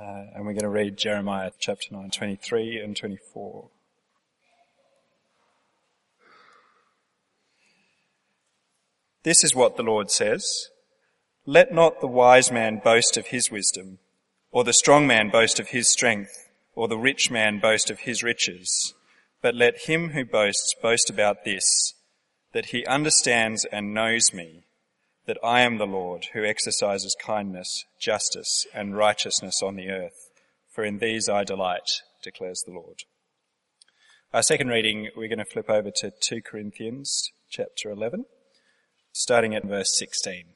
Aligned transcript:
Uh, 0.00 0.24
and 0.34 0.46
we're 0.46 0.52
going 0.52 0.60
to 0.60 0.68
read 0.68 0.96
Jeremiah 0.96 1.50
chapter 1.58 1.88
9, 1.90 2.10
23 2.10 2.80
and 2.80 2.96
24. 2.96 3.68
This 9.24 9.44
is 9.44 9.54
what 9.54 9.76
the 9.76 9.82
Lord 9.82 10.10
says. 10.10 10.70
Let 11.44 11.74
not 11.74 12.00
the 12.00 12.06
wise 12.06 12.50
man 12.50 12.80
boast 12.82 13.18
of 13.18 13.26
his 13.26 13.50
wisdom, 13.50 13.98
or 14.50 14.64
the 14.64 14.72
strong 14.72 15.06
man 15.06 15.28
boast 15.28 15.60
of 15.60 15.68
his 15.68 15.90
strength, 15.90 16.48
or 16.74 16.88
the 16.88 16.96
rich 16.96 17.30
man 17.30 17.58
boast 17.58 17.90
of 17.90 18.00
his 18.00 18.22
riches, 18.22 18.94
but 19.42 19.54
let 19.54 19.82
him 19.82 20.10
who 20.10 20.24
boasts 20.24 20.74
boast 20.80 21.10
about 21.10 21.44
this, 21.44 21.92
that 22.54 22.66
he 22.66 22.86
understands 22.86 23.66
and 23.66 23.92
knows 23.92 24.32
me, 24.32 24.64
that 25.30 25.38
I 25.44 25.60
am 25.60 25.78
the 25.78 25.86
Lord 25.86 26.26
who 26.32 26.44
exercises 26.44 27.14
kindness, 27.24 27.84
justice, 28.00 28.66
and 28.74 28.96
righteousness 28.96 29.62
on 29.62 29.76
the 29.76 29.88
earth, 29.88 30.28
for 30.74 30.82
in 30.82 30.98
these 30.98 31.28
I 31.28 31.44
delight, 31.44 31.88
declares 32.20 32.64
the 32.66 32.72
Lord. 32.72 33.04
Our 34.34 34.42
second 34.42 34.70
reading, 34.70 35.08
we're 35.14 35.28
going 35.28 35.38
to 35.38 35.44
flip 35.44 35.70
over 35.70 35.92
to 35.98 36.10
2 36.20 36.42
Corinthians 36.42 37.30
chapter 37.48 37.92
11 37.92 38.24
starting 39.12 39.54
at 39.54 39.64
verse 39.64 39.96
16. 39.96 40.46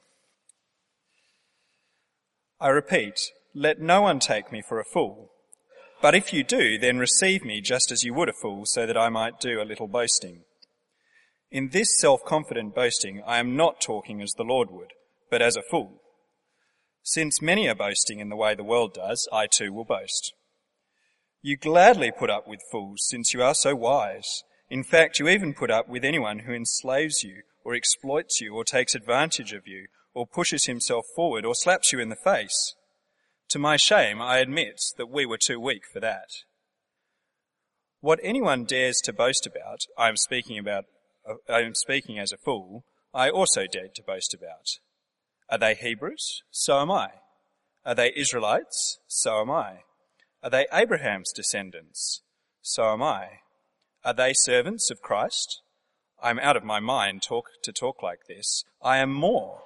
I 2.59 2.67
repeat, 2.67 3.31
let 3.53 3.79
no 3.79 4.01
one 4.01 4.19
take 4.19 4.51
me 4.51 4.61
for 4.61 4.81
a 4.81 4.85
fool. 4.85 5.31
But 6.01 6.15
if 6.15 6.33
you 6.33 6.43
do, 6.43 6.77
then 6.77 6.97
receive 6.97 7.45
me 7.45 7.61
just 7.61 7.93
as 7.93 8.03
you 8.03 8.13
would 8.13 8.27
a 8.27 8.33
fool, 8.33 8.65
so 8.65 8.85
that 8.85 8.97
I 8.97 9.07
might 9.07 9.39
do 9.39 9.61
a 9.61 9.63
little 9.63 9.87
boasting. 9.87 10.41
In 11.51 11.69
this 11.69 11.99
self-confident 11.99 12.75
boasting, 12.75 13.21
I 13.25 13.37
am 13.37 13.55
not 13.55 13.81
talking 13.81 14.21
as 14.21 14.33
the 14.33 14.43
Lord 14.43 14.69
would, 14.71 14.93
but 15.29 15.41
as 15.41 15.55
a 15.55 15.61
fool. 15.61 16.01
Since 17.03 17.41
many 17.41 17.67
are 17.69 17.75
boasting 17.75 18.19
in 18.19 18.29
the 18.29 18.35
way 18.35 18.55
the 18.55 18.63
world 18.63 18.93
does, 18.93 19.27
I 19.31 19.47
too 19.47 19.71
will 19.71 19.85
boast. 19.85 20.33
You 21.41 21.55
gladly 21.55 22.11
put 22.11 22.31
up 22.31 22.47
with 22.47 22.61
fools, 22.71 23.05
since 23.07 23.33
you 23.33 23.43
are 23.43 23.53
so 23.53 23.75
wise. 23.75 24.43
In 24.69 24.83
fact, 24.83 25.19
you 25.19 25.29
even 25.29 25.53
put 25.53 25.69
up 25.69 25.87
with 25.87 26.03
anyone 26.03 26.39
who 26.39 26.53
enslaves 26.53 27.23
you 27.23 27.43
or 27.65 27.73
exploits 27.73 28.39
you, 28.39 28.53
or 28.53 28.63
takes 28.63 28.93
advantage 28.93 29.51
of 29.51 29.67
you, 29.67 29.87
or 30.13 30.27
pushes 30.27 30.65
himself 30.65 31.03
forward, 31.15 31.43
or 31.43 31.55
slaps 31.55 31.91
you 31.91 31.99
in 31.99 32.09
the 32.09 32.15
face. 32.15 32.75
To 33.49 33.59
my 33.59 33.75
shame, 33.75 34.21
I 34.21 34.37
admit 34.37 34.79
that 34.97 35.09
we 35.09 35.25
were 35.25 35.39
too 35.39 35.59
weak 35.59 35.81
for 35.91 35.99
that. 35.99 36.29
What 38.01 38.19
anyone 38.21 38.65
dares 38.65 39.01
to 39.01 39.13
boast 39.13 39.47
about, 39.47 39.79
I 39.97 40.09
am 40.09 40.15
speaking 40.15 40.59
about, 40.59 40.85
I 41.49 41.61
am 41.61 41.75
speaking 41.75 42.19
as 42.19 42.31
a 42.31 42.37
fool, 42.37 42.83
I 43.13 43.29
also 43.29 43.65
dared 43.65 43.95
to 43.95 44.03
boast 44.03 44.33
about. 44.33 44.67
Are 45.49 45.57
they 45.57 45.75
Hebrews? 45.75 46.41
So 46.51 46.79
am 46.79 46.91
I. 46.91 47.09
Are 47.85 47.95
they 47.95 48.11
Israelites? 48.15 48.99
So 49.07 49.41
am 49.41 49.51
I. 49.51 49.83
Are 50.43 50.49
they 50.49 50.67
Abraham's 50.73 51.31
descendants? 51.31 52.21
So 52.61 52.91
am 52.91 53.01
I. 53.01 53.39
Are 54.03 54.13
they 54.13 54.33
servants 54.33 54.91
of 54.91 55.01
Christ? 55.01 55.61
I'm 56.21 56.39
out 56.39 56.57
of 56.57 56.63
my 56.63 56.79
mind 56.79 57.21
talk, 57.21 57.45
to 57.63 57.71
talk 57.71 58.01
like 58.01 58.21
this. 58.27 58.63
I 58.81 58.97
am 58.97 59.13
more. 59.13 59.61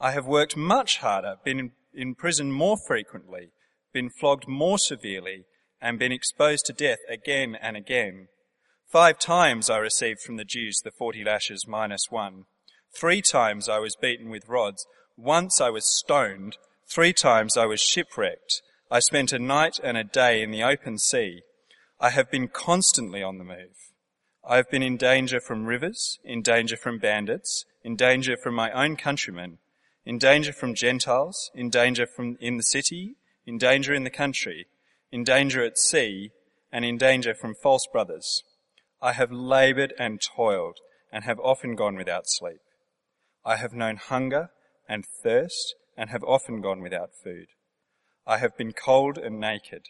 I 0.00 0.12
have 0.12 0.26
worked 0.26 0.56
much 0.56 0.98
harder, 0.98 1.36
been 1.44 1.58
in, 1.58 1.72
in 1.94 2.14
prison 2.14 2.52
more 2.52 2.76
frequently, 2.86 3.50
been 3.92 4.10
flogged 4.10 4.48
more 4.48 4.78
severely, 4.78 5.44
and 5.80 5.98
been 5.98 6.12
exposed 6.12 6.66
to 6.66 6.72
death 6.72 6.98
again 7.08 7.56
and 7.60 7.76
again. 7.76 8.28
Five 8.88 9.18
times 9.18 9.68
I 9.68 9.78
received 9.78 10.20
from 10.20 10.36
the 10.36 10.44
Jews 10.44 10.80
the 10.84 10.90
forty 10.90 11.24
lashes 11.24 11.66
minus 11.66 12.10
one. 12.10 12.44
Three 12.94 13.22
times 13.22 13.68
I 13.68 13.78
was 13.78 13.96
beaten 13.96 14.30
with 14.30 14.48
rods. 14.48 14.86
Once 15.16 15.60
I 15.60 15.70
was 15.70 15.86
stoned. 15.86 16.58
Three 16.86 17.12
times 17.12 17.56
I 17.56 17.66
was 17.66 17.80
shipwrecked. 17.80 18.62
I 18.90 19.00
spent 19.00 19.32
a 19.32 19.38
night 19.38 19.80
and 19.82 19.96
a 19.96 20.04
day 20.04 20.42
in 20.42 20.50
the 20.50 20.62
open 20.62 20.98
sea. 20.98 21.42
I 21.98 22.10
have 22.10 22.30
been 22.30 22.48
constantly 22.48 23.22
on 23.22 23.38
the 23.38 23.44
move. 23.44 23.92
I 24.46 24.56
have 24.56 24.70
been 24.70 24.82
in 24.82 24.96
danger 24.96 25.40
from 25.40 25.66
rivers, 25.66 26.18
in 26.22 26.42
danger 26.42 26.76
from 26.76 26.98
bandits, 26.98 27.64
in 27.82 27.96
danger 27.96 28.36
from 28.36 28.54
my 28.54 28.70
own 28.70 28.96
countrymen, 28.96 29.58
in 30.04 30.18
danger 30.18 30.52
from 30.52 30.74
Gentiles, 30.74 31.50
in 31.54 31.70
danger 31.70 32.06
from 32.06 32.36
in 32.40 32.58
the 32.58 32.62
city, 32.62 33.16
in 33.46 33.56
danger 33.58 33.94
in 33.94 34.04
the 34.04 34.10
country, 34.10 34.66
in 35.10 35.24
danger 35.24 35.64
at 35.64 35.78
sea, 35.78 36.30
and 36.70 36.84
in 36.84 36.98
danger 36.98 37.34
from 37.34 37.54
false 37.54 37.86
brothers. 37.90 38.44
I 39.00 39.12
have 39.12 39.32
labored 39.32 39.92
and 39.98 40.20
toiled 40.20 40.78
and 41.12 41.24
have 41.24 41.38
often 41.40 41.74
gone 41.74 41.96
without 41.96 42.24
sleep. 42.26 42.60
I 43.44 43.56
have 43.56 43.72
known 43.72 43.96
hunger 43.96 44.50
and 44.88 45.04
thirst 45.22 45.74
and 45.96 46.10
have 46.10 46.24
often 46.24 46.60
gone 46.60 46.80
without 46.80 47.10
food. 47.22 47.46
I 48.26 48.38
have 48.38 48.56
been 48.56 48.72
cold 48.72 49.18
and 49.18 49.38
naked. 49.38 49.86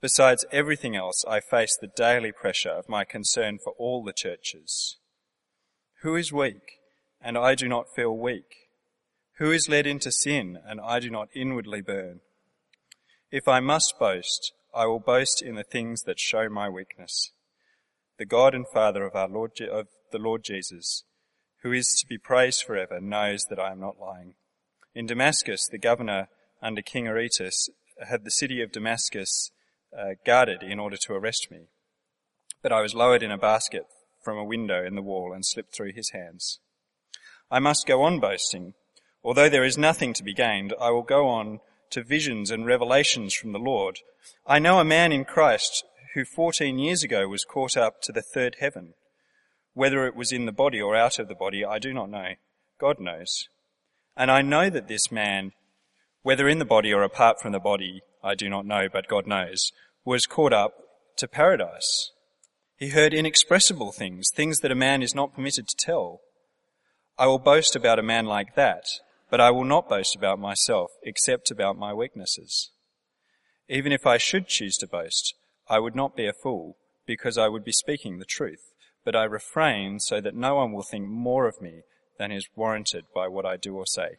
Besides 0.00 0.44
everything 0.52 0.96
else, 0.96 1.24
I 1.26 1.40
face 1.40 1.76
the 1.76 1.90
daily 1.94 2.32
pressure 2.32 2.70
of 2.70 2.88
my 2.88 3.04
concern 3.04 3.58
for 3.62 3.74
all 3.78 4.02
the 4.02 4.12
churches. 4.12 4.96
Who 6.02 6.16
is 6.16 6.32
weak, 6.32 6.78
and 7.20 7.36
I 7.36 7.54
do 7.54 7.68
not 7.68 7.94
feel 7.94 8.16
weak? 8.16 8.68
Who 9.38 9.52
is 9.52 9.68
led 9.68 9.86
into 9.86 10.10
sin, 10.10 10.58
and 10.66 10.80
I 10.80 11.00
do 11.00 11.10
not 11.10 11.28
inwardly 11.34 11.82
burn? 11.82 12.20
If 13.30 13.46
I 13.46 13.60
must 13.60 13.98
boast, 13.98 14.52
I 14.74 14.86
will 14.86 15.00
boast 15.00 15.42
in 15.42 15.54
the 15.54 15.64
things 15.64 16.02
that 16.02 16.18
show 16.18 16.48
my 16.48 16.68
weakness. 16.68 17.32
The 18.20 18.26
God 18.26 18.54
and 18.54 18.68
Father 18.68 19.06
of 19.06 19.16
our 19.16 19.30
Lord, 19.30 19.52
of 19.62 19.86
the 20.12 20.18
Lord 20.18 20.44
Jesus, 20.44 21.04
who 21.62 21.72
is 21.72 21.96
to 21.98 22.06
be 22.06 22.18
praised 22.18 22.62
forever, 22.62 23.00
knows 23.00 23.46
that 23.48 23.58
I 23.58 23.72
am 23.72 23.80
not 23.80 23.98
lying. 23.98 24.34
In 24.94 25.06
Damascus, 25.06 25.66
the 25.66 25.78
governor 25.78 26.28
under 26.60 26.82
King 26.82 27.08
Aretas 27.08 27.70
had 28.06 28.24
the 28.24 28.30
city 28.30 28.60
of 28.60 28.72
Damascus 28.72 29.52
uh, 29.98 30.16
guarded 30.26 30.62
in 30.62 30.78
order 30.78 30.98
to 30.98 31.14
arrest 31.14 31.50
me. 31.50 31.68
But 32.62 32.72
I 32.72 32.82
was 32.82 32.94
lowered 32.94 33.22
in 33.22 33.30
a 33.30 33.38
basket 33.38 33.84
from 34.22 34.36
a 34.36 34.44
window 34.44 34.84
in 34.84 34.96
the 34.96 35.02
wall 35.02 35.32
and 35.32 35.46
slipped 35.46 35.74
through 35.74 35.94
his 35.94 36.10
hands. 36.10 36.60
I 37.50 37.58
must 37.58 37.86
go 37.86 38.02
on 38.02 38.20
boasting. 38.20 38.74
Although 39.24 39.48
there 39.48 39.64
is 39.64 39.78
nothing 39.78 40.12
to 40.12 40.22
be 40.22 40.34
gained, 40.34 40.74
I 40.78 40.90
will 40.90 41.04
go 41.04 41.26
on 41.26 41.60
to 41.88 42.04
visions 42.04 42.50
and 42.50 42.66
revelations 42.66 43.32
from 43.32 43.52
the 43.52 43.58
Lord. 43.58 44.00
I 44.46 44.58
know 44.58 44.78
a 44.78 44.84
man 44.84 45.10
in 45.10 45.24
Christ 45.24 45.84
who 46.14 46.24
14 46.24 46.78
years 46.78 47.02
ago 47.02 47.28
was 47.28 47.44
caught 47.44 47.76
up 47.76 48.00
to 48.02 48.12
the 48.12 48.22
third 48.22 48.56
heaven. 48.60 48.94
Whether 49.74 50.06
it 50.06 50.16
was 50.16 50.32
in 50.32 50.46
the 50.46 50.52
body 50.52 50.80
or 50.80 50.96
out 50.96 51.18
of 51.18 51.28
the 51.28 51.34
body, 51.34 51.64
I 51.64 51.78
do 51.78 51.92
not 51.92 52.10
know. 52.10 52.34
God 52.80 52.98
knows. 52.98 53.48
And 54.16 54.30
I 54.30 54.42
know 54.42 54.68
that 54.70 54.88
this 54.88 55.12
man, 55.12 55.52
whether 56.22 56.48
in 56.48 56.58
the 56.58 56.64
body 56.64 56.92
or 56.92 57.02
apart 57.02 57.40
from 57.40 57.52
the 57.52 57.60
body, 57.60 58.02
I 58.22 58.34
do 58.34 58.48
not 58.48 58.66
know, 58.66 58.88
but 58.92 59.08
God 59.08 59.26
knows, 59.26 59.72
was 60.04 60.26
caught 60.26 60.52
up 60.52 60.74
to 61.16 61.28
paradise. 61.28 62.10
He 62.76 62.88
heard 62.88 63.14
inexpressible 63.14 63.92
things, 63.92 64.30
things 64.34 64.60
that 64.60 64.72
a 64.72 64.74
man 64.74 65.02
is 65.02 65.14
not 65.14 65.34
permitted 65.34 65.68
to 65.68 65.76
tell. 65.76 66.20
I 67.18 67.26
will 67.26 67.38
boast 67.38 67.76
about 67.76 67.98
a 67.98 68.02
man 68.02 68.26
like 68.26 68.54
that, 68.56 68.84
but 69.30 69.40
I 69.40 69.50
will 69.50 69.64
not 69.64 69.88
boast 69.88 70.16
about 70.16 70.38
myself, 70.38 70.90
except 71.02 71.50
about 71.50 71.78
my 71.78 71.92
weaknesses. 71.92 72.70
Even 73.68 73.92
if 73.92 74.06
I 74.06 74.16
should 74.16 74.48
choose 74.48 74.76
to 74.78 74.86
boast, 74.86 75.34
I 75.70 75.78
would 75.78 75.94
not 75.94 76.16
be 76.16 76.26
a 76.26 76.32
fool, 76.32 76.76
because 77.06 77.38
I 77.38 77.46
would 77.46 77.62
be 77.62 77.70
speaking 77.70 78.18
the 78.18 78.24
truth, 78.24 78.72
but 79.04 79.14
I 79.14 79.22
refrain 79.22 80.00
so 80.00 80.20
that 80.20 80.34
no 80.34 80.56
one 80.56 80.72
will 80.72 80.82
think 80.82 81.06
more 81.06 81.46
of 81.46 81.62
me 81.62 81.82
than 82.18 82.32
is 82.32 82.48
warranted 82.56 83.04
by 83.14 83.28
what 83.28 83.46
I 83.46 83.56
do 83.56 83.76
or 83.76 83.86
say. 83.86 84.16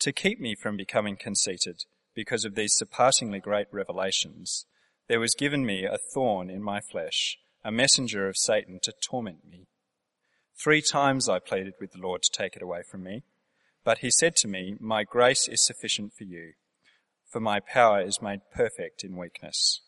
To 0.00 0.12
keep 0.12 0.40
me 0.40 0.56
from 0.56 0.76
becoming 0.76 1.16
conceited, 1.16 1.84
because 2.16 2.44
of 2.44 2.56
these 2.56 2.74
surpassingly 2.74 3.38
great 3.38 3.68
revelations, 3.70 4.66
there 5.06 5.20
was 5.20 5.36
given 5.36 5.64
me 5.64 5.84
a 5.84 5.98
thorn 6.12 6.50
in 6.50 6.64
my 6.64 6.80
flesh, 6.80 7.38
a 7.64 7.70
messenger 7.70 8.28
of 8.28 8.36
Satan 8.36 8.80
to 8.82 8.92
torment 9.00 9.48
me. 9.48 9.68
Three 10.56 10.82
times 10.82 11.28
I 11.28 11.38
pleaded 11.38 11.74
with 11.80 11.92
the 11.92 12.00
Lord 12.00 12.22
to 12.24 12.30
take 12.36 12.56
it 12.56 12.62
away 12.62 12.82
from 12.82 13.04
me, 13.04 13.22
but 13.84 13.98
he 13.98 14.10
said 14.10 14.34
to 14.38 14.48
me, 14.48 14.74
My 14.80 15.04
grace 15.04 15.46
is 15.46 15.64
sufficient 15.64 16.12
for 16.12 16.24
you, 16.24 16.54
for 17.30 17.38
my 17.38 17.60
power 17.60 18.00
is 18.00 18.20
made 18.20 18.40
perfect 18.52 19.04
in 19.04 19.16
weakness. 19.16 19.80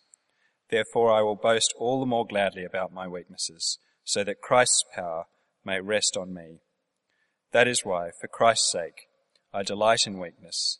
Therefore 0.70 1.11
I 1.11 1.22
will 1.22 1.37
boast 1.37 1.75
all 1.78 2.00
the 2.00 2.06
more 2.06 2.26
gladly 2.26 2.64
about 2.64 2.93
my 2.93 3.08
weaknesses, 3.08 3.78
so 4.05 4.25
that 4.25 4.40
Christ's 4.40 4.84
power 4.94 5.25
may 5.64 5.81
rest 5.81 6.17
on 6.17 6.32
me. 6.32 6.61
That 7.52 7.69
is 7.69 7.84
why, 7.84 8.11
for 8.20 8.28
Christ's 8.28 8.70
sake, 8.70 9.08
I 9.52 9.62
delight 9.62 10.06
in 10.06 10.19
weakness 10.19 10.78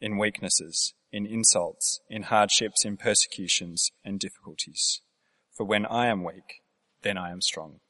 in 0.00 0.18
weaknesses, 0.18 0.94
in 1.12 1.26
insults, 1.26 2.00
in 2.08 2.24
hardships, 2.24 2.84
in 2.84 2.96
persecutions, 2.96 3.90
and 4.04 4.20
difficulties. 4.20 5.00
For 5.56 5.64
when 5.64 5.86
I 5.86 6.06
am 6.06 6.22
weak, 6.22 6.62
then 7.02 7.16
I 7.16 7.30
am 7.30 7.40
strong. 7.40 7.80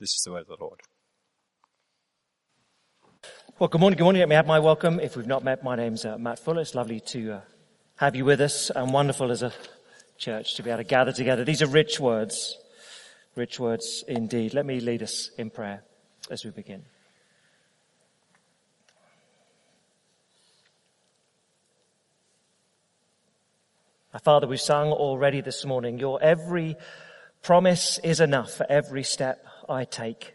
This 0.00 0.10
is 0.10 0.22
the 0.24 0.32
word 0.32 0.42
of 0.42 0.46
the 0.48 0.56
Lord. 0.60 0.80
Well, 3.58 3.68
good 3.68 3.80
morning. 3.80 3.96
Good 3.96 4.04
morning. 4.04 4.20
Let 4.20 4.28
me 4.28 4.34
have 4.34 4.46
my 4.46 4.58
welcome. 4.58 4.98
If 4.98 5.16
we've 5.16 5.26
not 5.26 5.44
met, 5.44 5.62
my 5.62 5.76
name's 5.76 6.04
uh, 6.04 6.18
Matt 6.18 6.38
Fuller. 6.38 6.62
It's 6.62 6.74
lovely 6.74 7.00
to 7.00 7.32
uh, 7.32 7.40
have 7.96 8.16
you 8.16 8.24
with 8.24 8.40
us 8.40 8.70
and 8.70 8.92
wonderful 8.92 9.30
as 9.30 9.42
a 9.42 9.52
church 10.22 10.54
to 10.54 10.62
be 10.62 10.70
able 10.70 10.78
to 10.78 10.84
gather 10.84 11.10
together. 11.10 11.44
These 11.44 11.62
are 11.62 11.66
rich 11.66 11.98
words, 11.98 12.56
rich 13.34 13.58
words 13.58 14.04
indeed. 14.06 14.54
Let 14.54 14.64
me 14.64 14.78
lead 14.78 15.02
us 15.02 15.30
in 15.36 15.50
prayer 15.50 15.82
as 16.30 16.44
we 16.44 16.50
begin. 16.52 16.84
Father, 24.22 24.46
we've 24.46 24.60
sung 24.60 24.92
already 24.92 25.40
this 25.40 25.64
morning, 25.64 25.98
your 25.98 26.22
every 26.22 26.76
promise 27.42 27.98
is 28.04 28.20
enough 28.20 28.52
for 28.52 28.66
every 28.70 29.02
step 29.02 29.44
I 29.68 29.84
take, 29.84 30.34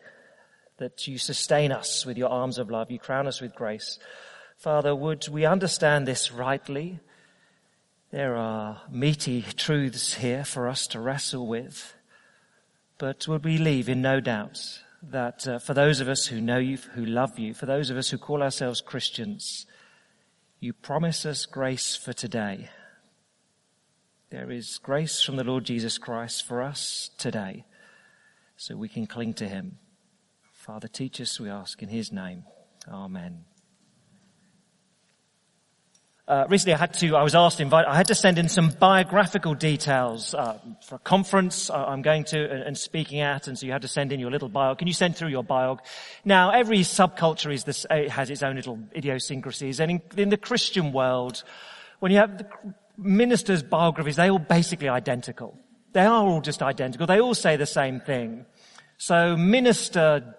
that 0.80 1.08
you 1.08 1.18
sustain 1.18 1.72
us 1.72 2.06
with 2.06 2.18
your 2.18 2.30
arms 2.30 2.58
of 2.58 2.70
love, 2.70 2.92
you 2.92 3.00
crown 3.00 3.28
us 3.28 3.40
with 3.40 3.56
grace. 3.56 4.00
Father, 4.58 4.94
would 4.94 5.30
we 5.30 5.46
understand 5.46 6.06
this 6.06 6.32
rightly? 6.32 7.00
There 8.12 8.36
are 8.36 8.82
meaty 8.90 9.42
truths 9.42 10.16
here 10.16 10.46
for 10.46 10.68
us 10.68 10.88
to 10.88 11.00
wrestle 11.00 11.46
with, 11.46 11.96
but 12.98 13.28
would 13.28 13.44
we 13.44 13.58
leave 13.58 13.90
in 13.90 14.02
no 14.02 14.20
doubt 14.20 14.80
that 15.04 15.48
uh, 15.48 15.60
for 15.60 15.74
those 15.74 16.00
of 16.00 16.10
us 16.10 16.28
who 16.28 16.42
know 16.42 16.58
you, 16.58 16.78
who 16.96 17.06
love 17.06 17.38
you, 17.38 17.54
for 17.54 17.66
those 17.66 17.90
of 17.90 17.98
us 17.98 18.10
who 18.10 18.18
call 18.18 18.42
ourselves 18.42 18.82
Christians, 18.82 19.66
you 20.60 20.74
promise 20.74 21.26
us 21.26 21.46
grace 21.46 21.96
for 21.96 22.14
today 22.14 22.70
there 24.30 24.52
is 24.52 24.78
grace 24.78 25.22
from 25.22 25.38
the 25.38 25.44
Lord 25.44 25.64
Jesus 25.64 25.98
Christ 25.98 26.46
for 26.46 26.62
us 26.62 27.10
today, 27.18 27.64
so 28.58 28.76
we 28.76 28.90
can 28.90 29.08
cling 29.08 29.34
to 29.36 29.48
him. 29.48 29.78
Father, 30.52 30.90
teach 30.90 31.22
us, 31.22 31.40
we 31.40 31.50
ask, 31.50 31.82
in 31.82 31.88
his 31.88 32.12
name. 32.12 32.44
Amen. 32.90 33.46
Uh, 36.28 36.46
recently 36.50 36.74
I 36.74 36.78
had 36.78 36.94
to, 36.96 37.16
I 37.16 37.24
was 37.24 37.36
asked 37.36 37.58
to 37.58 37.64
invite, 37.64 37.86
I 37.88 37.96
had 37.96 38.08
to 38.08 38.16
send 38.16 38.38
in 38.38 38.50
some 38.50 38.70
biographical 38.70 39.54
details, 39.54 40.34
uh, 40.34 40.60
for 40.86 40.96
a 40.96 41.00
conference 41.00 41.70
uh, 41.70 41.86
I'm 41.86 42.02
going 42.02 42.26
to 42.26 42.52
and, 42.52 42.64
and, 42.64 42.78
speaking 42.78 43.22
at, 43.22 43.48
and 43.48 43.58
so 43.58 43.66
you 43.66 43.72
had 43.72 43.84
to 43.84 43.88
send 43.88 44.12
in 44.12 44.20
your 44.20 44.30
little 44.30 44.50
bio. 44.50 44.76
Can 44.76 44.88
you 44.88 44.94
send 44.94 45.16
through 45.16 45.30
your 45.30 45.44
bio? 45.44 45.78
Now, 46.26 46.50
every 46.50 46.80
subculture 46.80 47.54
is 47.54 47.64
this, 47.64 47.86
has 47.90 48.30
its 48.30 48.44
own 48.44 48.58
little 48.58 48.78
idiosyncrasies, 48.94 49.80
and 49.80 49.90
in, 49.90 50.02
in 50.18 50.28
the 50.28 50.36
Christian 50.36 50.92
world, 50.92 51.44
when 52.00 52.12
you 52.12 52.18
have 52.18 52.40
the 52.40 52.48
ministers' 52.98 53.64
biographies, 53.64 54.18
they're 54.18 54.32
all 54.32 54.38
basically 54.38 54.90
identical. 54.90 55.58
They 55.94 56.06
are 56.06 56.26
all 56.26 56.42
just 56.42 56.62
identical. 56.62 57.08
They 57.08 57.22
all 57.22 57.36
say 57.36 57.56
the 57.56 57.66
same 57.66 58.02
thing. 58.02 58.46
So 58.98 59.38
minister 59.38 60.36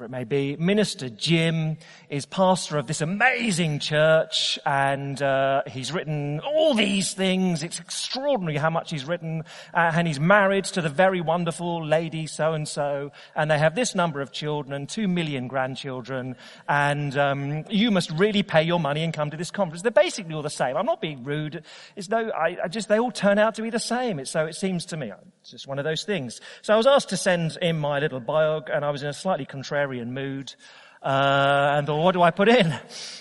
it 0.00 0.10
may 0.10 0.24
be, 0.24 0.56
Minister 0.56 1.08
Jim 1.08 1.76
is 2.08 2.26
pastor 2.26 2.78
of 2.78 2.88
this 2.88 3.00
amazing 3.00 3.78
church 3.78 4.58
and 4.66 5.22
uh, 5.22 5.62
he's 5.68 5.92
written 5.92 6.40
all 6.40 6.74
these 6.74 7.12
things. 7.14 7.62
It's 7.62 7.78
extraordinary 7.78 8.56
how 8.56 8.70
much 8.70 8.90
he's 8.90 9.04
written 9.04 9.44
uh, 9.72 9.92
and 9.94 10.08
he's 10.08 10.18
married 10.18 10.64
to 10.64 10.82
the 10.82 10.88
very 10.88 11.20
wonderful 11.20 11.84
lady 11.84 12.26
so-and-so 12.26 13.12
and 13.36 13.48
they 13.48 13.58
have 13.58 13.76
this 13.76 13.94
number 13.94 14.20
of 14.20 14.32
children 14.32 14.72
and 14.72 14.88
two 14.88 15.06
million 15.06 15.46
grandchildren 15.46 16.34
and 16.68 17.16
um, 17.16 17.64
you 17.70 17.92
must 17.92 18.10
really 18.10 18.42
pay 18.42 18.62
your 18.62 18.80
money 18.80 19.04
and 19.04 19.14
come 19.14 19.30
to 19.30 19.36
this 19.36 19.52
conference. 19.52 19.82
They're 19.82 19.92
basically 19.92 20.34
all 20.34 20.42
the 20.42 20.50
same. 20.50 20.76
I'm 20.76 20.86
not 20.86 21.00
being 21.00 21.22
rude. 21.22 21.62
It's 21.94 22.08
no, 22.08 22.30
I, 22.30 22.56
I 22.64 22.68
just, 22.68 22.88
they 22.88 22.98
all 22.98 23.12
turn 23.12 23.38
out 23.38 23.54
to 23.56 23.62
be 23.62 23.70
the 23.70 23.78
same. 23.78 24.18
It's, 24.18 24.30
so 24.32 24.46
it 24.46 24.56
seems 24.56 24.86
to 24.86 24.96
me. 24.96 25.12
It's 25.42 25.52
just 25.52 25.68
one 25.68 25.78
of 25.78 25.84
those 25.84 26.02
things. 26.02 26.40
So 26.62 26.74
I 26.74 26.76
was 26.76 26.86
asked 26.86 27.10
to 27.10 27.16
send 27.16 27.58
in 27.62 27.78
my 27.78 28.00
little 28.00 28.18
bio 28.18 28.62
and 28.72 28.84
I 28.84 28.90
was 28.90 29.02
in 29.02 29.08
a 29.08 29.12
slightly 29.12 29.44
contrary 29.44 29.83
contrarian 29.84 30.08
mood. 30.08 30.54
Uh, 31.02 31.74
and 31.76 31.88
what 31.88 32.12
do 32.12 32.22
I 32.22 32.30
put 32.30 32.48
in? 32.48 32.74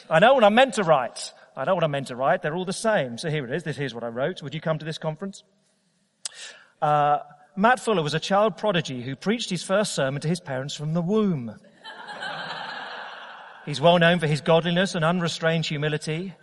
I 0.09 0.19
know 0.19 0.33
what 0.33 0.43
I'm 0.43 0.55
meant 0.55 0.75
to 0.75 0.83
write. 0.83 1.33
I 1.55 1.65
know 1.65 1.75
what 1.75 1.83
I'm 1.83 1.91
meant 1.91 2.07
to 2.07 2.15
write. 2.15 2.41
They're 2.41 2.55
all 2.55 2.65
the 2.65 2.73
same. 2.73 3.17
So 3.17 3.29
here 3.29 3.45
it 3.45 3.51
is. 3.51 3.63
This 3.63 3.77
here's 3.77 3.93
what 3.93 4.03
I 4.03 4.07
wrote. 4.07 4.41
Would 4.41 4.53
you 4.53 4.61
come 4.61 4.79
to 4.79 4.85
this 4.85 4.97
conference? 4.97 5.43
Uh, 6.81 7.19
Matt 7.55 7.79
Fuller 7.79 8.01
was 8.01 8.13
a 8.13 8.19
child 8.19 8.57
prodigy 8.57 9.03
who 9.03 9.15
preached 9.15 9.49
his 9.49 9.63
first 9.63 9.93
sermon 9.93 10.21
to 10.21 10.27
his 10.27 10.39
parents 10.39 10.75
from 10.75 10.93
the 10.93 11.01
womb. 11.01 11.55
He's 13.65 13.79
well 13.79 13.99
known 13.99 14.19
for 14.19 14.27
his 14.27 14.41
godliness 14.41 14.95
and 14.95 15.05
unrestrained 15.05 15.65
humility. 15.65 16.33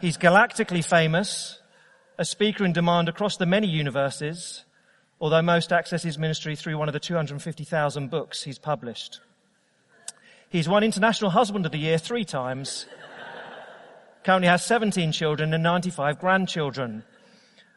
He's 0.00 0.18
galactically 0.18 0.84
famous, 0.84 1.58
a 2.18 2.24
speaker 2.24 2.64
in 2.64 2.74
demand 2.74 3.08
across 3.08 3.38
the 3.38 3.46
many 3.46 3.66
universes, 3.66 4.65
although 5.20 5.42
most 5.42 5.72
access 5.72 6.02
his 6.02 6.18
ministry 6.18 6.56
through 6.56 6.78
one 6.78 6.88
of 6.88 6.92
the 6.92 7.00
250,000 7.00 8.10
books 8.10 8.42
he's 8.42 8.58
published. 8.58 9.20
He's 10.48 10.68
won 10.68 10.84
International 10.84 11.30
Husband 11.30 11.66
of 11.66 11.72
the 11.72 11.78
Year 11.78 11.98
three 11.98 12.24
times, 12.24 12.86
currently 14.24 14.48
has 14.48 14.64
17 14.64 15.12
children 15.12 15.54
and 15.54 15.62
95 15.62 16.18
grandchildren. 16.18 17.04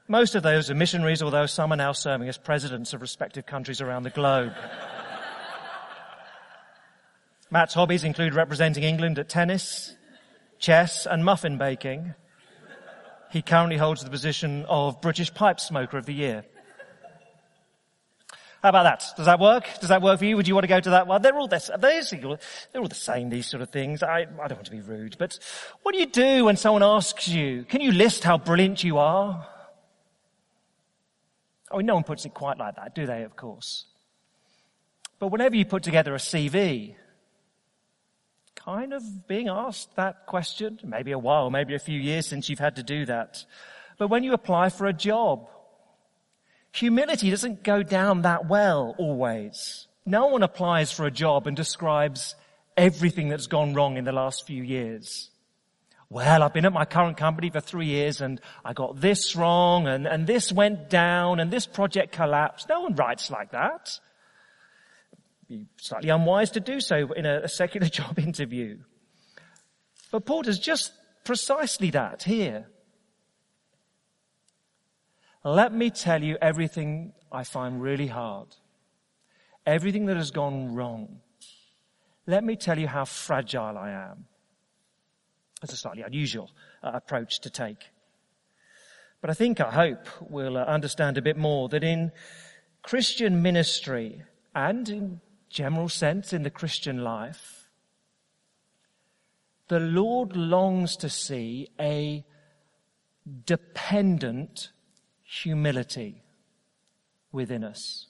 Most 0.07 0.33
of 0.33 0.41
those 0.41 0.71
are 0.71 0.75
missionaries, 0.75 1.21
although 1.21 1.45
some 1.45 1.71
are 1.71 1.77
now 1.77 1.91
serving 1.91 2.27
as 2.27 2.37
presidents 2.37 2.93
of 2.93 3.01
respective 3.01 3.45
countries 3.45 3.81
around 3.81 4.03
the 4.03 4.09
globe. 4.09 4.53
Matt's 7.51 7.75
hobbies 7.75 8.03
include 8.03 8.33
representing 8.33 8.83
England 8.83 9.19
at 9.19 9.29
tennis, 9.29 9.95
chess, 10.57 11.05
and 11.05 11.23
muffin 11.23 11.57
baking. 11.59 12.15
He 13.31 13.43
currently 13.43 13.77
holds 13.77 14.03
the 14.03 14.09
position 14.09 14.65
of 14.65 15.01
British 15.01 15.31
Pipe 15.31 15.59
Smoker 15.59 15.99
of 15.99 16.07
the 16.07 16.13
Year. 16.13 16.43
How 18.61 18.69
about 18.69 18.83
that? 18.83 19.05
Does 19.15 19.25
that 19.25 19.39
work? 19.39 19.65
Does 19.79 19.89
that 19.89 20.01
work 20.01 20.19
for 20.19 20.25
you? 20.25 20.35
Would 20.35 20.47
you 20.47 20.53
want 20.53 20.63
to 20.63 20.67
go 20.67 20.79
to 20.81 20.89
that 20.89 21.07
one? 21.07 21.21
They're 21.21 21.37
all, 21.37 21.47
they're, 21.47 21.59
they're 21.77 22.81
all 22.81 22.87
the 22.87 22.95
same, 22.95 23.29
these 23.29 23.47
sort 23.47 23.61
of 23.61 23.69
things. 23.69 24.03
I, 24.03 24.19
I 24.19 24.23
don't 24.25 24.57
want 24.57 24.65
to 24.65 24.71
be 24.71 24.81
rude, 24.81 25.15
but 25.17 25.39
what 25.83 25.93
do 25.93 25.99
you 25.99 26.05
do 26.05 26.45
when 26.45 26.57
someone 26.57 26.83
asks 26.83 27.27
you, 27.27 27.63
can 27.63 27.79
you 27.79 27.93
list 27.93 28.25
how 28.25 28.37
brilliant 28.37 28.83
you 28.83 28.97
are? 28.97 29.47
I 31.71 31.77
mean, 31.77 31.85
no 31.85 31.95
one 31.95 32.03
puts 32.03 32.25
it 32.25 32.33
quite 32.33 32.57
like 32.57 32.75
that, 32.75 32.95
do 32.95 33.05
they, 33.05 33.23
of 33.23 33.35
course? 33.35 33.85
But 35.19 35.27
whenever 35.27 35.55
you 35.55 35.65
put 35.65 35.83
together 35.83 36.13
a 36.13 36.17
CV, 36.17 36.95
kind 38.55 38.93
of 38.93 39.27
being 39.27 39.47
asked 39.47 39.95
that 39.95 40.25
question, 40.25 40.79
maybe 40.83 41.11
a 41.11 41.19
while, 41.19 41.49
maybe 41.49 41.75
a 41.75 41.79
few 41.79 41.99
years 41.99 42.25
since 42.27 42.49
you've 42.49 42.59
had 42.59 42.75
to 42.75 42.83
do 42.83 43.05
that. 43.05 43.45
But 43.97 44.09
when 44.09 44.23
you 44.23 44.33
apply 44.33 44.69
for 44.69 44.87
a 44.87 44.93
job, 44.93 45.47
Humility 46.73 47.29
doesn't 47.29 47.63
go 47.63 47.83
down 47.83 48.21
that 48.21 48.47
well 48.47 48.95
always. 48.97 49.87
No 50.05 50.27
one 50.27 50.43
applies 50.43 50.91
for 50.91 51.05
a 51.05 51.11
job 51.11 51.47
and 51.47 51.55
describes 51.55 52.35
everything 52.77 53.29
that's 53.29 53.47
gone 53.47 53.73
wrong 53.73 53.97
in 53.97 54.05
the 54.05 54.11
last 54.11 54.45
few 54.45 54.63
years. 54.63 55.29
Well, 56.09 56.41
I've 56.41 56.53
been 56.53 56.65
at 56.65 56.73
my 56.73 56.85
current 56.85 57.17
company 57.17 57.51
for 57.51 57.59
three 57.59 57.85
years 57.85 58.19
and 58.19 58.41
I 58.65 58.73
got 58.73 58.99
this 58.99 59.35
wrong 59.35 59.87
and, 59.87 60.07
and 60.07 60.25
this 60.25 60.51
went 60.51 60.89
down 60.89 61.39
and 61.39 61.51
this 61.51 61.67
project 61.67 62.13
collapsed. 62.13 62.67
No 62.69 62.81
one 62.81 62.95
writes 62.95 63.29
like 63.29 63.51
that. 63.51 63.99
It'd 65.47 65.65
be 65.65 65.67
slightly 65.77 66.09
unwise 66.09 66.51
to 66.51 66.59
do 66.59 66.79
so 66.79 67.11
in 67.13 67.27
a, 67.27 67.41
a 67.41 67.47
secular 67.47 67.87
job 67.99 68.17
interview. 68.17 68.79
But 70.11 70.25
Paul 70.25 70.43
does 70.43 70.57
just 70.57 70.93
precisely 71.23 71.91
that 71.91 72.23
here. 72.23 72.67
Let 75.49 75.73
me 75.73 75.89
tell 75.89 76.23
you 76.23 76.37
everything 76.43 77.13
I 77.31 77.43
find 77.43 77.81
really 77.81 78.05
hard. 78.05 78.49
Everything 79.65 80.05
that 80.05 80.15
has 80.15 80.29
gone 80.29 80.75
wrong. 80.75 81.21
Let 82.27 82.43
me 82.43 82.55
tell 82.55 82.77
you 82.77 82.87
how 82.87 83.05
fragile 83.05 83.75
I 83.75 83.89
am. 83.89 84.25
That's 85.59 85.73
a 85.73 85.77
slightly 85.77 86.03
unusual 86.03 86.51
uh, 86.83 86.91
approach 86.93 87.39
to 87.39 87.49
take. 87.49 87.89
But 89.21 89.31
I 89.31 89.33
think, 89.33 89.59
I 89.59 89.71
hope, 89.71 90.07
we'll 90.21 90.55
uh, 90.55 90.65
understand 90.65 91.17
a 91.17 91.21
bit 91.23 91.35
more 91.35 91.67
that 91.69 91.83
in 91.83 92.11
Christian 92.83 93.41
ministry 93.41 94.21
and 94.53 94.87
in 94.87 95.21
general 95.49 95.89
sense 95.89 96.31
in 96.31 96.43
the 96.43 96.51
Christian 96.51 97.03
life, 97.03 97.69
the 99.67 99.79
Lord 99.79 100.35
longs 100.35 100.95
to 100.97 101.09
see 101.09 101.69
a 101.79 102.23
dependent 103.45 104.69
humility 105.29 106.23
within 107.31 107.63
us. 107.63 108.07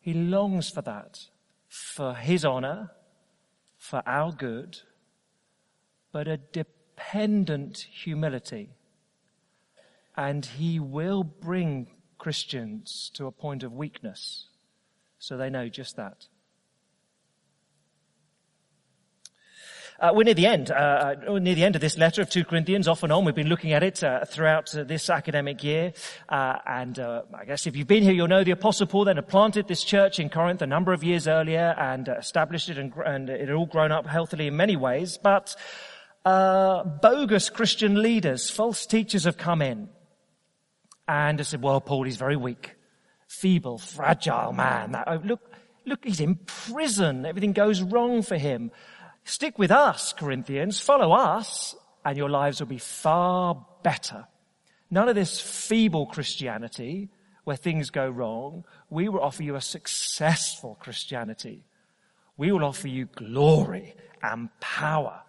He 0.00 0.14
longs 0.14 0.70
for 0.70 0.80
that, 0.82 1.26
for 1.68 2.14
his 2.14 2.44
honor, 2.46 2.92
for 3.76 4.02
our 4.06 4.32
good, 4.32 4.78
but 6.10 6.26
a 6.26 6.38
dependent 6.38 7.86
humility. 8.02 8.70
And 10.16 10.46
he 10.46 10.80
will 10.80 11.22
bring 11.22 11.88
Christians 12.16 13.10
to 13.14 13.26
a 13.26 13.32
point 13.32 13.62
of 13.62 13.74
weakness 13.74 14.46
so 15.18 15.36
they 15.36 15.50
know 15.50 15.68
just 15.68 15.96
that. 15.96 16.28
Uh, 20.00 20.12
we're 20.14 20.22
near 20.22 20.34
the 20.34 20.46
end. 20.46 20.70
Uh, 20.70 21.16
uh 21.26 21.38
near 21.40 21.56
the 21.56 21.64
end 21.64 21.74
of 21.74 21.80
this 21.80 21.98
letter 21.98 22.22
of 22.22 22.30
2 22.30 22.44
Corinthians, 22.44 22.86
off 22.86 23.02
and 23.02 23.12
on. 23.12 23.24
We've 23.24 23.34
been 23.34 23.48
looking 23.48 23.72
at 23.72 23.82
it 23.82 24.04
uh, 24.04 24.24
throughout 24.24 24.72
uh, 24.76 24.84
this 24.84 25.10
academic 25.10 25.64
year. 25.64 25.92
Uh, 26.28 26.58
and 26.64 27.00
I 27.00 27.44
guess 27.44 27.66
if 27.66 27.74
you've 27.74 27.88
been 27.88 28.04
here, 28.04 28.12
you'll 28.12 28.28
know 28.28 28.44
the 28.44 28.52
Apostle 28.52 28.86
Paul 28.86 29.06
then 29.06 29.16
had 29.16 29.26
planted 29.26 29.66
this 29.66 29.82
church 29.82 30.20
in 30.20 30.30
Corinth 30.30 30.62
a 30.62 30.68
number 30.68 30.92
of 30.92 31.02
years 31.02 31.26
earlier 31.26 31.74
and 31.76 32.06
established 32.06 32.68
it, 32.68 32.78
and, 32.78 32.92
and, 33.04 33.28
it 33.28 33.40
had 33.40 33.50
all 33.50 33.66
grown 33.66 33.90
up 33.90 34.06
healthily 34.06 34.46
in 34.46 34.56
many 34.56 34.76
ways. 34.76 35.18
But 35.20 35.56
bogus 36.24 37.50
Christian 37.50 38.00
leaders, 38.00 38.50
false 38.50 38.86
teachers, 38.86 39.24
have 39.24 39.36
come 39.36 39.62
in 39.62 39.88
and 41.08 41.44
said, 41.44 41.60
"Well, 41.60 41.80
Paul, 41.80 42.04
he's 42.04 42.16
very 42.16 42.36
weak, 42.36 42.76
feeble, 43.26 43.78
fragile 43.78 44.52
man. 44.52 44.92
That, 44.92 45.08
oh, 45.08 45.20
look, 45.24 45.40
look, 45.86 46.04
he's 46.04 46.20
in 46.20 46.36
prison. 46.36 47.26
Everything 47.26 47.52
goes 47.52 47.82
wrong 47.82 48.22
for 48.22 48.36
him." 48.36 48.70
Stick 49.28 49.58
with 49.58 49.70
us, 49.70 50.14
Corinthians. 50.14 50.80
Follow 50.80 51.12
us 51.12 51.76
and 52.02 52.16
your 52.16 52.30
lives 52.30 52.60
will 52.60 52.66
be 52.66 52.78
far 52.78 53.62
better. 53.82 54.26
None 54.90 55.10
of 55.10 55.14
this 55.14 55.38
feeble 55.38 56.06
Christianity 56.06 57.10
where 57.44 57.54
things 57.54 57.90
go 57.90 58.08
wrong. 58.08 58.64
We 58.88 59.10
will 59.10 59.20
offer 59.20 59.42
you 59.42 59.54
a 59.54 59.60
successful 59.60 60.78
Christianity. 60.80 61.62
We 62.38 62.52
will 62.52 62.64
offer 62.64 62.88
you 62.88 63.04
glory 63.04 63.94
and 64.22 64.48
power, 64.60 65.20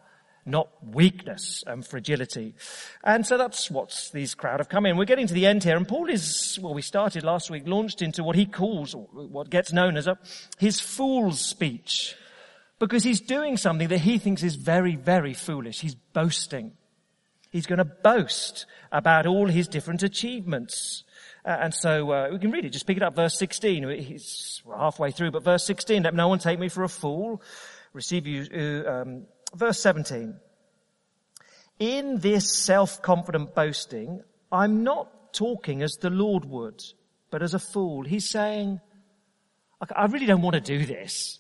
not 0.46 0.70
weakness 0.82 1.66
and 1.68 1.86
fragility. 1.86 2.56
And 3.04 3.28
so 3.28 3.38
that's 3.38 3.70
what 3.70 4.10
these 4.14 4.34
crowd 4.34 4.62
have 4.62 4.70
come 4.70 4.86
in. 4.86 4.96
We're 4.96 5.04
getting 5.04 5.28
to 5.28 5.34
the 5.34 5.46
end 5.46 5.66
here 5.66 5.76
and 5.76 5.86
Paul 5.86 6.10
is, 6.10 6.58
well, 6.62 6.74
we 6.74 6.84
started 6.84 7.26
last 7.26 7.52
week, 7.52 7.68
launched 7.68 8.02
into 8.02 8.24
what 8.24 8.38
he 8.38 8.46
calls, 8.46 8.96
what 8.96 9.50
gets 9.50 9.74
known 9.74 9.98
as 9.98 10.08
a, 10.08 10.18
his 10.58 10.80
fool's 10.80 11.42
speech. 11.42 12.16
Because 12.80 13.04
he's 13.04 13.20
doing 13.20 13.58
something 13.58 13.90
that 13.90 14.00
he 14.00 14.18
thinks 14.18 14.42
is 14.42 14.56
very, 14.56 14.96
very 14.96 15.34
foolish. 15.34 15.82
He's 15.82 15.96
boasting. 15.96 16.72
He's 17.50 17.66
going 17.66 17.80
to 17.80 17.86
boast 17.86 18.66
about 18.92 19.26
all 19.26 19.48
his 19.48 19.68
different 19.68 20.02
achievements. 20.02 21.04
Uh, 21.44 21.58
and 21.62 21.74
so 21.74 22.12
uh, 22.12 22.30
we 22.32 22.40
can 22.40 22.52
read 22.52 22.64
it. 22.64 22.70
Just 22.70 22.88
pick 22.88 22.96
it 22.96 23.04
up, 23.04 23.16
verse 23.16 23.38
16. 23.38 23.90
He's, 24.00 24.62
halfway 24.78 25.12
through, 25.12 25.32
but 25.32 25.44
verse 25.44 25.66
16, 25.66 26.04
let 26.04 26.14
no 26.14 26.28
one 26.28 26.40
take 26.40 26.60
me 26.60 26.70
for 26.70 26.84
a 26.84 26.90
fool. 26.90 27.42
Receive 27.92 28.28
you, 28.28 28.46
uh, 28.86 29.02
um, 29.02 29.26
verse 29.54 29.80
17. 29.80 30.36
In 31.80 32.20
this 32.20 32.50
self-confident 32.52 33.56
boasting, 33.56 34.22
I'm 34.52 34.84
not 34.84 35.34
talking 35.34 35.82
as 35.82 35.96
the 35.96 36.10
Lord 36.10 36.46
would, 36.46 36.82
but 37.32 37.42
as 37.42 37.54
a 37.54 37.60
fool. 37.60 38.04
He's 38.04 38.30
saying, 38.30 38.80
I 39.96 40.06
really 40.06 40.26
don't 40.26 40.42
want 40.42 40.56
to 40.56 40.62
do 40.62 40.86
this. 40.86 41.39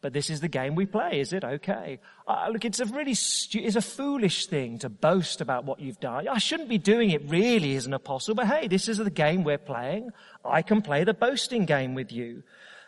But 0.00 0.12
this 0.12 0.30
is 0.30 0.40
the 0.40 0.48
game 0.48 0.76
we 0.76 0.86
play, 0.86 1.18
is 1.18 1.32
it? 1.32 1.42
Okay. 1.42 1.98
Uh, 2.26 2.48
look, 2.52 2.64
it's 2.64 2.78
a 2.78 2.84
really, 2.86 3.14
stu- 3.14 3.62
it's 3.62 3.74
a 3.74 3.82
foolish 3.82 4.46
thing 4.46 4.78
to 4.78 4.88
boast 4.88 5.40
about 5.40 5.64
what 5.64 5.80
you've 5.80 5.98
done. 5.98 6.28
I 6.28 6.38
shouldn't 6.38 6.68
be 6.68 6.78
doing 6.78 7.10
it 7.10 7.28
really 7.28 7.74
as 7.74 7.86
an 7.86 7.94
apostle, 7.94 8.36
but 8.36 8.46
hey, 8.46 8.68
this 8.68 8.88
is 8.88 8.98
the 8.98 9.10
game 9.10 9.42
we're 9.42 9.58
playing. 9.58 10.10
I 10.44 10.62
can 10.62 10.82
play 10.82 11.02
the 11.02 11.14
boasting 11.14 11.64
game 11.64 11.94
with 11.94 12.12
you. 12.12 12.44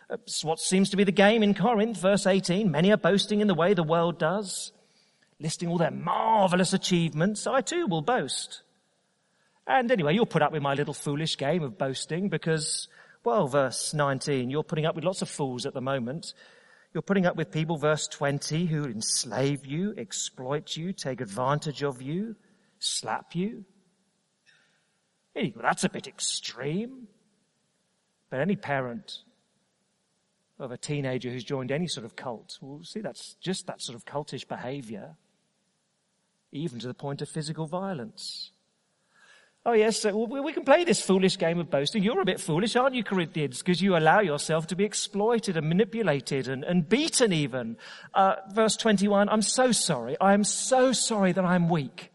It's 0.09 0.43
what 0.43 0.59
seems 0.59 0.89
to 0.91 0.97
be 0.97 1.03
the 1.03 1.11
game 1.11 1.43
in 1.43 1.53
Corinth, 1.53 1.97
verse 1.97 2.25
18. 2.25 2.71
Many 2.71 2.91
are 2.91 2.97
boasting 2.97 3.41
in 3.41 3.47
the 3.47 3.55
way 3.55 3.73
the 3.73 3.83
world 3.83 4.17
does, 4.17 4.71
listing 5.39 5.67
all 5.67 5.77
their 5.77 5.91
marvelous 5.91 6.71
achievements. 6.71 7.45
I 7.45 7.59
too 7.59 7.87
will 7.87 8.01
boast. 8.01 8.61
And 9.67 9.91
anyway, 9.91 10.13
you'll 10.13 10.25
put 10.25 10.41
up 10.41 10.51
with 10.51 10.61
my 10.61 10.73
little 10.73 10.93
foolish 10.93 11.37
game 11.37 11.63
of 11.63 11.77
boasting 11.77 12.29
because, 12.29 12.87
well, 13.23 13.47
verse 13.47 13.93
19, 13.93 14.49
you're 14.49 14.63
putting 14.63 14.85
up 14.85 14.95
with 14.95 15.03
lots 15.03 15.21
of 15.21 15.29
fools 15.29 15.65
at 15.65 15.73
the 15.73 15.81
moment. 15.81 16.33
You're 16.93 17.01
putting 17.01 17.25
up 17.25 17.37
with 17.37 17.51
people, 17.51 17.77
verse 17.77 18.07
20, 18.07 18.65
who 18.65 18.83
enslave 18.85 19.65
you, 19.65 19.93
exploit 19.97 20.75
you, 20.75 20.91
take 20.91 21.21
advantage 21.21 21.83
of 21.83 22.01
you, 22.01 22.35
slap 22.79 23.33
you. 23.33 23.63
Well, 25.33 25.51
that's 25.61 25.85
a 25.85 25.89
bit 25.89 26.07
extreme. 26.07 27.07
But 28.29 28.41
any 28.41 28.57
parent 28.57 29.19
of 30.59 30.71
a 30.71 30.77
teenager 30.77 31.29
who's 31.29 31.43
joined 31.43 31.71
any 31.71 31.87
sort 31.87 32.05
of 32.05 32.15
cult 32.15 32.57
will 32.61 32.83
see 32.83 32.99
that's 32.99 33.35
just 33.41 33.67
that 33.67 33.81
sort 33.81 33.95
of 33.95 34.05
cultish 34.05 34.47
behavior, 34.47 35.15
even 36.51 36.79
to 36.79 36.87
the 36.87 36.93
point 36.93 37.21
of 37.21 37.29
physical 37.29 37.67
violence. 37.67 38.51
Oh 39.63 39.73
yes, 39.73 40.03
we 40.05 40.53
can 40.53 40.63
play 40.63 40.83
this 40.85 41.01
foolish 41.01 41.37
game 41.37 41.59
of 41.59 41.69
boasting. 41.69 42.01
You're 42.01 42.21
a 42.21 42.25
bit 42.25 42.39
foolish, 42.39 42.75
aren't 42.75 42.95
you, 42.95 43.03
Corinthians? 43.03 43.59
Because 43.59 43.79
you 43.79 43.95
allow 43.95 44.19
yourself 44.19 44.65
to 44.67 44.75
be 44.75 44.85
exploited 44.85 45.55
and 45.55 45.69
manipulated 45.69 46.47
and, 46.47 46.63
and 46.63 46.89
beaten 46.89 47.31
even. 47.31 47.77
Uh, 48.15 48.37
verse 48.53 48.75
21, 48.75 49.29
I'm 49.29 49.43
so 49.43 49.71
sorry. 49.71 50.17
I 50.19 50.33
am 50.33 50.43
so 50.43 50.93
sorry 50.93 51.31
that 51.33 51.45
I'm 51.45 51.69
weak. 51.69 52.11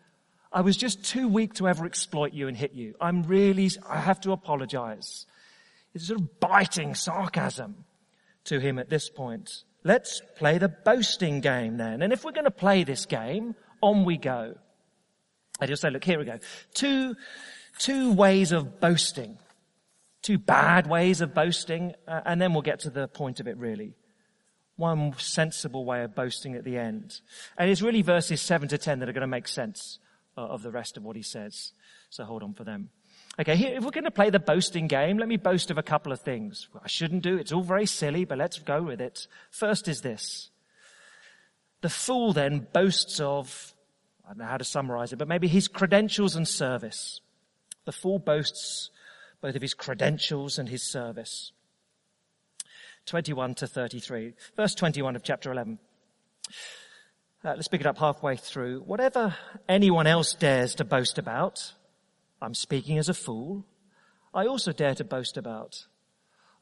I 0.52 0.62
was 0.62 0.76
just 0.76 1.04
too 1.04 1.28
weak 1.28 1.54
to 1.54 1.68
ever 1.68 1.86
exploit 1.86 2.32
you 2.32 2.48
and 2.48 2.56
hit 2.56 2.72
you. 2.72 2.96
I'm 3.00 3.22
really, 3.22 3.70
I 3.88 4.00
have 4.00 4.20
to 4.22 4.32
apologize. 4.32 5.26
It's 5.94 6.08
sort 6.08 6.20
of 6.20 6.40
biting 6.40 6.96
sarcasm 6.96 7.84
to 8.44 8.58
him 8.58 8.80
at 8.80 8.90
this 8.90 9.08
point. 9.08 9.62
Let's 9.84 10.20
play 10.36 10.58
the 10.58 10.68
boasting 10.68 11.40
game 11.40 11.76
then. 11.76 12.02
And 12.02 12.12
if 12.12 12.24
we're 12.24 12.32
going 12.32 12.44
to 12.44 12.50
play 12.50 12.82
this 12.82 13.06
game, 13.06 13.54
on 13.80 14.04
we 14.04 14.16
go. 14.16 14.56
I 15.60 15.66
just 15.66 15.82
say, 15.82 15.90
look, 15.90 16.04
here 16.04 16.18
we 16.18 16.24
go. 16.24 16.38
Two, 16.74 17.16
two 17.78 18.12
ways 18.12 18.52
of 18.52 18.80
boasting. 18.80 19.38
Two 20.22 20.38
bad 20.38 20.88
ways 20.88 21.20
of 21.20 21.34
boasting, 21.34 21.94
uh, 22.08 22.20
and 22.24 22.40
then 22.40 22.52
we'll 22.52 22.62
get 22.62 22.80
to 22.80 22.90
the 22.90 23.06
point 23.06 23.38
of 23.38 23.46
it 23.46 23.56
really. 23.58 23.94
One 24.76 25.14
sensible 25.18 25.84
way 25.84 26.02
of 26.02 26.14
boasting 26.14 26.54
at 26.56 26.64
the 26.64 26.76
end. 26.76 27.20
And 27.56 27.70
it's 27.70 27.80
really 27.80 28.02
verses 28.02 28.42
7 28.42 28.68
to 28.68 28.78
10 28.78 28.98
that 28.98 29.08
are 29.08 29.12
going 29.12 29.20
to 29.20 29.28
make 29.28 29.48
sense 29.48 29.98
uh, 30.36 30.42
of 30.42 30.62
the 30.62 30.70
rest 30.70 30.96
of 30.96 31.04
what 31.04 31.16
he 31.16 31.22
says. 31.22 31.72
So 32.10 32.24
hold 32.24 32.42
on 32.42 32.54
for 32.54 32.64
them. 32.64 32.90
Okay, 33.38 33.56
here, 33.56 33.76
if 33.76 33.84
we're 33.84 33.90
going 33.90 34.04
to 34.04 34.10
play 34.10 34.30
the 34.30 34.40
boasting 34.40 34.86
game, 34.86 35.18
let 35.18 35.28
me 35.28 35.36
boast 35.36 35.70
of 35.70 35.78
a 35.78 35.82
couple 35.82 36.10
of 36.10 36.20
things. 36.20 36.68
I 36.82 36.88
shouldn't 36.88 37.22
do. 37.22 37.36
It's 37.36 37.52
all 37.52 37.62
very 37.62 37.86
silly, 37.86 38.24
but 38.24 38.38
let's 38.38 38.58
go 38.58 38.82
with 38.82 39.00
it. 39.00 39.26
First 39.50 39.88
is 39.88 40.00
this. 40.00 40.50
The 41.82 41.88
fool 41.88 42.32
then 42.32 42.66
boasts 42.72 43.20
of 43.20 43.74
I 44.26 44.30
don't 44.30 44.38
know 44.38 44.44
how 44.46 44.56
to 44.56 44.64
summarize 44.64 45.12
it, 45.12 45.16
but 45.16 45.28
maybe 45.28 45.46
his 45.46 45.68
credentials 45.68 46.34
and 46.34 46.46
service. 46.46 47.20
The 47.84 47.92
fool 47.92 48.18
boasts 48.18 48.90
both 49.40 49.54
of 49.54 49.62
his 49.62 49.74
credentials 49.74 50.58
and 50.58 50.68
his 50.68 50.82
service. 50.82 51.52
21 53.06 53.54
to 53.54 53.66
33. 53.66 54.32
Verse 54.56 54.74
21 54.74 55.14
of 55.14 55.22
chapter 55.22 55.52
11. 55.52 55.78
Uh, 57.44 57.52
let's 57.54 57.68
pick 57.68 57.80
it 57.80 57.86
up 57.86 57.98
halfway 57.98 58.36
through. 58.36 58.80
Whatever 58.80 59.36
anyone 59.68 60.08
else 60.08 60.34
dares 60.34 60.74
to 60.74 60.84
boast 60.84 61.18
about, 61.18 61.72
I'm 62.42 62.54
speaking 62.54 62.98
as 62.98 63.08
a 63.08 63.14
fool, 63.14 63.64
I 64.34 64.46
also 64.46 64.72
dare 64.72 64.96
to 64.96 65.04
boast 65.04 65.36
about. 65.36 65.86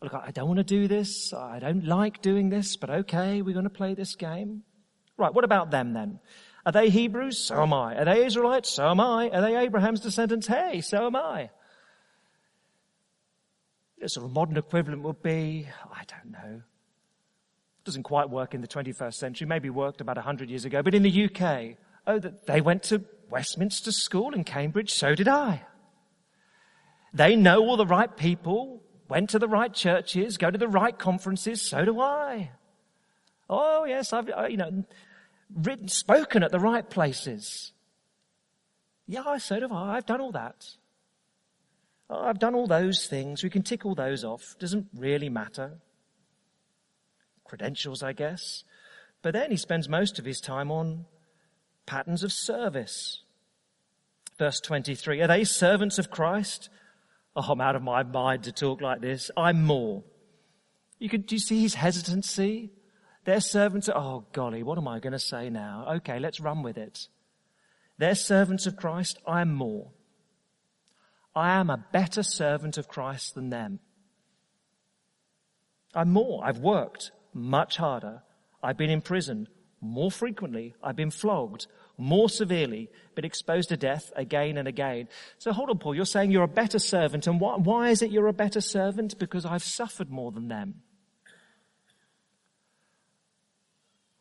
Look, 0.02 0.12
I 0.12 0.30
don't 0.32 0.48
want 0.48 0.58
to 0.58 0.64
do 0.64 0.86
this. 0.86 1.32
I 1.32 1.58
don't 1.60 1.86
like 1.86 2.20
doing 2.20 2.50
this, 2.50 2.76
but 2.76 2.90
okay, 2.90 3.40
we're 3.40 3.54
going 3.54 3.64
to 3.64 3.70
play 3.70 3.94
this 3.94 4.14
game. 4.14 4.62
Right, 5.16 5.32
what 5.32 5.44
about 5.44 5.70
them 5.70 5.94
then? 5.94 6.20
Are 6.66 6.72
they 6.72 6.88
Hebrews? 6.88 7.38
So 7.38 7.62
am 7.62 7.72
I. 7.72 7.96
Are 7.96 8.04
they 8.04 8.24
Israelites? 8.24 8.70
So 8.70 8.88
am 8.88 9.00
I. 9.00 9.28
Are 9.30 9.42
they 9.42 9.56
Abraham's 9.56 10.00
descendants? 10.00 10.46
Hey, 10.46 10.80
so 10.80 11.06
am 11.06 11.16
I. 11.16 11.50
A 14.02 14.08
sort 14.08 14.26
of 14.26 14.32
modern 14.32 14.56
equivalent 14.56 15.02
would 15.02 15.22
be, 15.22 15.66
I 15.90 16.02
don't 16.06 16.32
know. 16.32 16.56
It 16.56 17.84
Doesn't 17.84 18.02
quite 18.02 18.28
work 18.28 18.54
in 18.54 18.60
the 18.60 18.68
21st 18.68 19.14
century, 19.14 19.46
maybe 19.46 19.70
worked 19.70 20.00
about 20.00 20.16
100 20.16 20.50
years 20.50 20.64
ago, 20.64 20.82
but 20.82 20.94
in 20.94 21.02
the 21.02 21.24
UK, 21.24 21.76
oh, 22.06 22.18
they 22.18 22.60
went 22.60 22.82
to 22.84 23.04
Westminster 23.30 23.92
School 23.92 24.34
in 24.34 24.44
Cambridge, 24.44 24.92
so 24.92 25.14
did 25.14 25.28
I. 25.28 25.62
They 27.14 27.36
know 27.36 27.60
all 27.60 27.76
the 27.76 27.86
right 27.86 28.14
people, 28.14 28.82
went 29.08 29.30
to 29.30 29.38
the 29.38 29.48
right 29.48 29.72
churches, 29.72 30.36
go 30.36 30.50
to 30.50 30.58
the 30.58 30.68
right 30.68 30.98
conferences, 30.98 31.62
so 31.62 31.84
do 31.84 32.00
I. 32.00 32.50
Oh 33.48 33.84
yes, 33.84 34.12
I've, 34.12 34.28
uh, 34.30 34.46
you 34.46 34.56
know, 34.56 34.84
written, 35.54 35.88
spoken 35.88 36.42
at 36.42 36.50
the 36.50 36.60
right 36.60 36.88
places. 36.88 37.72
Yeah, 39.06 39.36
so 39.38 39.60
have 39.60 39.72
I. 39.72 39.96
I've 39.96 40.06
done 40.06 40.20
all 40.20 40.32
that. 40.32 40.66
I've 42.08 42.38
done 42.38 42.54
all 42.54 42.66
those 42.66 43.06
things. 43.06 43.42
We 43.42 43.50
can 43.50 43.62
tick 43.62 43.84
all 43.84 43.94
those 43.94 44.24
off. 44.24 44.56
Doesn't 44.58 44.88
really 44.94 45.28
matter. 45.28 45.78
Credentials, 47.44 48.02
I 48.02 48.12
guess. 48.12 48.64
But 49.22 49.32
then 49.32 49.50
he 49.50 49.56
spends 49.56 49.88
most 49.88 50.18
of 50.18 50.24
his 50.24 50.40
time 50.40 50.70
on 50.70 51.06
patterns 51.86 52.22
of 52.22 52.32
service. 52.32 53.22
Verse 54.38 54.60
23. 54.60 55.22
Are 55.22 55.28
they 55.28 55.44
servants 55.44 55.98
of 55.98 56.10
Christ? 56.10 56.68
Oh, 57.36 57.52
I'm 57.52 57.60
out 57.60 57.76
of 57.76 57.82
my 57.82 58.02
mind 58.02 58.44
to 58.44 58.52
talk 58.52 58.80
like 58.80 59.00
this. 59.00 59.30
I'm 59.36 59.64
more. 59.64 60.04
You 60.98 61.08
could, 61.08 61.26
do 61.26 61.34
you 61.34 61.40
see 61.40 61.60
his 61.60 61.74
hesitancy? 61.74 62.70
Their 63.24 63.40
servants 63.40 63.88
oh 63.88 64.24
golly, 64.32 64.62
what 64.62 64.78
am 64.78 64.88
I 64.88 65.00
going 65.00 65.12
to 65.12 65.18
say 65.18 65.50
now? 65.50 65.86
Okay, 65.96 66.18
let's 66.18 66.40
run 66.40 66.62
with 66.62 66.76
it. 66.76 67.08
They're 67.98 68.14
servants 68.14 68.66
of 68.66 68.76
Christ. 68.76 69.18
I 69.26 69.40
am 69.40 69.54
more. 69.54 69.90
I 71.34 71.58
am 71.58 71.70
a 71.70 71.84
better 71.92 72.22
servant 72.22 72.78
of 72.78 72.88
Christ 72.88 73.34
than 73.34 73.50
them. 73.50 73.80
I'm 75.94 76.10
more. 76.10 76.44
I've 76.44 76.58
worked 76.58 77.12
much 77.32 77.76
harder. 77.76 78.22
I've 78.62 78.76
been 78.76 78.90
in 78.90 79.00
prison 79.00 79.48
more 79.80 80.10
frequently. 80.10 80.74
I've 80.82 80.96
been 80.96 81.10
flogged 81.10 81.66
more 81.96 82.28
severely, 82.28 82.90
been 83.14 83.24
exposed 83.24 83.68
to 83.68 83.76
death 83.76 84.12
again 84.16 84.56
and 84.56 84.66
again. 84.66 85.08
So 85.38 85.52
hold 85.52 85.70
on, 85.70 85.78
Paul. 85.78 85.94
You're 85.94 86.04
saying 86.04 86.30
you're 86.30 86.42
a 86.42 86.48
better 86.48 86.78
servant. 86.78 87.26
And 87.26 87.40
why, 87.40 87.56
why 87.56 87.90
is 87.90 88.02
it 88.02 88.10
you're 88.10 88.26
a 88.26 88.32
better 88.32 88.60
servant? 88.60 89.18
Because 89.18 89.44
I've 89.44 89.62
suffered 89.62 90.10
more 90.10 90.32
than 90.32 90.48
them. 90.48 90.82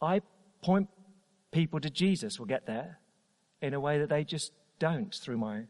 I 0.03 0.21
point 0.61 0.89
people 1.51 1.79
to 1.79 1.89
Jesus, 1.89 2.39
we'll 2.39 2.47
get 2.47 2.65
there, 2.65 2.99
in 3.61 3.73
a 3.73 3.79
way 3.79 3.99
that 3.99 4.09
they 4.09 4.23
just 4.23 4.51
don't 4.79 5.13
through 5.13 5.37
my 5.37 5.63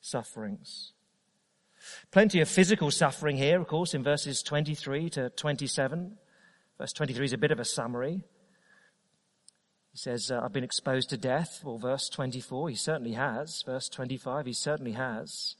sufferings. 0.00 0.92
Plenty 2.10 2.40
of 2.40 2.48
physical 2.48 2.90
suffering 2.90 3.36
here, 3.36 3.60
of 3.60 3.66
course, 3.66 3.94
in 3.94 4.02
verses 4.02 4.42
23 4.42 5.10
to 5.10 5.30
27. 5.30 6.16
Verse 6.78 6.92
23 6.92 7.24
is 7.24 7.32
a 7.32 7.38
bit 7.38 7.50
of 7.50 7.60
a 7.60 7.64
summary. 7.64 8.22
He 9.92 9.98
says, 9.98 10.30
uh, 10.30 10.40
I've 10.42 10.52
been 10.52 10.64
exposed 10.64 11.10
to 11.10 11.16
death. 11.16 11.60
Well, 11.62 11.78
verse 11.78 12.08
24, 12.08 12.70
he 12.70 12.74
certainly 12.74 13.12
has. 13.12 13.62
Verse 13.64 13.88
25, 13.88 14.46
he 14.46 14.52
certainly 14.52 14.92
has. 14.92 15.56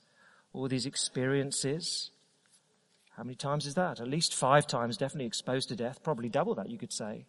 All 0.52 0.68
these 0.68 0.87
experiences. 0.87 2.11
How 3.16 3.23
many 3.23 3.37
times 3.37 3.66
is 3.66 3.75
that? 3.75 4.00
At 4.00 4.09
least 4.09 4.35
five 4.35 4.66
times 4.66 4.97
definitely 4.97 5.26
exposed 5.26 5.68
to 5.68 5.76
death. 5.76 6.02
Probably 6.02 6.28
double 6.28 6.54
that, 6.56 6.68
you 6.68 6.78
could 6.78 6.92
say. 6.92 7.26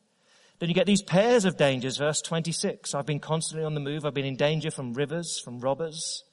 Then 0.60 0.70
you 0.70 0.76
get 0.76 0.88
these 0.88 1.02
pairs 1.02 1.46
of 1.46 1.58
dangers. 1.58 1.98
Verse 1.98 2.22
26, 2.22 2.94
I've 2.94 3.06
been 3.06 3.20
constantly 3.20 3.66
on 3.66 3.74
the 3.74 3.80
move. 3.80 4.06
I've 4.06 4.14
been 4.14 4.26
in 4.26 4.38
danger 4.38 4.72
from 4.72 4.94
rivers, 4.94 5.40
from 5.40 5.60
robbers, 5.60 6.24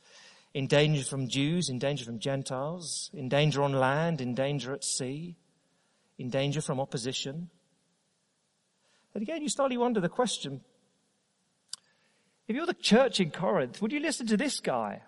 in 0.54 0.66
danger 0.66 1.02
from 1.02 1.28
Jews, 1.28 1.68
in 1.68 1.78
danger 1.78 2.04
from 2.04 2.18
Gentiles, 2.18 3.10
in 3.12 3.28
danger 3.28 3.62
on 3.62 3.72
land, 3.72 4.20
in 4.20 4.34
danger 4.34 4.72
at 4.72 4.84
sea, 4.84 5.36
in 6.18 6.30
danger 6.30 6.60
from 6.60 6.78
opposition. 6.78 7.50
And 9.14 9.22
again, 9.22 9.42
you 9.42 9.48
start 9.48 9.72
to 9.72 9.76
wonder 9.76 10.00
the 10.00 10.08
question, 10.08 10.60
if 12.48 12.56
you're 12.56 12.66
the 12.66 12.74
church 12.74 13.20
in 13.20 13.30
Corinth, 13.30 13.80
would 13.80 13.92
you 13.92 14.00
listen 14.00 14.26
to 14.26 14.36
this 14.36 14.60
guy? 14.60 15.02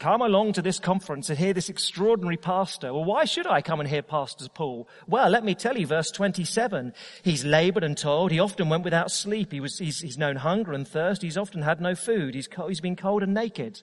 Come 0.00 0.22
along 0.22 0.54
to 0.54 0.62
this 0.62 0.78
conference 0.78 1.28
and 1.28 1.38
hear 1.38 1.52
this 1.52 1.68
extraordinary 1.68 2.38
pastor. 2.38 2.94
Well, 2.94 3.04
why 3.04 3.26
should 3.26 3.46
I 3.46 3.60
come 3.60 3.80
and 3.80 3.88
hear 3.88 4.00
Pastor 4.00 4.48
Paul? 4.48 4.88
Well, 5.06 5.28
let 5.28 5.44
me 5.44 5.54
tell 5.54 5.76
you, 5.76 5.86
verse 5.86 6.10
27. 6.10 6.94
He's 7.22 7.44
labored 7.44 7.84
and 7.84 7.98
toiled. 7.98 8.30
He 8.30 8.40
often 8.40 8.70
went 8.70 8.82
without 8.82 9.10
sleep. 9.10 9.52
He 9.52 9.60
was, 9.60 9.76
he's, 9.76 10.00
he's 10.00 10.16
known 10.16 10.36
hunger 10.36 10.72
and 10.72 10.88
thirst. 10.88 11.20
He's 11.20 11.36
often 11.36 11.60
had 11.60 11.82
no 11.82 11.94
food. 11.94 12.34
He's, 12.34 12.48
he's 12.66 12.80
been 12.80 12.96
cold 12.96 13.22
and 13.22 13.34
naked. 13.34 13.82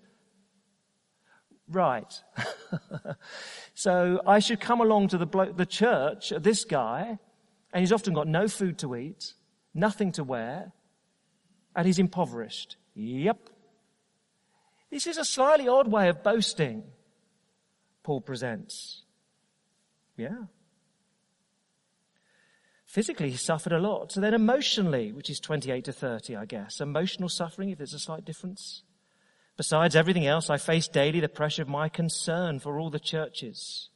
Right. 1.70 2.12
so 3.76 4.20
I 4.26 4.40
should 4.40 4.60
come 4.60 4.82
along 4.82 5.10
to 5.10 5.20
the, 5.20 5.28
blo- 5.28 5.52
the 5.52 5.68
church, 5.68 6.34
uh, 6.34 6.40
this 6.40 6.66
guy, 6.66 7.20
and 7.72 7.82
he's 7.82 7.92
often 7.92 8.16
got 8.16 8.28
no 8.28 8.48
food 8.48 8.80
to 8.80 8.96
eat, 8.96 9.36
nothing 9.76 10.12
to 10.14 10.24
wear, 10.24 10.72
and 11.76 11.86
he's 11.86 12.00
impoverished. 12.00 12.78
Yep. 12.96 13.52
This 14.90 15.08
is 15.08 15.18
a 15.18 15.26
slightly 15.26 15.68
odd 15.68 15.88
way 15.88 16.10
of 16.10 16.24
boasting, 16.24 16.84
Paul 18.04 18.22
presents. 18.22 19.04
Yeah. 20.16 20.46
Physically, 22.86 23.30
he 23.30 23.38
suffered 23.38 23.74
a 23.74 23.80
lot. 23.80 24.14
So 24.14 24.22
then 24.22 24.34
emotionally, 24.34 25.12
which 25.12 25.30
is 25.30 25.40
28 25.40 25.86
to 25.86 25.92
30, 25.92 26.36
I 26.38 26.46
guess. 26.46 26.80
Emotional 26.80 27.28
suffering, 27.28 27.70
if 27.70 27.78
there's 27.78 27.94
a 27.94 28.00
slight 28.00 28.24
difference. 28.24 28.84
Besides 29.58 29.96
everything 29.96 30.26
else, 30.26 30.50
I 30.50 30.58
face 30.58 30.88
daily 30.88 31.20
the 31.20 31.28
pressure 31.28 31.64
of 31.64 31.68
my 31.68 31.90
concern 31.90 32.60
for 32.60 32.80
all 32.80 32.90
the 32.90 33.00
churches. 33.00 33.90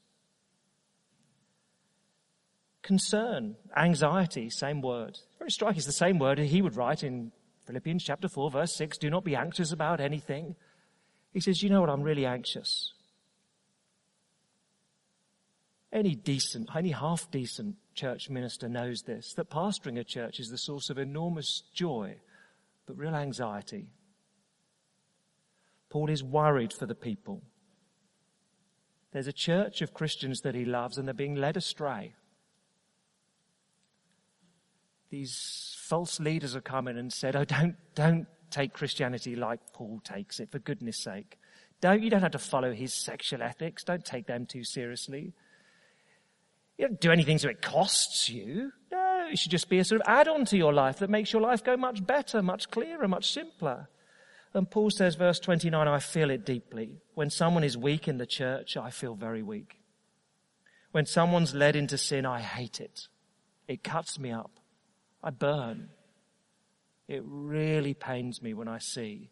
Concern, 2.82 3.56
anxiety, 3.78 4.50
same 4.50 4.82
word. 4.82 5.20
Very 5.38 5.52
striking. 5.52 5.78
It's 5.78 5.86
the 5.86 5.92
same 5.92 6.20
word 6.20 6.40
he 6.40 6.62
would 6.62 6.76
write 6.76 7.04
in 7.04 7.32
Philippians 7.68 8.04
chapter 8.04 8.28
4 8.28 8.52
verse 8.52 8.76
6. 8.76 8.98
Do 8.98 9.10
not 9.10 9.24
be 9.24 9.36
anxious 9.36 9.72
about 9.72 10.02
anything. 10.02 10.56
He 11.34 11.40
says, 11.40 11.64
you 11.64 11.70
know 11.70 11.82
what? 11.82 11.90
I'm 11.90 12.02
really 12.02 12.26
anxious. 12.26 12.94
Any 15.94 16.16
decent, 16.16 16.70
any 16.76 16.92
half 16.92 17.30
decent 17.32 17.76
church 17.96 18.30
minister 18.30 18.70
knows 18.70 19.02
this, 19.02 19.34
that 19.34 19.50
pastoring 19.50 20.00
a 20.00 20.04
church 20.04 20.40
is 20.40 20.50
the 20.50 20.58
source 20.58 20.90
of 20.90 20.98
enormous 20.98 21.64
joy, 21.74 22.16
but 22.86 22.98
real 22.98 23.16
anxiety. 23.16 23.90
Paul 25.90 26.10
is 26.10 26.24
worried 26.24 26.72
for 26.72 26.86
the 26.86 26.96
people. 26.96 27.42
There's 29.12 29.28
a 29.28 29.34
church 29.34 29.82
of 29.82 29.94
Christians 29.94 30.42
that 30.42 30.56
he 30.56 30.64
loves 30.64 30.98
and 30.98 31.06
they're 31.06 31.14
being 31.14 31.36
led 31.36 31.58
astray. 31.58 32.16
These 35.10 35.76
false 35.78 36.22
leaders 36.22 36.54
have 36.54 36.64
come 36.64 36.88
in 36.88 36.98
and 36.98 37.12
said, 37.12 37.36
oh, 37.36 37.44
don't, 37.44 37.76
don't 37.96 38.28
take 38.52 38.74
Christianity 38.74 39.36
like 39.36 39.60
Paul 39.74 40.02
takes 40.04 40.40
it, 40.40 40.52
for 40.52 40.60
goodness 40.60 40.98
sake. 40.98 41.40
Don't, 41.82 42.04
you 42.04 42.10
don't 42.10 42.22
have 42.22 42.32
to 42.32 42.40
follow 42.40 42.74
his 42.74 42.94
sexual 42.94 43.42
ethics. 43.42 43.84
Don't 43.84 44.06
take 44.06 44.28
them 44.28 44.46
too 44.46 44.64
seriously. 44.64 45.34
You 46.78 46.88
don't 46.88 47.02
do 47.02 47.12
anything 47.12 47.38
so 47.38 47.50
it 47.50 47.62
costs 47.62 48.30
you. 48.30 48.72
No, 48.92 49.28
it 49.32 49.40
should 49.40 49.52
just 49.52 49.70
be 49.70 49.80
a 49.80 49.84
sort 49.84 50.02
of 50.02 50.08
add-on 50.08 50.46
to 50.46 50.58
your 50.58 50.74
life 50.74 51.00
that 51.00 51.10
makes 51.10 51.34
your 51.34 51.42
life 51.42 51.64
go 51.64 51.78
much 51.78 52.06
better, 52.06 52.42
much 52.42 52.70
clearer, 52.70 53.08
much 53.08 53.32
simpler. 53.32 53.88
And 54.54 54.70
Paul 54.70 54.90
says, 54.90 55.16
verse 55.16 55.40
29, 55.40 55.88
I 55.88 56.00
feel 56.00 56.30
it 56.30 56.46
deeply. 56.46 57.02
When 57.14 57.30
someone 57.30 57.64
is 57.64 57.78
weak 57.78 58.08
in 58.08 58.18
the 58.18 58.26
church, 58.26 58.76
I 58.78 58.90
feel 58.90 59.16
very 59.16 59.42
weak. 59.42 59.80
When 60.92 61.06
someone's 61.06 61.56
led 61.56 61.76
into 61.76 61.98
sin, 61.98 62.26
I 62.26 62.42
hate 62.42 62.82
it. 62.82 63.08
It 63.68 63.84
cuts 63.84 64.20
me 64.20 64.32
up. 64.32 64.52
I 65.24 65.30
burn. 65.30 65.90
It 67.12 67.24
really 67.26 67.94
pains 67.94 68.42
me 68.42 68.54
when 68.54 68.70
I 68.70 68.78
see 68.78 69.32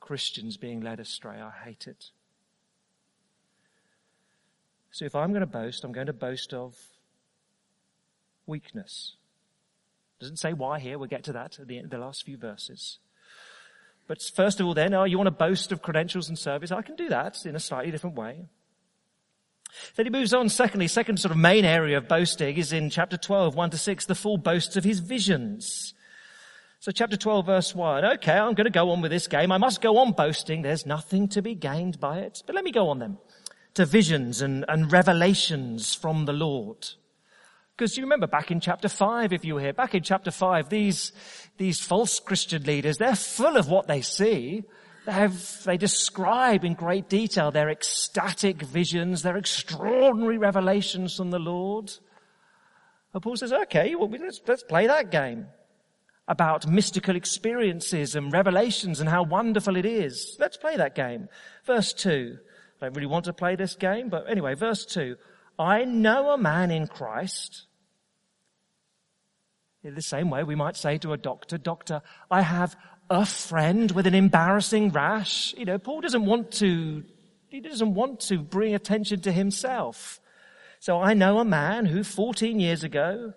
Christians 0.00 0.56
being 0.56 0.80
led 0.80 1.00
astray. 1.00 1.38
I 1.38 1.50
hate 1.50 1.86
it. 1.86 2.06
So 4.90 5.04
if 5.04 5.14
I'm 5.14 5.28
going 5.28 5.42
to 5.42 5.46
boast, 5.46 5.84
I'm 5.84 5.92
going 5.92 6.06
to 6.06 6.14
boast 6.14 6.54
of 6.54 6.78
weakness. 8.46 9.16
Doesn't 10.18 10.38
say 10.38 10.54
why 10.54 10.78
here. 10.80 10.98
We'll 10.98 11.08
get 11.08 11.24
to 11.24 11.34
that 11.34 11.58
at 11.60 11.68
the, 11.68 11.80
end, 11.80 11.90
the 11.90 11.98
last 11.98 12.24
few 12.24 12.38
verses. 12.38 13.00
But 14.06 14.22
first 14.22 14.58
of 14.58 14.64
all 14.64 14.72
then, 14.72 14.94
oh, 14.94 15.04
you 15.04 15.18
want 15.18 15.26
to 15.26 15.30
boast 15.30 15.72
of 15.72 15.82
credentials 15.82 16.30
and 16.30 16.38
service? 16.38 16.72
I 16.72 16.80
can 16.80 16.96
do 16.96 17.10
that 17.10 17.44
in 17.44 17.54
a 17.54 17.60
slightly 17.60 17.90
different 17.90 18.16
way. 18.16 18.46
Then 19.94 20.06
he 20.06 20.10
moves 20.10 20.32
on. 20.32 20.48
Secondly, 20.48 20.88
second 20.88 21.18
sort 21.18 21.32
of 21.32 21.36
main 21.38 21.66
area 21.66 21.98
of 21.98 22.08
boasting 22.08 22.56
is 22.56 22.72
in 22.72 22.88
chapter 22.88 23.18
12, 23.18 23.54
1 23.54 23.70
to 23.70 23.76
6, 23.76 24.06
the 24.06 24.14
full 24.14 24.38
boasts 24.38 24.76
of 24.76 24.84
his 24.84 25.00
visions. 25.00 25.92
So 26.82 26.90
chapter 26.92 27.18
12 27.18 27.44
verse 27.44 27.74
1. 27.74 28.06
Okay, 28.06 28.32
I'm 28.32 28.54
going 28.54 28.64
to 28.64 28.70
go 28.70 28.88
on 28.88 29.02
with 29.02 29.10
this 29.10 29.26
game. 29.26 29.52
I 29.52 29.58
must 29.58 29.82
go 29.82 29.98
on 29.98 30.12
boasting. 30.12 30.62
There's 30.62 30.86
nothing 30.86 31.28
to 31.28 31.42
be 31.42 31.54
gained 31.54 32.00
by 32.00 32.20
it. 32.20 32.42
But 32.46 32.54
let 32.54 32.64
me 32.64 32.72
go 32.72 32.88
on 32.88 33.00
then 33.00 33.18
to 33.74 33.84
visions 33.84 34.40
and, 34.40 34.64
and 34.66 34.90
revelations 34.90 35.94
from 35.94 36.24
the 36.24 36.32
Lord. 36.32 36.88
Because 37.76 37.98
you 37.98 38.04
remember 38.04 38.26
back 38.26 38.50
in 38.50 38.60
chapter 38.60 38.88
5, 38.88 39.34
if 39.34 39.44
you 39.44 39.56
were 39.56 39.60
here, 39.60 39.74
back 39.74 39.94
in 39.94 40.02
chapter 40.02 40.30
5, 40.30 40.70
these, 40.70 41.12
these 41.58 41.80
false 41.80 42.18
Christian 42.18 42.62
leaders, 42.62 42.96
they're 42.96 43.14
full 43.14 43.58
of 43.58 43.68
what 43.68 43.86
they 43.86 44.00
see. 44.00 44.64
They 45.04 45.12
have, 45.12 45.62
they 45.64 45.76
describe 45.76 46.64
in 46.64 46.72
great 46.72 47.10
detail 47.10 47.50
their 47.50 47.68
ecstatic 47.68 48.62
visions, 48.62 49.20
their 49.20 49.36
extraordinary 49.36 50.38
revelations 50.38 51.14
from 51.14 51.30
the 51.30 51.38
Lord. 51.38 51.92
And 53.12 53.22
Paul 53.22 53.36
says, 53.36 53.52
okay, 53.52 53.94
well, 53.94 54.08
let's, 54.08 54.40
let's 54.46 54.62
play 54.62 54.86
that 54.86 55.10
game 55.10 55.46
about 56.30 56.66
mystical 56.66 57.16
experiences 57.16 58.14
and 58.14 58.32
revelations 58.32 59.00
and 59.00 59.10
how 59.10 59.22
wonderful 59.22 59.76
it 59.76 59.84
is. 59.84 60.36
Let's 60.40 60.56
play 60.56 60.78
that 60.78 60.94
game. 60.94 61.28
Verse 61.66 61.92
2. 61.92 62.38
I 62.80 62.86
don't 62.86 62.96
really 62.96 63.06
want 63.06 63.26
to 63.26 63.34
play 63.34 63.56
this 63.56 63.74
game, 63.74 64.08
but 64.08 64.30
anyway, 64.30 64.54
verse 64.54 64.86
2. 64.86 65.16
I 65.58 65.84
know 65.84 66.30
a 66.30 66.38
man 66.38 66.70
in 66.70 66.86
Christ 66.86 67.66
in 69.82 69.94
the 69.94 70.02
same 70.02 70.28
way, 70.28 70.44
we 70.44 70.54
might 70.54 70.76
say 70.76 70.98
to 70.98 71.12
a 71.12 71.16
doctor, 71.16 71.56
doctor, 71.56 72.02
I 72.30 72.42
have 72.42 72.76
a 73.08 73.24
friend 73.24 73.90
with 73.90 74.06
an 74.06 74.14
embarrassing 74.14 74.90
rash. 74.90 75.54
You 75.56 75.64
know, 75.64 75.78
Paul 75.78 76.02
doesn't 76.02 76.26
want 76.26 76.52
to, 76.52 77.02
he 77.48 77.60
doesn't 77.60 77.94
want 77.94 78.20
to 78.20 78.38
bring 78.38 78.74
attention 78.74 79.22
to 79.22 79.32
himself. 79.32 80.20
So 80.80 81.00
I 81.00 81.14
know 81.14 81.38
a 81.38 81.44
man 81.44 81.86
who 81.86 82.04
14 82.04 82.60
years 82.60 82.84
ago, 82.84 83.32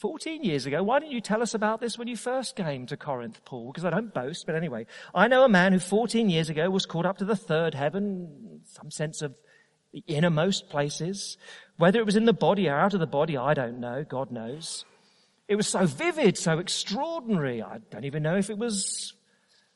14 0.00 0.42
years 0.42 0.64
ago, 0.64 0.82
why 0.82 0.98
didn't 0.98 1.12
you 1.12 1.20
tell 1.20 1.42
us 1.42 1.52
about 1.52 1.78
this 1.82 1.98
when 1.98 2.08
you 2.08 2.16
first 2.16 2.56
came 2.56 2.86
to 2.86 2.96
Corinth, 2.96 3.44
Paul? 3.44 3.70
Because 3.70 3.84
I 3.84 3.90
don't 3.90 4.14
boast, 4.14 4.46
but 4.46 4.54
anyway, 4.54 4.86
I 5.14 5.28
know 5.28 5.44
a 5.44 5.48
man 5.48 5.74
who 5.74 5.78
14 5.78 6.30
years 6.30 6.48
ago 6.48 6.70
was 6.70 6.86
caught 6.86 7.04
up 7.04 7.18
to 7.18 7.26
the 7.26 7.36
third 7.36 7.74
heaven, 7.74 8.62
some 8.64 8.90
sense 8.90 9.20
of 9.20 9.34
the 9.92 10.02
innermost 10.06 10.70
places. 10.70 11.36
Whether 11.76 12.00
it 12.00 12.06
was 12.06 12.16
in 12.16 12.24
the 12.24 12.32
body 12.32 12.66
or 12.66 12.78
out 12.78 12.94
of 12.94 13.00
the 13.00 13.06
body, 13.06 13.36
I 13.36 13.52
don't 13.52 13.78
know. 13.78 14.02
God 14.02 14.30
knows. 14.30 14.86
It 15.48 15.56
was 15.56 15.66
so 15.66 15.84
vivid, 15.84 16.38
so 16.38 16.58
extraordinary. 16.58 17.62
I 17.62 17.80
don't 17.90 18.06
even 18.06 18.22
know 18.22 18.36
if 18.36 18.48
it 18.48 18.56
was 18.56 19.12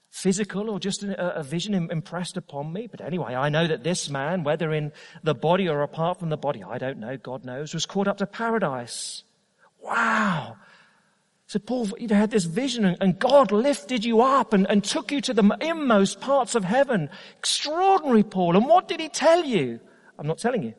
physical 0.09 0.71
or 0.71 0.81
just 0.81 1.03
a, 1.03 1.41
a 1.41 1.43
vision 1.43 1.75
impressed 1.75 2.39
upon 2.39 2.73
me. 2.73 2.87
But 2.87 3.03
anyway, 3.03 3.35
I 3.35 3.51
know 3.51 3.67
that 3.67 3.85
this 3.85 4.09
man, 4.09 4.43
whether 4.43 4.73
in 4.73 4.93
the 5.23 5.35
body 5.35 5.69
or 5.69 5.83
apart 5.83 6.19
from 6.19 6.31
the 6.31 6.39
body, 6.39 6.63
I 6.63 6.79
don't 6.79 6.99
know, 6.99 7.19
God 7.19 7.45
knows, 7.45 7.75
was 7.75 7.85
caught 7.85 8.09
up 8.09 8.17
to 8.19 8.27
paradise. 8.27 9.23
Wow. 9.85 10.57
So 11.47 11.59
Paul, 11.59 11.90
you 11.99 12.09
had 12.09 12.31
this 12.31 12.47
vision 12.47 12.85
and 12.85 13.18
God 13.18 13.53
lifted 13.53 14.05
you 14.05 14.23
up 14.23 14.55
and, 14.55 14.66
and 14.68 14.83
took 14.83 15.12
you 15.12 15.20
to 15.20 15.35
the 15.35 15.57
inmost 15.61 16.20
parts 16.20 16.55
of 16.55 16.64
heaven. 16.64 17.11
Extraordinary, 17.38 18.23
Paul. 18.23 18.57
And 18.57 18.66
what 18.66 18.88
did 18.88 18.99
he 18.99 19.11
tell 19.11 19.44
you? 19.44 19.79
I'm 20.18 20.27
not 20.27 20.38
telling 20.38 20.62
you. 20.62 20.75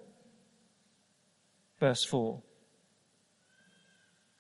Verse 1.79 2.03
four. 2.03 2.41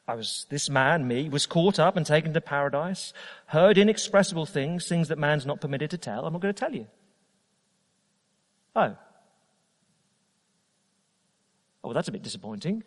I 0.07 0.15
was, 0.15 0.45
this 0.49 0.69
man, 0.69 1.07
me, 1.07 1.29
was 1.29 1.45
caught 1.45 1.79
up 1.79 1.95
and 1.97 2.05
taken 2.05 2.33
to 2.33 2.41
paradise, 2.41 3.13
heard 3.47 3.77
inexpressible 3.77 4.45
things, 4.45 4.87
things 4.87 5.07
that 5.07 5.17
man's 5.17 5.45
not 5.45 5.61
permitted 5.61 5.91
to 5.91 5.97
tell. 5.97 6.25
I'm 6.25 6.33
not 6.33 6.41
going 6.41 6.53
to 6.53 6.59
tell 6.59 6.73
you. 6.73 6.87
Oh. 8.75 8.95
Oh, 11.83 11.87
well, 11.87 11.93
that's 11.93 12.07
a 12.07 12.11
bit 12.11 12.23
disappointing. 12.23 12.83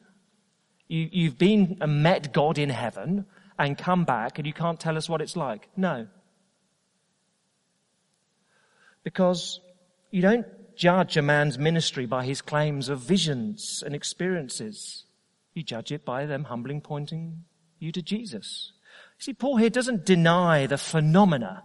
You, 0.88 1.08
you've 1.12 1.38
been 1.38 1.78
and 1.80 2.02
met 2.02 2.32
God 2.32 2.58
in 2.58 2.70
heaven, 2.70 3.26
and 3.58 3.76
come 3.76 4.04
back 4.04 4.38
and 4.38 4.46
you 4.46 4.52
can't 4.52 4.78
tell 4.78 4.96
us 4.96 5.08
what 5.08 5.20
it's 5.20 5.36
like? 5.36 5.68
No. 5.76 6.06
Because 9.02 9.60
you 10.10 10.22
don't 10.22 10.46
judge 10.76 11.16
a 11.16 11.22
man's 11.22 11.58
ministry 11.58 12.06
by 12.06 12.24
his 12.24 12.40
claims 12.40 12.88
of 12.88 13.00
visions 13.00 13.82
and 13.84 13.94
experiences. 13.94 15.04
You 15.54 15.62
judge 15.62 15.90
it 15.90 16.04
by 16.04 16.24
them 16.26 16.44
humbling 16.44 16.80
pointing 16.80 17.44
you 17.80 17.90
to 17.92 18.02
Jesus. 18.02 18.72
You 19.18 19.22
see, 19.24 19.34
Paul 19.34 19.56
here 19.56 19.70
doesn't 19.70 20.06
deny 20.06 20.66
the 20.66 20.78
phenomena 20.78 21.64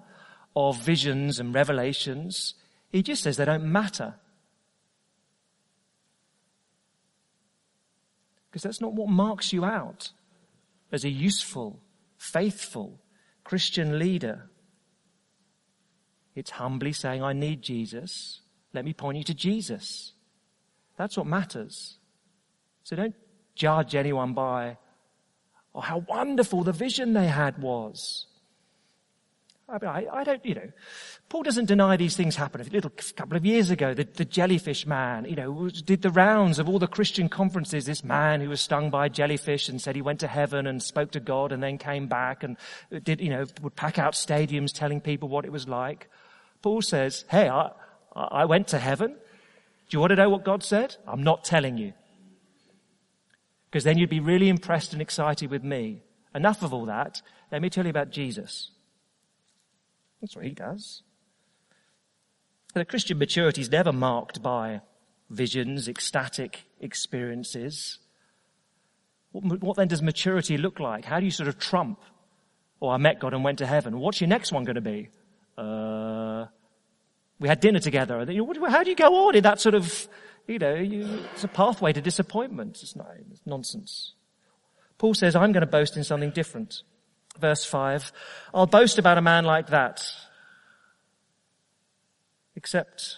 of 0.56 0.82
visions 0.82 1.40
and 1.40 1.54
revelations. 1.54 2.56
He 2.92 3.04
just 3.04 3.22
says 3.22 3.38
they 3.38 3.46
don't 3.46 3.66
matter. 3.66 4.16
Because 8.54 8.62
that's 8.62 8.82
not 8.82 8.94
what 8.94 9.10
marks 9.10 9.52
you 9.52 9.66
out 9.66 10.12
as 10.92 11.04
a 11.04 11.10
useful, 11.10 11.80
faithful 12.20 13.00
Christian 13.44 13.98
leader. 13.98 14.48
It's 16.36 16.52
humbly 16.52 16.94
saying, 16.94 17.24
I 17.24 17.34
need 17.34 17.63
Jesus. 17.63 18.42
Let 18.72 18.86
me 18.86 18.94
point 18.94 19.18
you 19.18 19.24
to 19.24 19.34
Jesus. 19.34 20.13
That's 20.98 21.18
what 21.18 21.26
matters. 21.26 21.98
So 22.84 22.96
don't 22.96 23.16
judge 23.56 23.96
anyone 23.96 24.36
by 24.36 24.78
oh, 25.74 25.82
how 25.82 26.06
wonderful 26.08 26.63
the 26.63 26.74
vision 26.74 27.13
they 27.13 27.30
had 27.30 27.60
was. 27.60 28.28
I, 29.69 29.73
mean, 29.73 29.89
I, 29.89 30.06
I, 30.12 30.23
don't, 30.26 30.45
you 30.45 30.56
know, 30.56 30.69
Paul 31.30 31.43
doesn't 31.43 31.65
deny 31.65 31.95
these 31.95 32.17
things 32.17 32.36
happened. 32.36 32.67
A 32.67 32.71
little 32.71 32.91
couple 33.15 33.38
of 33.38 33.45
years 33.45 33.71
ago, 33.71 33.93
the, 33.93 34.04
the, 34.04 34.26
jellyfish 34.26 34.86
man, 34.86 35.26
you 35.26 35.38
know, 35.38 35.69
did 35.69 36.02
the 36.02 36.10
rounds 36.10 36.60
of 36.60 36.67
all 36.67 36.80
the 36.80 36.88
Christian 36.88 37.30
conferences. 37.30 37.86
This 37.86 38.04
man 38.04 38.41
who 38.41 38.49
was 38.49 38.60
stung 38.60 38.89
by 38.89 39.06
a 39.06 39.10
jellyfish 39.10 39.69
and 39.69 39.82
said 39.82 39.95
he 39.95 40.02
went 40.02 40.19
to 40.19 40.28
heaven 40.28 40.67
and 40.67 40.84
spoke 40.84 41.12
to 41.12 41.21
God 41.21 41.54
and 41.54 41.63
then 41.63 41.78
came 41.78 42.08
back 42.08 42.43
and 42.43 42.58
did, 43.04 43.21
you 43.21 43.30
know, 43.30 43.45
would 43.62 43.76
pack 43.76 43.97
out 43.97 44.13
stadiums 44.13 44.73
telling 44.73 44.99
people 44.99 45.30
what 45.30 45.45
it 45.45 45.52
was 45.52 45.67
like. 45.67 46.10
Paul 46.62 46.82
says, 46.82 47.23
hey, 47.30 47.47
I, 47.47 47.71
I 48.13 48.45
went 48.45 48.67
to 48.69 48.80
heaven. 48.80 49.12
Do 49.12 49.95
you 49.95 49.99
want 49.99 50.12
to 50.12 50.17
know 50.17 50.30
what 50.30 50.43
God 50.43 50.63
said? 50.63 50.97
I'm 51.08 51.23
not 51.23 51.45
telling 51.45 51.78
you. 51.78 51.93
Because 53.69 53.86
then 53.86 53.97
you'd 53.97 54.10
be 54.10 54.19
really 54.19 54.49
impressed 54.49 54.91
and 54.91 55.02
excited 55.02 55.49
with 55.49 55.63
me. 55.63 56.04
Enough 56.36 56.63
of 56.63 56.73
all 56.73 56.86
that. 56.86 57.21
Let 57.52 57.62
me 57.62 57.69
tell 57.69 57.86
you 57.86 57.89
about 57.89 58.12
Jesus. 58.12 58.69
That's 60.24 60.38
what 60.38 60.46
he 60.46 60.52
does. 60.52 61.04
The 62.74 62.86
Christian 62.86 63.18
maturity 63.18 63.60
is 63.60 63.70
never 63.70 63.92
marked 63.92 64.42
by 64.42 64.80
visions, 65.30 65.90
ecstatic 65.90 66.64
experiences. 66.80 68.00
What, 69.34 69.62
what, 69.62 69.76
then 69.76 69.90
does 69.90 70.02
maturity 70.02 70.58
look 70.58 70.80
like? 70.80 71.04
How 71.04 71.20
do 71.20 71.26
you 71.26 71.32
sort 71.32 71.50
of 71.50 71.60
trump? 71.60 72.00
Oh, 72.82 72.88
I 72.88 72.96
met 72.96 73.20
God 73.20 73.34
and 73.34 73.44
went 73.44 73.58
to 73.58 73.66
heaven. 73.66 74.00
What's 74.00 74.22
your 74.22 74.30
next 74.30 74.54
one 74.54 74.64
going 74.64 74.76
to 74.76 74.82
be? 74.82 75.10
Uh, 75.58 76.46
we 77.38 77.50
had 77.50 77.60
dinner 77.60 77.80
together. 77.80 78.20
How 78.70 78.84
do 78.84 78.90
you 78.90 78.96
go 78.96 79.28
on 79.28 79.36
in 79.36 79.44
that 79.44 79.60
sort 79.60 79.76
of, 79.76 80.08
you 80.48 80.58
know, 80.58 80.76
you, 80.76 81.20
it's 81.34 81.44
a 81.44 81.50
pathway 81.50 81.92
to 81.92 82.00
disappointment. 82.00 82.80
It's, 82.82 82.96
not, 82.96 83.12
it's 83.30 83.42
nonsense. 83.46 84.14
Paul 84.98 85.16
says, 85.16 85.36
I'm 85.36 85.52
going 85.52 85.66
to 85.66 85.68
boast 85.68 85.98
in 85.98 86.06
something 86.06 86.30
different. 86.30 86.84
Verse 87.39 87.65
5, 87.65 88.12
I'll 88.54 88.67
boast 88.67 89.00
about 89.00 89.17
a 89.17 89.22
man 89.22 89.46
like 89.46 89.67
that. 89.67 90.06
Except, 92.56 93.17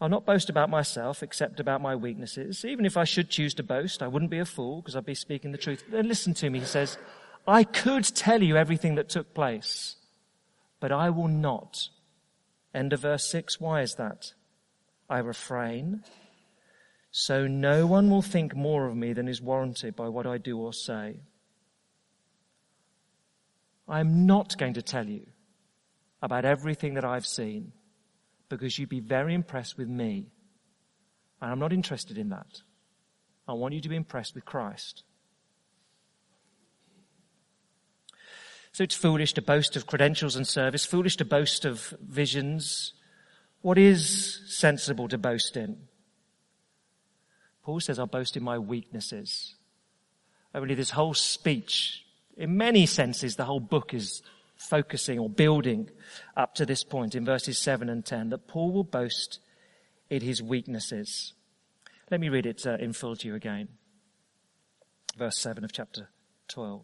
I'll 0.00 0.08
not 0.08 0.26
boast 0.26 0.50
about 0.50 0.68
myself 0.68 1.22
except 1.22 1.58
about 1.58 1.80
my 1.80 1.96
weaknesses. 1.96 2.64
Even 2.64 2.84
if 2.84 2.96
I 2.96 3.04
should 3.04 3.30
choose 3.30 3.54
to 3.54 3.62
boast, 3.62 4.02
I 4.02 4.08
wouldn't 4.08 4.30
be 4.30 4.38
a 4.38 4.44
fool 4.44 4.82
because 4.82 4.94
I'd 4.94 5.06
be 5.06 5.14
speaking 5.14 5.52
the 5.52 5.58
truth. 5.58 5.84
Then 5.90 6.06
listen 6.06 6.34
to 6.34 6.50
me, 6.50 6.60
he 6.60 6.66
says, 6.66 6.98
I 7.46 7.64
could 7.64 8.04
tell 8.04 8.42
you 8.42 8.56
everything 8.56 8.94
that 8.96 9.08
took 9.08 9.34
place, 9.34 9.96
but 10.80 10.92
I 10.92 11.10
will 11.10 11.28
not. 11.28 11.88
End 12.74 12.92
of 12.92 13.00
verse 13.00 13.28
6. 13.30 13.60
Why 13.60 13.80
is 13.80 13.94
that? 13.94 14.32
I 15.08 15.18
refrain 15.18 16.04
so 17.12 17.46
no 17.46 17.86
one 17.86 18.08
will 18.08 18.22
think 18.22 18.56
more 18.56 18.88
of 18.88 18.96
me 18.96 19.12
than 19.12 19.28
is 19.28 19.42
warranted 19.42 19.94
by 19.94 20.08
what 20.08 20.26
I 20.26 20.38
do 20.38 20.58
or 20.58 20.72
say. 20.72 21.16
I'm 23.92 24.24
not 24.24 24.56
going 24.56 24.72
to 24.74 24.82
tell 24.82 25.06
you 25.06 25.26
about 26.22 26.46
everything 26.46 26.94
that 26.94 27.04
I've 27.04 27.26
seen 27.26 27.72
because 28.48 28.78
you'd 28.78 28.88
be 28.88 29.00
very 29.00 29.34
impressed 29.34 29.76
with 29.76 29.86
me. 29.86 30.30
And 31.42 31.52
I'm 31.52 31.58
not 31.58 31.74
interested 31.74 32.16
in 32.16 32.30
that. 32.30 32.62
I 33.46 33.52
want 33.52 33.74
you 33.74 33.82
to 33.82 33.90
be 33.90 33.96
impressed 33.96 34.34
with 34.34 34.46
Christ. 34.46 35.02
So 38.72 38.82
it's 38.82 38.94
foolish 38.94 39.34
to 39.34 39.42
boast 39.42 39.76
of 39.76 39.86
credentials 39.86 40.36
and 40.36 40.48
service, 40.48 40.86
foolish 40.86 41.18
to 41.18 41.26
boast 41.26 41.66
of 41.66 41.92
visions. 42.00 42.94
What 43.60 43.76
is 43.76 44.40
sensible 44.46 45.06
to 45.08 45.18
boast 45.18 45.54
in? 45.58 45.76
Paul 47.62 47.80
says, 47.80 47.98
I'll 47.98 48.06
boast 48.06 48.38
in 48.38 48.42
my 48.42 48.58
weaknesses. 48.58 49.54
Only 50.54 50.74
this 50.74 50.90
whole 50.90 51.12
speech 51.12 52.01
in 52.36 52.56
many 52.56 52.86
senses, 52.86 53.36
the 53.36 53.44
whole 53.44 53.60
book 53.60 53.94
is 53.94 54.22
focusing 54.56 55.18
or 55.18 55.28
building 55.28 55.90
up 56.36 56.54
to 56.54 56.66
this 56.66 56.84
point 56.84 57.14
in 57.14 57.24
verses 57.24 57.58
7 57.58 57.88
and 57.88 58.04
10 58.04 58.30
that 58.30 58.46
Paul 58.46 58.72
will 58.72 58.84
boast 58.84 59.40
in 60.08 60.22
his 60.22 60.42
weaknesses. 60.42 61.34
Let 62.10 62.20
me 62.20 62.28
read 62.28 62.46
it 62.46 62.66
uh, 62.66 62.76
in 62.78 62.92
full 62.92 63.16
to 63.16 63.28
you 63.28 63.34
again. 63.34 63.68
Verse 65.16 65.38
7 65.38 65.64
of 65.64 65.72
chapter 65.72 66.08
12. 66.48 66.82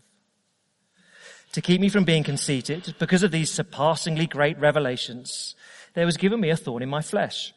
To 1.52 1.62
keep 1.62 1.80
me 1.80 1.88
from 1.88 2.04
being 2.04 2.24
conceited, 2.24 2.94
because 2.98 3.22
of 3.22 3.30
these 3.30 3.50
surpassingly 3.50 4.26
great 4.26 4.58
revelations, 4.58 5.54
there 5.94 6.04
was 6.04 6.16
given 6.16 6.40
me 6.40 6.50
a 6.50 6.56
thorn 6.56 6.82
in 6.82 6.90
my 6.90 7.00
flesh, 7.00 7.54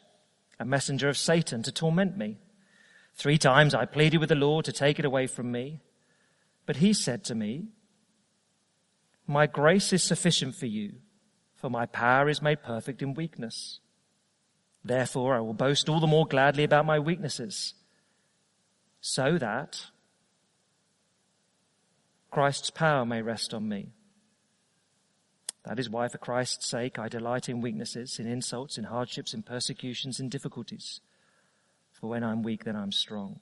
a 0.58 0.64
messenger 0.64 1.08
of 1.08 1.18
Satan 1.18 1.62
to 1.62 1.72
torment 1.72 2.16
me. 2.16 2.38
Three 3.14 3.38
times 3.38 3.74
I 3.74 3.84
pleaded 3.84 4.18
with 4.18 4.30
the 4.30 4.34
Lord 4.34 4.64
to 4.64 4.72
take 4.72 4.98
it 4.98 5.04
away 5.04 5.26
from 5.26 5.52
me. 5.52 5.80
But 6.64 6.76
he 6.76 6.92
said 6.92 7.24
to 7.24 7.34
me, 7.34 7.68
my 9.26 9.46
grace 9.46 9.92
is 9.92 10.02
sufficient 10.02 10.54
for 10.54 10.66
you, 10.66 10.94
for 11.54 11.70
my 11.70 11.86
power 11.86 12.28
is 12.28 12.42
made 12.42 12.62
perfect 12.62 13.02
in 13.02 13.14
weakness. 13.14 13.80
Therefore, 14.84 15.36
I 15.36 15.40
will 15.40 15.54
boast 15.54 15.88
all 15.88 16.00
the 16.00 16.06
more 16.06 16.26
gladly 16.26 16.64
about 16.64 16.86
my 16.86 16.98
weaknesses, 16.98 17.74
so 19.00 19.38
that 19.38 19.86
Christ's 22.30 22.70
power 22.70 23.04
may 23.04 23.22
rest 23.22 23.54
on 23.54 23.68
me. 23.68 23.90
That 25.64 25.78
is 25.78 25.88
why, 25.88 26.08
for 26.08 26.18
Christ's 26.18 26.66
sake, 26.66 26.98
I 26.98 27.08
delight 27.08 27.48
in 27.48 27.60
weaknesses, 27.60 28.18
in 28.18 28.26
insults, 28.26 28.78
in 28.78 28.84
hardships, 28.84 29.32
in 29.32 29.42
persecutions, 29.42 30.18
in 30.18 30.28
difficulties. 30.28 31.00
For 31.92 32.08
when 32.08 32.24
I'm 32.24 32.42
weak, 32.42 32.64
then 32.64 32.74
I'm 32.74 32.90
strong. 32.90 33.38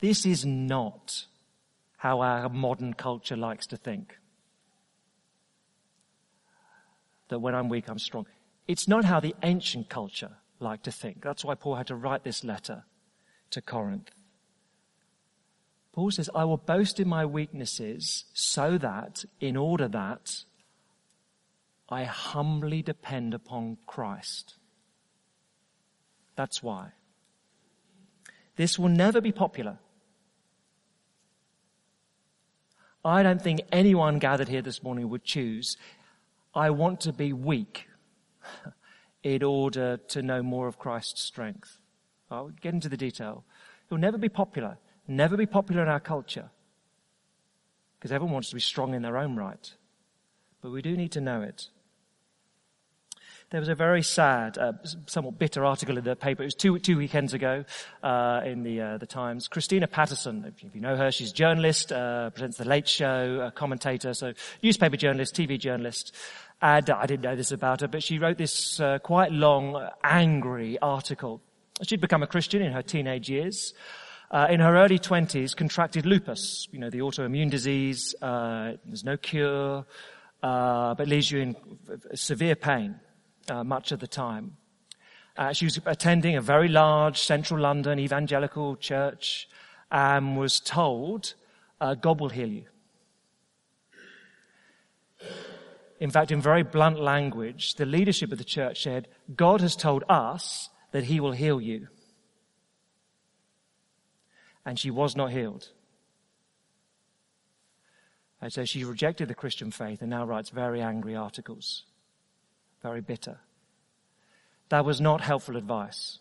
This 0.00 0.26
is 0.26 0.44
not 0.44 1.24
how 2.06 2.20
our 2.20 2.48
modern 2.48 2.94
culture 2.94 3.36
likes 3.36 3.66
to 3.66 3.76
think. 3.76 4.16
That 7.30 7.40
when 7.40 7.52
I'm 7.52 7.68
weak, 7.68 7.88
I'm 7.88 7.98
strong. 7.98 8.26
It's 8.68 8.86
not 8.86 9.04
how 9.04 9.18
the 9.18 9.34
ancient 9.42 9.88
culture 9.88 10.36
liked 10.60 10.84
to 10.84 10.92
think. 10.92 11.24
That's 11.24 11.44
why 11.44 11.56
Paul 11.56 11.74
had 11.74 11.88
to 11.88 11.96
write 11.96 12.22
this 12.22 12.44
letter 12.44 12.84
to 13.50 13.60
Corinth. 13.60 14.12
Paul 15.92 16.12
says, 16.12 16.30
I 16.32 16.44
will 16.44 16.58
boast 16.58 17.00
in 17.00 17.08
my 17.08 17.26
weaknesses 17.26 18.26
so 18.32 18.78
that, 18.78 19.24
in 19.40 19.56
order 19.56 19.88
that, 19.88 20.44
I 21.88 22.04
humbly 22.04 22.82
depend 22.82 23.34
upon 23.34 23.78
Christ. 23.84 24.54
That's 26.36 26.62
why. 26.62 26.92
This 28.54 28.78
will 28.78 28.90
never 28.90 29.20
be 29.20 29.32
popular. 29.32 29.78
I 33.06 33.22
don't 33.22 33.40
think 33.40 33.60
anyone 33.70 34.18
gathered 34.18 34.48
here 34.48 34.62
this 34.62 34.82
morning 34.82 35.08
would 35.10 35.22
choose, 35.22 35.76
I 36.52 36.70
want 36.70 37.02
to 37.02 37.12
be 37.12 37.32
weak 37.32 37.86
in 39.22 39.44
order 39.44 39.98
to 40.08 40.22
know 40.22 40.42
more 40.42 40.66
of 40.66 40.76
Christ's 40.76 41.22
strength. 41.22 41.78
I'll 42.32 42.48
get 42.48 42.74
into 42.74 42.88
the 42.88 42.96
detail. 42.96 43.44
It 43.84 43.94
will 43.94 44.00
never 44.00 44.18
be 44.18 44.28
popular, 44.28 44.78
never 45.06 45.36
be 45.36 45.46
popular 45.46 45.82
in 45.82 45.88
our 45.88 46.00
culture, 46.00 46.50
because 47.96 48.10
everyone 48.10 48.32
wants 48.32 48.48
to 48.48 48.56
be 48.56 48.60
strong 48.60 48.92
in 48.92 49.02
their 49.02 49.16
own 49.16 49.36
right. 49.36 49.72
But 50.60 50.72
we 50.72 50.82
do 50.82 50.96
need 50.96 51.12
to 51.12 51.20
know 51.20 51.42
it. 51.42 51.68
There 53.50 53.60
was 53.60 53.68
a 53.68 53.76
very 53.76 54.02
sad, 54.02 54.58
uh, 54.58 54.72
somewhat 55.06 55.38
bitter 55.38 55.64
article 55.64 55.96
in 55.96 56.02
the 56.02 56.16
paper. 56.16 56.42
It 56.42 56.46
was 56.46 56.54
two, 56.56 56.80
two 56.80 56.96
weekends 56.96 57.32
ago 57.32 57.64
uh, 58.02 58.40
in 58.44 58.64
the 58.64 58.80
uh, 58.80 58.98
the 58.98 59.06
Times. 59.06 59.46
Christina 59.46 59.86
Patterson, 59.86 60.52
if 60.64 60.74
you 60.74 60.80
know 60.80 60.96
her, 60.96 61.12
she's 61.12 61.30
a 61.30 61.34
journalist, 61.34 61.92
uh, 61.92 62.30
presents 62.30 62.56
the 62.56 62.64
Late 62.64 62.88
Show, 62.88 63.42
a 63.46 63.52
commentator, 63.52 64.14
so 64.14 64.32
newspaper 64.64 64.96
journalist, 64.96 65.36
TV 65.36 65.60
journalist. 65.60 66.12
And 66.60 66.90
I 66.90 67.06
didn't 67.06 67.22
know 67.22 67.36
this 67.36 67.52
about 67.52 67.82
her, 67.82 67.88
but 67.88 68.02
she 68.02 68.18
wrote 68.18 68.36
this 68.36 68.80
uh, 68.80 68.98
quite 68.98 69.30
long, 69.30 69.90
angry 70.02 70.76
article. 70.80 71.40
She'd 71.82 72.00
become 72.00 72.24
a 72.24 72.26
Christian 72.26 72.62
in 72.62 72.72
her 72.72 72.82
teenage 72.82 73.30
years. 73.30 73.74
uh, 74.32 74.48
in 74.50 74.58
her 74.58 74.76
early 74.76 74.98
20s, 74.98 75.54
contracted 75.54 76.04
lupus, 76.04 76.66
you 76.72 76.80
know, 76.80 76.90
the 76.90 76.98
autoimmune 76.98 77.50
disease. 77.50 78.12
Uh, 78.20 78.72
there's 78.84 79.04
no 79.04 79.16
cure, 79.16 79.86
uh, 80.42 80.94
but 80.96 81.06
leaves 81.06 81.30
you 81.30 81.38
in 81.38 81.56
severe 82.14 82.56
pain 82.56 82.98
uh, 83.50 83.64
much 83.64 83.92
of 83.92 84.00
the 84.00 84.06
time. 84.06 84.56
Uh, 85.36 85.52
she 85.52 85.66
was 85.66 85.78
attending 85.84 86.36
a 86.36 86.40
very 86.40 86.68
large 86.68 87.20
central 87.20 87.60
London 87.60 87.98
evangelical 87.98 88.76
church 88.76 89.48
and 89.90 90.36
was 90.36 90.60
told, 90.60 91.34
uh, 91.80 91.94
God 91.94 92.20
will 92.20 92.30
heal 92.30 92.48
you. 92.48 92.64
In 96.00 96.10
fact, 96.10 96.30
in 96.30 96.40
very 96.40 96.62
blunt 96.62 97.00
language, 97.00 97.74
the 97.74 97.86
leadership 97.86 98.32
of 98.32 98.38
the 98.38 98.44
church 98.44 98.82
said, 98.82 99.08
God 99.34 99.60
has 99.60 99.76
told 99.76 100.04
us 100.08 100.68
that 100.92 101.04
he 101.04 101.20
will 101.20 101.32
heal 101.32 101.60
you 101.60 101.88
and 104.66 104.78
she 104.78 104.90
was 104.90 105.16
not 105.16 105.30
healed. 105.30 105.68
And 108.42 108.52
so 108.52 108.64
she 108.64 108.84
rejected 108.84 109.28
the 109.28 109.34
Christian 109.34 109.70
faith 109.70 110.02
and 110.02 110.10
now 110.10 110.26
writes 110.26 110.50
very 110.50 110.82
angry 110.82 111.14
articles, 111.16 111.84
very 112.86 113.00
bitter. 113.00 113.40
That 114.68 114.84
was 114.84 115.00
not 115.00 115.20
helpful 115.20 115.56
advice. 115.56 116.20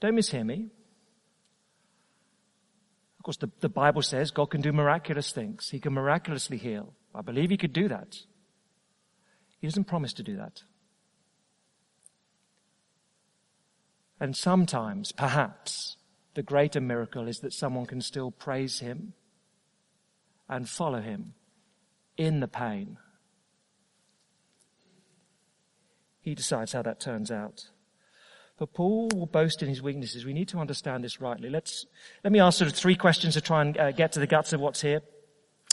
Don't 0.00 0.14
mishear 0.14 0.46
me. 0.46 0.68
Of 3.18 3.24
course, 3.24 3.36
the, 3.38 3.50
the 3.60 3.68
Bible 3.68 4.02
says 4.02 4.30
God 4.30 4.50
can 4.50 4.60
do 4.60 4.72
miraculous 4.72 5.32
things. 5.32 5.70
He 5.70 5.80
can 5.80 5.92
miraculously 5.92 6.56
heal. 6.56 6.94
I 7.12 7.22
believe 7.22 7.50
He 7.50 7.56
could 7.56 7.72
do 7.72 7.88
that. 7.88 8.16
He 9.60 9.66
doesn't 9.66 9.88
promise 9.88 10.12
to 10.14 10.22
do 10.22 10.36
that. 10.36 10.62
And 14.20 14.36
sometimes, 14.36 15.10
perhaps, 15.10 15.96
the 16.34 16.44
greater 16.44 16.80
miracle 16.80 17.26
is 17.26 17.40
that 17.40 17.52
someone 17.52 17.86
can 17.86 18.00
still 18.00 18.30
praise 18.30 18.78
him 18.78 19.14
and 20.48 20.68
follow 20.68 21.00
him 21.00 21.34
in 22.16 22.38
the 22.38 22.48
pain. 22.48 22.98
He 26.28 26.34
decides 26.34 26.72
how 26.72 26.82
that 26.82 27.00
turns 27.00 27.30
out. 27.30 27.68
But 28.58 28.74
Paul 28.74 29.08
will 29.14 29.24
boast 29.24 29.62
in 29.62 29.68
his 29.70 29.80
weaknesses. 29.80 30.26
We 30.26 30.34
need 30.34 30.48
to 30.48 30.58
understand 30.58 31.02
this 31.02 31.22
rightly. 31.22 31.48
Let's, 31.48 31.86
let 32.22 32.34
me 32.34 32.38
ask 32.38 32.58
sort 32.58 32.70
of 32.70 32.76
three 32.76 32.96
questions 32.96 33.32
to 33.32 33.40
try 33.40 33.62
and 33.62 33.78
uh, 33.78 33.92
get 33.92 34.12
to 34.12 34.20
the 34.20 34.26
guts 34.26 34.52
of 34.52 34.60
what's 34.60 34.82
here. 34.82 35.00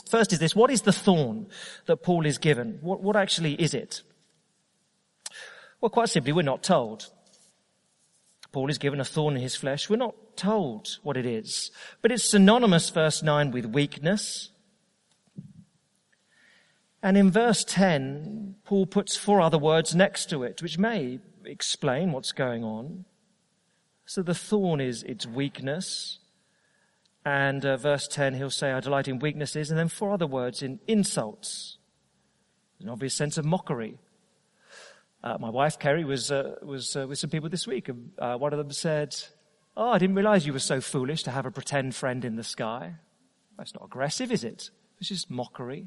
First 0.08 0.32
is 0.32 0.38
this, 0.38 0.56
what 0.56 0.70
is 0.70 0.80
the 0.80 0.94
thorn 0.94 1.48
that 1.84 1.98
Paul 1.98 2.24
is 2.24 2.38
given? 2.38 2.78
What, 2.80 3.02
what 3.02 3.16
actually 3.16 3.52
is 3.52 3.74
it? 3.74 4.00
Well, 5.82 5.90
quite 5.90 6.08
simply, 6.08 6.32
we're 6.32 6.40
not 6.40 6.62
told. 6.62 7.10
Paul 8.50 8.70
is 8.70 8.78
given 8.78 8.98
a 8.98 9.04
thorn 9.04 9.36
in 9.36 9.42
his 9.42 9.56
flesh. 9.56 9.90
We're 9.90 9.96
not 9.96 10.38
told 10.38 10.88
what 11.02 11.18
it 11.18 11.26
is, 11.26 11.70
but 12.00 12.12
it's 12.12 12.30
synonymous, 12.30 12.88
verse 12.88 13.22
9, 13.22 13.50
with 13.50 13.66
weakness. 13.66 14.48
And 17.06 17.16
in 17.16 17.30
verse 17.30 17.62
10, 17.62 18.56
Paul 18.64 18.84
puts 18.84 19.16
four 19.16 19.40
other 19.40 19.58
words 19.58 19.94
next 19.94 20.28
to 20.30 20.42
it, 20.42 20.60
which 20.60 20.76
may 20.76 21.20
explain 21.44 22.10
what's 22.10 22.32
going 22.32 22.64
on. 22.64 23.04
So 24.06 24.24
the 24.24 24.34
thorn 24.34 24.80
is 24.80 25.04
its 25.04 25.24
weakness. 25.24 26.18
And 27.24 27.64
uh, 27.64 27.76
verse 27.76 28.08
10, 28.08 28.34
he'll 28.34 28.50
say, 28.50 28.72
I 28.72 28.80
delight 28.80 29.06
in 29.06 29.20
weaknesses. 29.20 29.70
And 29.70 29.78
then 29.78 29.86
four 29.86 30.10
other 30.10 30.26
words 30.26 30.64
in 30.64 30.80
insults. 30.88 31.78
An 32.80 32.88
obvious 32.88 33.14
sense 33.14 33.38
of 33.38 33.44
mockery. 33.44 34.00
Uh, 35.22 35.38
my 35.38 35.50
wife 35.50 35.78
Kerry 35.78 36.04
was 36.04 36.32
uh, 36.32 36.56
was 36.60 36.96
uh, 36.96 37.06
with 37.06 37.20
some 37.20 37.30
people 37.30 37.48
this 37.48 37.68
week, 37.68 37.88
and 37.88 38.10
uh, 38.18 38.36
one 38.36 38.52
of 38.52 38.58
them 38.58 38.72
said, 38.72 39.14
"Oh, 39.76 39.90
I 39.90 39.98
didn't 39.98 40.16
realise 40.16 40.44
you 40.44 40.52
were 40.52 40.58
so 40.58 40.80
foolish 40.80 41.22
to 41.22 41.30
have 41.30 41.46
a 41.46 41.52
pretend 41.52 41.94
friend 41.94 42.24
in 42.24 42.34
the 42.34 42.44
sky." 42.44 42.96
That's 43.56 43.74
not 43.74 43.84
aggressive, 43.84 44.32
is 44.32 44.42
it? 44.42 44.70
It's 44.98 45.08
just 45.08 45.30
mockery, 45.30 45.86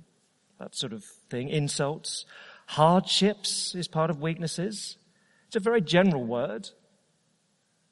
that 0.59 0.75
sort 0.75 0.93
of 0.93 1.03
thing. 1.29 1.49
Insults, 1.49 2.25
hardships 2.67 3.73
is 3.75 3.87
part 3.87 4.09
of 4.09 4.21
weaknesses. 4.21 4.97
It's 5.47 5.55
a 5.55 5.59
very 5.59 5.81
general 5.81 6.23
word. 6.23 6.69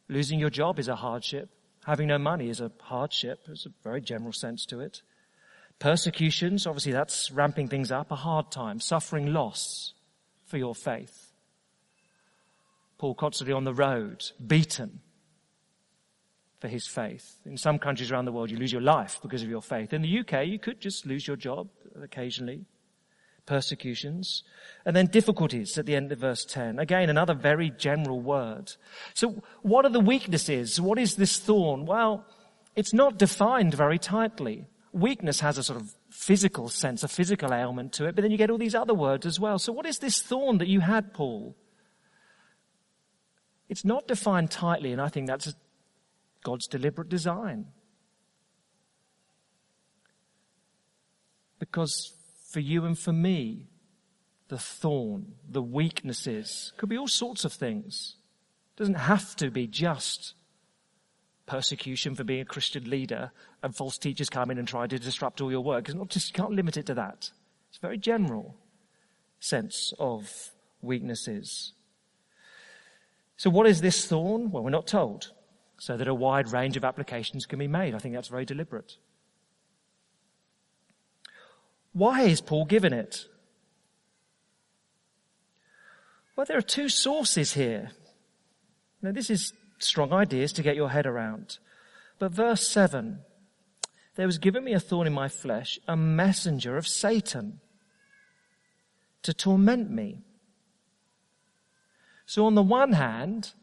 Losing 0.10 0.40
your 0.40 0.50
job 0.50 0.80
is 0.80 0.88
a 0.88 0.96
hardship. 0.96 1.50
Having 1.86 2.08
no 2.08 2.18
money 2.18 2.50
is 2.50 2.62
a 2.62 2.72
hardship. 2.82 3.40
There's 3.46 3.66
a 3.66 3.84
very 3.84 4.02
general 4.02 4.34
sense 4.34 4.66
to 4.68 4.80
it. 4.80 5.02
Persecutions, 5.80 6.68
obviously 6.68 6.92
that's 6.92 7.32
ramping 7.32 7.68
things 7.68 7.92
up. 7.92 8.12
A 8.12 8.16
hard 8.16 8.52
time. 8.52 8.80
Suffering 8.80 9.34
loss 9.34 9.94
for 10.46 10.58
your 10.58 10.76
faith. 10.76 11.32
Paul 12.98 13.16
constantly 13.16 13.54
on 13.54 13.64
the 13.64 13.74
road, 13.74 14.32
beaten 14.46 15.02
for 16.60 16.67
his 16.67 16.88
faith. 16.88 17.38
In 17.46 17.58
some 17.58 17.78
countries 17.78 18.12
around 18.12 18.26
the 18.26 18.32
world, 18.32 18.50
you 18.50 18.58
lose 18.58 18.72
your 18.72 18.82
life 18.82 19.20
because 19.22 19.43
of 19.43 19.50
your 19.50 19.62
faith. 19.62 19.93
In 19.93 20.02
the 20.02 20.20
UK, 20.20 20.48
you 20.48 20.60
could 20.60 20.80
just 20.82 21.06
lose 21.06 21.28
your 21.28 21.38
job 21.38 21.70
occasionally. 22.02 22.65
Persecutions. 23.46 24.43
And 24.86 24.96
then 24.96 25.08
difficulties 25.08 25.78
at 25.78 25.86
the 25.86 25.96
end 25.96 26.12
of 26.12 26.20
verse 26.20 26.43
10. 26.46 26.80
Again, 26.80 27.10
another 27.10 27.34
very 27.34 27.70
general 27.70 28.20
word. 28.20 28.74
So 29.13 29.41
what 29.62 29.86
are 29.86 29.91
the 29.91 30.00
weaknesses? 30.00 30.82
What 30.82 31.00
is 31.00 31.15
this 31.15 31.38
thorn? 31.38 31.86
Well, 31.86 32.26
it's 32.76 32.93
not 32.93 33.17
defined 33.17 33.74
very 33.74 34.00
tightly. 34.00 34.65
Weakness 34.91 35.39
has 35.41 35.58
a 35.58 35.63
sort 35.63 35.80
of 35.80 35.96
physical 36.10 36.70
sense, 36.70 37.04
a 37.04 37.08
physical 37.08 37.54
ailment 37.54 37.93
to 37.93 38.06
it, 38.06 38.15
but 38.15 38.22
then 38.22 38.32
you 38.32 38.38
get 38.38 38.50
all 38.50 38.58
these 38.58 38.76
other 38.76 38.93
words 38.93 39.26
as 39.26 39.39
well. 39.39 39.60
So 39.60 39.72
what 39.72 39.86
is 39.86 40.00
this 40.00 40.20
thorn 40.22 40.58
that 40.58 40.67
you 40.67 40.80
had, 40.80 41.13
Paul? 41.13 41.56
It's 43.70 43.86
not 43.86 44.08
defined 44.08 44.50
tightly, 44.50 44.91
and 44.91 45.02
I 45.02 45.10
think 45.10 45.28
that's 45.28 45.54
God's 46.48 46.68
deliberate 46.68 47.10
design. 47.10 47.66
Because 51.60 52.14
for 52.50 52.62
you 52.62 52.86
and 52.86 52.98
for 52.98 53.12
me, 53.12 53.68
the 54.48 54.58
thorn, 54.58 55.34
the 55.50 55.62
weaknesses, 55.62 56.72
could 56.78 56.88
be 56.88 56.98
all 56.98 57.10
sorts 57.10 57.44
of 57.44 57.52
things. 57.52 58.16
It 58.72 58.80
doesn't 58.80 58.96
have 58.96 59.36
to 59.36 59.52
be 59.52 59.68
just 59.68 60.36
persecution 61.48 62.16
for 62.16 62.24
being 62.24 62.40
a 62.40 62.46
Christian 62.46 62.90
leader 62.90 63.32
and 63.62 63.76
false 63.76 63.98
teachers 63.98 64.30
come 64.30 64.50
in 64.50 64.58
and 64.58 64.70
try 64.70 64.88
to 64.88 64.98
disrupt 64.98 65.42
all 65.42 65.52
your 65.52 65.66
work. 65.66 65.90
It's 65.90 65.96
not 65.98 66.08
just, 66.08 66.30
you 66.30 66.42
can't 66.42 66.54
limit 66.54 66.78
it 66.78 66.86
to 66.86 66.94
that. 66.94 67.30
It's 67.68 67.78
a 67.78 67.82
very 67.82 67.98
general 67.98 68.56
sense 69.42 69.92
of 70.00 70.52
weaknesses. 70.82 71.74
So 73.36 73.50
what 73.50 73.68
is 73.68 73.82
this 73.82 74.06
thorn? 74.06 74.50
Well, 74.50 74.64
we're 74.64 74.70
not 74.70 74.88
told. 74.88 75.34
So 75.80 75.96
that 75.98 76.08
a 76.08 76.13
wide 76.13 76.52
range 76.52 76.76
of 76.76 76.84
applications 76.84 77.46
can 77.46 77.60
be 77.60 77.68
made. 77.68 77.94
I 77.94 78.00
think 78.00 78.16
that's 78.16 78.30
very 78.30 78.46
deliberate. 78.46 78.94
Why 81.94 82.24
is 82.24 82.42
Paul 82.42 82.66
given 82.66 82.94
it? 82.94 83.26
Well, 86.36 86.46
there 86.46 86.58
are 86.58 86.62
two 86.62 86.90
sources 86.90 87.54
here. 87.54 87.92
Now, 89.02 89.12
this 89.12 89.30
is 89.30 89.54
strong 89.80 90.13
ideas 90.13 90.54
to 90.54 90.63
get 90.63 90.76
your 90.76 90.90
head 90.90 91.06
around. 91.06 91.58
But 92.20 92.32
verse 92.32 92.68
7, 92.68 93.20
there 94.16 94.26
was 94.26 94.38
given 94.38 94.63
me 94.63 94.74
a 94.74 94.80
thorn 94.80 95.08
in 95.08 95.13
my 95.13 95.28
flesh, 95.28 95.80
a 95.88 95.96
messenger 95.96 96.78
of 96.78 96.88
Satan 96.88 97.60
to 99.24 99.34
torment 99.34 99.92
me. 99.92 100.22
So 102.26 102.46
on 102.46 102.56
the 102.56 102.63
one 102.63 102.94
hand, 102.94 103.54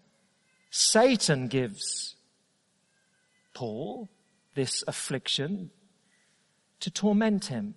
Satan 0.77 1.47
gives 1.47 2.17
Paul 3.55 4.11
this 4.57 4.83
affliction 4.89 5.71
to 6.81 6.91
torment 6.91 7.45
him, 7.45 7.77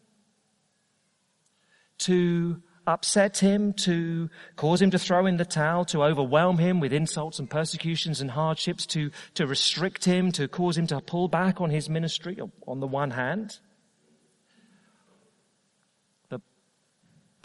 to 1.99 2.63
upset 2.88 3.38
him, 3.38 3.73
to 3.73 4.31
cause 4.55 4.81
him 4.81 4.89
to 4.89 4.97
throw 4.97 5.27
in 5.27 5.38
the 5.38 5.45
towel, 5.45 5.86
to 5.86 6.03
overwhelm 6.03 6.57
him 6.57 6.79
with 6.79 6.91
insults 6.91 7.38
and 7.38 7.47
persecutions 7.47 8.19
and 8.19 8.31
hardships, 8.31 8.88
to, 8.88 9.12
to 9.36 9.45
restrict 9.45 10.05
him, 10.05 10.31
to 10.31 10.47
cause 10.47 10.75
him 10.75 10.88
to 10.88 10.99
pull 10.99 11.27
back 11.27 11.62
on 11.62 11.69
his 11.69 11.88
ministry 11.88 12.39
on 12.65 12.79
the 12.79 12.88
one 12.88 13.12
hand. 13.12 13.60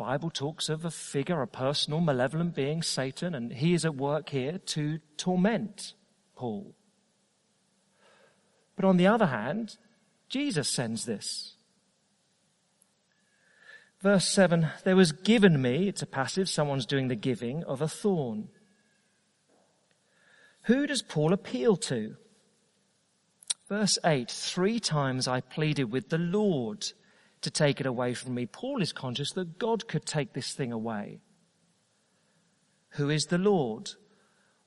Bible 0.03 0.31
talks 0.31 0.69
of 0.69 0.85
a 0.85 0.91
figure, 0.91 1.43
a 1.43 1.47
personal, 1.47 2.01
malevolent 2.01 2.57
being, 2.57 2.83
Satan, 2.83 3.37
and 3.37 3.53
he 3.53 3.73
is 3.73 3.85
at 3.85 3.95
work 3.95 4.31
here 4.31 4.59
to 4.59 4.99
torment 5.17 5.95
Paul. 6.35 6.75
But 8.75 8.85
on 8.85 8.97
the 8.97 9.07
other 9.07 9.27
hand, 9.27 9.77
Jesus 10.29 10.69
sends 10.69 11.05
this. 11.05 11.55
Verse 14.01 14.29
7, 14.29 14.71
there 14.83 14.97
was 14.97 15.13
given 15.13 15.63
me, 15.63 15.87
it's 15.87 16.03
a 16.03 16.07
passive, 16.07 16.49
someone's 16.49 16.85
doing 16.85 17.07
the 17.07 17.15
giving, 17.15 17.63
of 17.63 17.81
a 17.81 17.87
thorn. 17.87 18.49
Who 20.63 20.89
does 20.89 21.03
Paul 21.03 21.33
appeal 21.33 21.77
to? 21.77 22.17
Verse 23.69 24.01
8, 24.05 24.29
three 24.29 24.81
times 24.81 25.29
I 25.29 25.43
pleaded 25.43 25.93
with 25.93 26.09
the 26.09 26.19
Lord 26.19 26.87
to 27.43 27.51
take 27.51 27.81
it 27.81 27.87
away 27.87 28.15
from 28.15 28.35
me. 28.35 28.47
Paul 28.47 28.81
is 28.83 28.93
conscious 28.93 29.33
that 29.33 29.59
God 29.59 29.87
could 29.89 30.07
take 30.07 30.33
this 30.33 30.53
thing 30.55 30.73
away. 30.73 31.21
Who 32.91 33.11
is 33.11 33.27
the 33.27 33.39
Lord? 33.39 33.91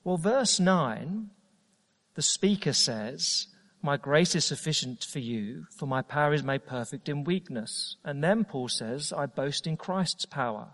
Well, 0.04 0.16
verse 0.16 0.60
9 0.60 1.30
the 2.16 2.22
speaker 2.22 2.72
says, 2.72 3.48
my 3.82 3.98
grace 3.98 4.34
is 4.34 4.44
sufficient 4.44 5.04
for 5.04 5.18
you, 5.18 5.66
for 5.70 5.86
my 5.86 6.00
power 6.00 6.32
is 6.32 6.42
made 6.42 6.66
perfect 6.66 7.10
in 7.10 7.24
weakness. 7.24 7.96
And 8.04 8.24
then 8.24 8.44
Paul 8.44 8.68
says, 8.68 9.12
I 9.12 9.26
boast 9.26 9.66
in 9.66 9.76
Christ's 9.76 10.24
power. 10.24 10.70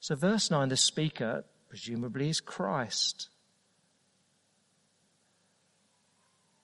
So 0.00 0.16
verse 0.16 0.50
9, 0.50 0.70
the 0.70 0.76
speaker 0.78 1.44
presumably 1.68 2.30
is 2.30 2.40
Christ. 2.40 3.28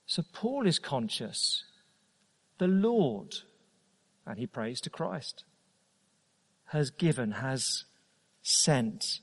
So 0.06 0.22
Paul 0.32 0.66
is 0.66 0.78
conscious. 0.78 1.64
The 2.58 2.68
Lord, 2.68 3.34
and 4.26 4.38
he 4.38 4.46
prays 4.46 4.80
to 4.82 4.90
Christ, 4.90 5.44
has 6.66 6.90
given, 6.90 7.32
has 7.32 7.84
sent 8.42 9.20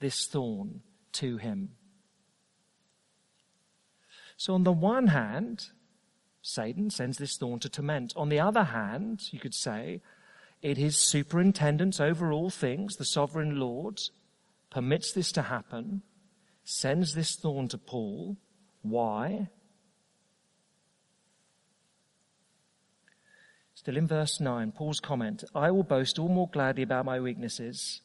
this 0.00 0.26
thorn 0.26 0.80
to 1.12 1.36
him. 1.36 1.70
So 4.36 4.54
on 4.54 4.64
the 4.64 4.72
one 4.72 5.08
hand, 5.08 5.66
Satan 6.42 6.90
sends 6.90 7.18
this 7.18 7.36
thorn 7.36 7.60
to 7.60 7.68
torment. 7.68 8.14
On 8.16 8.30
the 8.30 8.40
other 8.40 8.64
hand, 8.64 9.20
you 9.30 9.38
could 9.38 9.54
say, 9.54 10.00
it 10.62 10.78
is 10.78 10.96
superintendence 10.96 12.00
over 12.00 12.32
all 12.32 12.50
things, 12.50 12.96
the 12.96 13.04
sovereign 13.04 13.60
Lord, 13.60 14.00
permits 14.70 15.12
this 15.12 15.32
to 15.32 15.42
happen, 15.42 16.02
sends 16.64 17.14
this 17.14 17.34
thorn 17.36 17.68
to 17.68 17.78
Paul. 17.78 18.36
Why? 18.82 19.48
Still 23.80 23.96
in 23.96 24.06
verse 24.06 24.40
9, 24.40 24.72
Paul's 24.72 25.00
comment, 25.00 25.42
I 25.54 25.70
will 25.70 25.84
boast 25.84 26.18
all 26.18 26.28
more 26.28 26.50
gladly 26.50 26.82
about 26.82 27.06
my 27.06 27.18
weaknesses, 27.18 28.02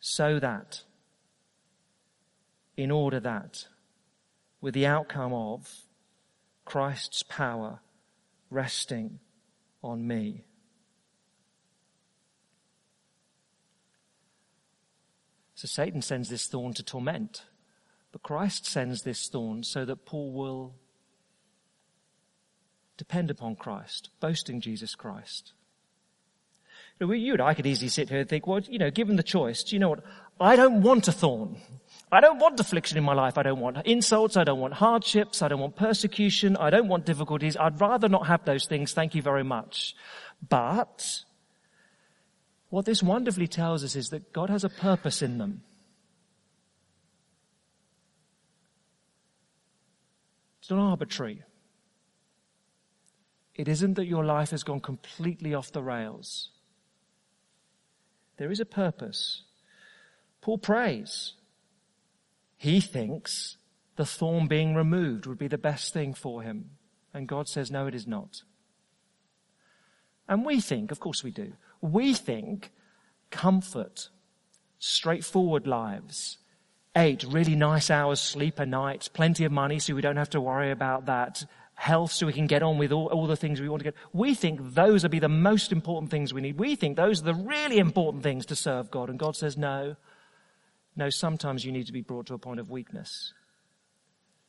so 0.00 0.38
that, 0.38 0.84
in 2.78 2.90
order 2.90 3.20
that, 3.20 3.66
with 4.62 4.72
the 4.72 4.86
outcome 4.86 5.34
of 5.34 5.68
Christ's 6.64 7.22
power 7.24 7.80
resting 8.48 9.20
on 9.84 10.06
me. 10.06 10.46
So 15.54 15.66
Satan 15.66 16.00
sends 16.00 16.30
this 16.30 16.46
thorn 16.46 16.72
to 16.72 16.82
torment, 16.82 17.42
but 18.12 18.22
Christ 18.22 18.64
sends 18.64 19.02
this 19.02 19.28
thorn 19.28 19.62
so 19.62 19.84
that 19.84 20.06
Paul 20.06 20.32
will 20.32 20.74
depend 22.96 23.30
upon 23.30 23.56
Christ, 23.56 24.10
boasting 24.20 24.60
Jesus 24.60 24.94
Christ. 24.94 25.52
You 27.00 27.32
and 27.32 27.42
I 27.42 27.54
could 27.54 27.66
easily 27.66 27.88
sit 27.88 28.08
here 28.10 28.20
and 28.20 28.28
think, 28.28 28.46
well, 28.46 28.60
you 28.60 28.78
know, 28.78 28.90
given 28.90 29.16
the 29.16 29.24
choice, 29.24 29.64
do 29.64 29.74
you 29.74 29.80
know 29.80 29.88
what? 29.88 30.04
I 30.40 30.54
don't 30.54 30.82
want 30.82 31.08
a 31.08 31.12
thorn. 31.12 31.56
I 32.12 32.20
don't 32.20 32.38
want 32.38 32.60
affliction 32.60 32.96
in 32.96 33.04
my 33.04 33.14
life. 33.14 33.38
I 33.38 33.42
don't 33.42 33.58
want 33.58 33.78
insults. 33.86 34.36
I 34.36 34.44
don't 34.44 34.60
want 34.60 34.74
hardships. 34.74 35.42
I 35.42 35.48
don't 35.48 35.60
want 35.60 35.74
persecution. 35.74 36.56
I 36.56 36.70
don't 36.70 36.88
want 36.88 37.06
difficulties. 37.06 37.56
I'd 37.56 37.80
rather 37.80 38.08
not 38.08 38.26
have 38.26 38.44
those 38.44 38.66
things. 38.66 38.92
Thank 38.92 39.14
you 39.14 39.22
very 39.22 39.42
much. 39.42 39.96
But 40.48 41.24
what 42.70 42.84
this 42.84 43.02
wonderfully 43.02 43.48
tells 43.48 43.82
us 43.82 43.96
is 43.96 44.10
that 44.10 44.32
God 44.32 44.50
has 44.50 44.62
a 44.62 44.68
purpose 44.68 45.22
in 45.22 45.38
them. 45.38 45.62
It's 50.60 50.70
not 50.70 50.78
arbitrary. 50.78 51.42
It 53.54 53.68
isn't 53.68 53.94
that 53.94 54.06
your 54.06 54.24
life 54.24 54.50
has 54.50 54.62
gone 54.62 54.80
completely 54.80 55.54
off 55.54 55.72
the 55.72 55.82
rails. 55.82 56.50
There 58.38 58.50
is 58.50 58.60
a 58.60 58.64
purpose. 58.64 59.42
Paul 60.40 60.58
prays. 60.58 61.34
He 62.56 62.80
thinks 62.80 63.56
the 63.96 64.06
thorn 64.06 64.46
being 64.46 64.74
removed 64.74 65.26
would 65.26 65.38
be 65.38 65.48
the 65.48 65.58
best 65.58 65.92
thing 65.92 66.14
for 66.14 66.42
him. 66.42 66.70
And 67.12 67.28
God 67.28 67.48
says, 67.48 67.70
no, 67.70 67.86
it 67.86 67.94
is 67.94 68.06
not. 68.06 68.42
And 70.28 70.46
we 70.46 70.60
think, 70.60 70.90
of 70.90 71.00
course 71.00 71.22
we 71.22 71.30
do, 71.30 71.52
we 71.80 72.14
think 72.14 72.72
comfort, 73.30 74.08
straightforward 74.78 75.66
lives, 75.66 76.38
eight 76.96 77.24
really 77.28 77.54
nice 77.54 77.90
hours 77.90 78.20
sleep 78.20 78.58
a 78.58 78.66
night, 78.66 79.10
plenty 79.12 79.44
of 79.44 79.52
money 79.52 79.78
so 79.78 79.94
we 79.94 80.00
don't 80.00 80.16
have 80.16 80.30
to 80.30 80.40
worry 80.40 80.70
about 80.70 81.06
that, 81.06 81.44
health 81.82 82.12
so 82.12 82.26
we 82.26 82.32
can 82.32 82.46
get 82.46 82.62
on 82.62 82.78
with 82.78 82.92
all, 82.92 83.06
all 83.08 83.26
the 83.26 83.34
things 83.34 83.60
we 83.60 83.68
want 83.68 83.80
to 83.80 83.84
get. 83.84 83.96
We 84.12 84.34
think 84.34 84.74
those 84.74 85.02
will 85.02 85.10
be 85.10 85.18
the 85.18 85.28
most 85.28 85.72
important 85.72 86.12
things 86.12 86.32
we 86.32 86.40
need. 86.40 86.56
We 86.56 86.76
think 86.76 86.96
those 86.96 87.20
are 87.20 87.24
the 87.24 87.34
really 87.34 87.78
important 87.78 88.22
things 88.22 88.46
to 88.46 88.54
serve 88.54 88.88
God. 88.88 89.10
And 89.10 89.18
God 89.18 89.34
says, 89.34 89.56
no, 89.56 89.96
no, 90.94 91.10
sometimes 91.10 91.64
you 91.64 91.72
need 91.72 91.86
to 91.86 91.92
be 91.92 92.00
brought 92.00 92.26
to 92.26 92.34
a 92.34 92.38
point 92.38 92.60
of 92.60 92.70
weakness 92.70 93.34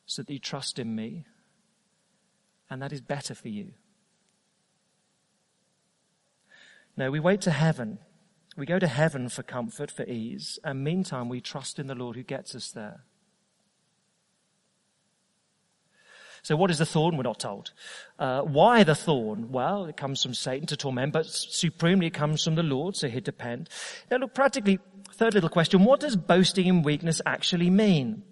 so 0.06 0.22
that 0.22 0.32
you 0.32 0.38
trust 0.38 0.78
in 0.78 0.94
me. 0.94 1.26
And 2.70 2.84
that 2.84 2.94
is 2.94 3.02
better 3.02 3.34
for 3.34 3.50
you. 3.50 3.72
No, 6.96 7.10
we 7.10 7.20
wait 7.20 7.42
to 7.42 7.52
heaven. 7.52 7.98
We 8.56 8.68
go 8.68 8.78
to 8.78 8.88
heaven 8.88 9.28
for 9.28 9.42
comfort, 9.42 9.90
for 9.90 10.04
ease, 10.04 10.60
and 10.64 10.84
meantime 10.84 11.30
we 11.30 11.42
trust 11.42 11.80
in 11.80 11.88
the 11.88 11.96
Lord 11.96 12.16
who 12.16 12.22
gets 12.22 12.54
us 12.54 12.70
there. 12.70 13.06
So 16.44 16.58
what 16.58 16.70
is 16.70 16.78
the 16.78 16.86
thorn? 16.86 17.16
We're 17.16 17.24
not 17.24 17.40
told. 17.40 17.72
Uh, 18.20 18.42
why 18.42 18.84
the 18.84 18.96
thorn? 18.96 19.52
Well, 19.52 19.86
it 19.86 19.96
comes 19.96 20.22
from 20.22 20.34
Satan 20.34 20.68
to 20.68 20.78
torment, 20.78 21.14
but 21.14 21.26
supremely 21.26 22.08
it 22.08 22.14
comes 22.14 22.44
from 22.44 22.56
the 22.56 22.64
Lord, 22.64 22.98
so 22.98 23.08
he'd 23.08 23.24
depend. 23.24 23.70
Now 24.12 24.18
look, 24.18 24.34
practically, 24.34 24.80
third 25.14 25.34
little 25.34 25.50
question, 25.50 25.86
what 25.86 26.02
does 26.02 26.18
boasting 26.18 26.68
in 26.68 26.84
weakness 26.84 27.22
actually 27.26 27.70
mean? 27.70 28.24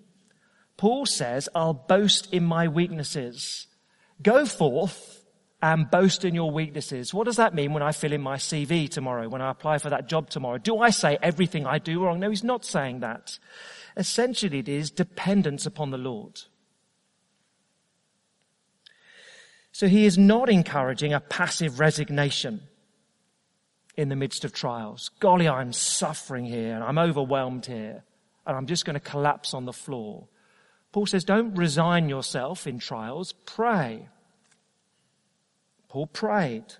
Paul 0.75 1.05
says, 1.05 1.47
I'll 1.55 1.73
boast 1.73 2.33
in 2.33 2.43
my 2.43 2.67
weaknesses. 2.67 3.67
Go 4.21 4.45
forth 4.45 5.23
and 5.61 5.89
boast 5.89 6.25
in 6.25 6.35
your 6.35 6.51
weaknesses. 6.51 7.13
What 7.13 7.25
does 7.25 7.37
that 7.37 7.53
mean 7.53 7.73
when 7.73 7.83
I 7.83 7.91
fill 7.91 8.13
in 8.13 8.21
my 8.21 8.35
CV 8.35 8.89
tomorrow, 8.89 9.29
when 9.29 9.41
I 9.41 9.51
apply 9.51 9.77
for 9.77 9.89
that 9.91 10.09
job 10.09 10.29
tomorrow? 10.29 10.57
Do 10.57 10.79
I 10.79 10.89
say 10.89 11.17
everything 11.21 11.65
I 11.65 11.77
do 11.77 12.03
wrong? 12.03 12.19
No, 12.19 12.29
he's 12.29 12.43
not 12.43 12.65
saying 12.65 13.01
that. 13.01 13.37
Essentially 13.95 14.59
it 14.59 14.69
is 14.69 14.91
dependence 14.91 15.65
upon 15.65 15.91
the 15.91 15.97
Lord. 15.97 16.41
So 19.81 19.87
he 19.87 20.05
is 20.05 20.15
not 20.15 20.47
encouraging 20.47 21.11
a 21.11 21.19
passive 21.19 21.79
resignation 21.79 22.61
in 23.97 24.09
the 24.09 24.15
midst 24.15 24.45
of 24.45 24.53
trials. 24.53 25.09
Golly, 25.19 25.47
I'm 25.47 25.73
suffering 25.73 26.45
here 26.45 26.75
and 26.75 26.83
I'm 26.83 26.99
overwhelmed 26.99 27.65
here 27.65 28.03
and 28.45 28.55
I'm 28.55 28.67
just 28.67 28.85
going 28.85 28.93
to 28.93 28.99
collapse 28.99 29.55
on 29.55 29.65
the 29.65 29.73
floor. 29.73 30.27
Paul 30.91 31.07
says, 31.07 31.23
don't 31.23 31.55
resign 31.55 32.09
yourself 32.09 32.67
in 32.67 32.77
trials, 32.77 33.33
pray. 33.47 34.07
Paul 35.89 36.05
prayed. 36.05 36.75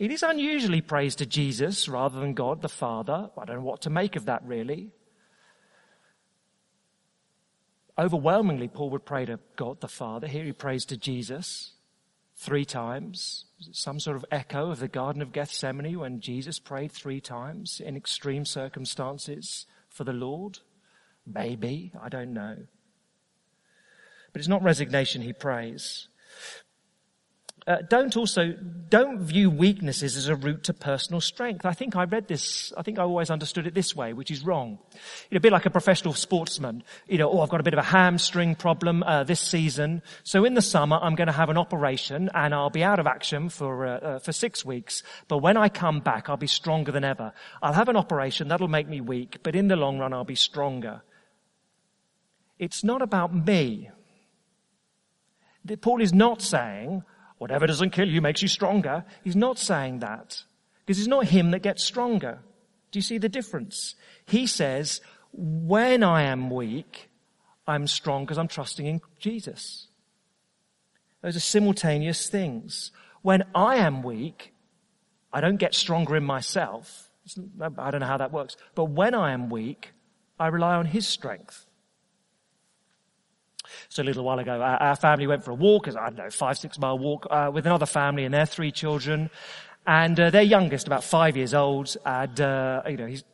It 0.00 0.10
is 0.10 0.24
unusually 0.24 0.80
praise 0.80 1.14
to 1.14 1.26
Jesus 1.26 1.88
rather 1.88 2.18
than 2.18 2.34
God 2.34 2.60
the 2.60 2.68
Father. 2.68 3.30
I 3.38 3.44
don't 3.44 3.58
know 3.58 3.62
what 3.62 3.82
to 3.82 3.90
make 3.90 4.16
of 4.16 4.24
that 4.24 4.42
really. 4.44 4.90
Overwhelmingly, 8.02 8.66
Paul 8.66 8.90
would 8.90 9.04
pray 9.04 9.26
to 9.26 9.38
God 9.54 9.80
the 9.80 9.86
Father. 9.86 10.26
Here 10.26 10.42
he 10.42 10.50
prays 10.50 10.84
to 10.86 10.96
Jesus 10.96 11.74
three 12.34 12.64
times. 12.64 13.44
Some 13.70 14.00
sort 14.00 14.16
of 14.16 14.24
echo 14.28 14.72
of 14.72 14.80
the 14.80 14.88
Garden 14.88 15.22
of 15.22 15.32
Gethsemane 15.32 15.96
when 16.00 16.20
Jesus 16.20 16.58
prayed 16.58 16.90
three 16.90 17.20
times 17.20 17.80
in 17.80 17.96
extreme 17.96 18.44
circumstances 18.44 19.66
for 19.88 20.02
the 20.02 20.12
Lord. 20.12 20.58
Maybe, 21.24 21.92
I 22.02 22.08
don't 22.08 22.32
know. 22.32 22.56
But 24.32 24.40
it's 24.40 24.48
not 24.48 24.64
resignation 24.64 25.22
he 25.22 25.32
prays. 25.32 26.08
Uh, 27.64 27.76
don't 27.88 28.16
also, 28.16 28.52
don't 28.88 29.20
view 29.20 29.48
weaknesses 29.48 30.16
as 30.16 30.26
a 30.26 30.34
route 30.34 30.64
to 30.64 30.74
personal 30.74 31.20
strength. 31.20 31.64
I 31.64 31.72
think 31.72 31.94
I 31.94 32.04
read 32.04 32.26
this, 32.26 32.72
I 32.76 32.82
think 32.82 32.98
I 32.98 33.02
always 33.02 33.30
understood 33.30 33.68
it 33.68 33.74
this 33.74 33.94
way, 33.94 34.12
which 34.12 34.32
is 34.32 34.44
wrong. 34.44 34.78
You 35.30 35.36
know, 35.36 35.36
a 35.36 35.40
bit 35.40 35.52
like 35.52 35.66
a 35.66 35.70
professional 35.70 36.12
sportsman. 36.12 36.82
You 37.06 37.18
know, 37.18 37.30
oh, 37.30 37.40
I've 37.40 37.50
got 37.50 37.60
a 37.60 37.62
bit 37.62 37.74
of 37.74 37.78
a 37.78 37.84
hamstring 37.84 38.56
problem, 38.56 39.04
uh, 39.04 39.22
this 39.22 39.40
season. 39.40 40.02
So 40.24 40.44
in 40.44 40.54
the 40.54 40.62
summer, 40.62 40.98
I'm 41.00 41.14
going 41.14 41.28
to 41.28 41.32
have 41.32 41.50
an 41.50 41.58
operation 41.58 42.30
and 42.34 42.52
I'll 42.52 42.70
be 42.70 42.82
out 42.82 42.98
of 42.98 43.06
action 43.06 43.48
for, 43.48 43.86
uh, 43.86 43.98
uh, 43.98 44.18
for 44.18 44.32
six 44.32 44.64
weeks. 44.64 45.04
But 45.28 45.38
when 45.38 45.56
I 45.56 45.68
come 45.68 46.00
back, 46.00 46.28
I'll 46.28 46.36
be 46.36 46.48
stronger 46.48 46.90
than 46.90 47.04
ever. 47.04 47.32
I'll 47.62 47.74
have 47.74 47.88
an 47.88 47.96
operation, 47.96 48.48
that'll 48.48 48.66
make 48.66 48.88
me 48.88 49.00
weak, 49.00 49.38
but 49.44 49.54
in 49.54 49.68
the 49.68 49.76
long 49.76 49.98
run, 49.98 50.12
I'll 50.12 50.24
be 50.24 50.34
stronger. 50.34 51.02
It's 52.58 52.82
not 52.82 53.02
about 53.02 53.32
me. 53.32 53.90
Paul 55.80 56.00
is 56.00 56.12
not 56.12 56.42
saying, 56.42 57.04
Whatever 57.42 57.66
doesn't 57.66 57.90
kill 57.90 58.08
you 58.08 58.20
makes 58.20 58.40
you 58.40 58.46
stronger. 58.46 59.04
He's 59.24 59.34
not 59.34 59.58
saying 59.58 59.98
that. 59.98 60.44
Because 60.86 61.00
it's 61.00 61.08
not 61.08 61.24
him 61.24 61.50
that 61.50 61.62
gets 61.64 61.82
stronger. 61.82 62.38
Do 62.92 63.00
you 63.00 63.02
see 63.02 63.18
the 63.18 63.28
difference? 63.28 63.96
He 64.26 64.46
says, 64.46 65.00
when 65.32 66.04
I 66.04 66.22
am 66.22 66.50
weak, 66.50 67.10
I'm 67.66 67.88
strong 67.88 68.24
because 68.24 68.38
I'm 68.38 68.46
trusting 68.46 68.86
in 68.86 69.00
Jesus. 69.18 69.88
Those 71.20 71.34
are 71.34 71.40
simultaneous 71.40 72.28
things. 72.28 72.92
When 73.22 73.42
I 73.56 73.74
am 73.74 74.04
weak, 74.04 74.54
I 75.32 75.40
don't 75.40 75.56
get 75.56 75.74
stronger 75.74 76.14
in 76.14 76.22
myself. 76.22 77.10
I 77.60 77.90
don't 77.90 78.02
know 78.02 78.06
how 78.06 78.18
that 78.18 78.30
works. 78.30 78.56
But 78.76 78.84
when 78.84 79.16
I 79.16 79.32
am 79.32 79.50
weak, 79.50 79.90
I 80.38 80.46
rely 80.46 80.76
on 80.76 80.86
His 80.86 81.08
strength. 81.08 81.66
So 83.88 84.02
a 84.02 84.04
little 84.04 84.24
while 84.24 84.38
ago, 84.38 84.60
our, 84.60 84.76
our 84.76 84.96
family 84.96 85.26
went 85.26 85.44
for 85.44 85.52
a 85.52 85.54
walk, 85.54 85.88
as 85.88 85.96
I 85.96 86.06
don't 86.06 86.16
know, 86.16 86.30
five, 86.30 86.58
six 86.58 86.78
mile 86.78 86.98
walk, 86.98 87.26
uh, 87.30 87.50
with 87.52 87.66
another 87.66 87.86
family 87.86 88.24
and 88.24 88.34
their 88.34 88.46
three 88.46 88.72
children. 88.72 89.30
And 89.86 90.18
uh, 90.18 90.30
their 90.30 90.42
youngest, 90.42 90.86
about 90.86 91.02
five 91.04 91.36
years 91.36 91.54
old, 91.54 91.96
had, 92.04 92.40
uh, 92.40 92.82
you 92.88 92.96
know, 92.96 93.06
he's 93.06 93.24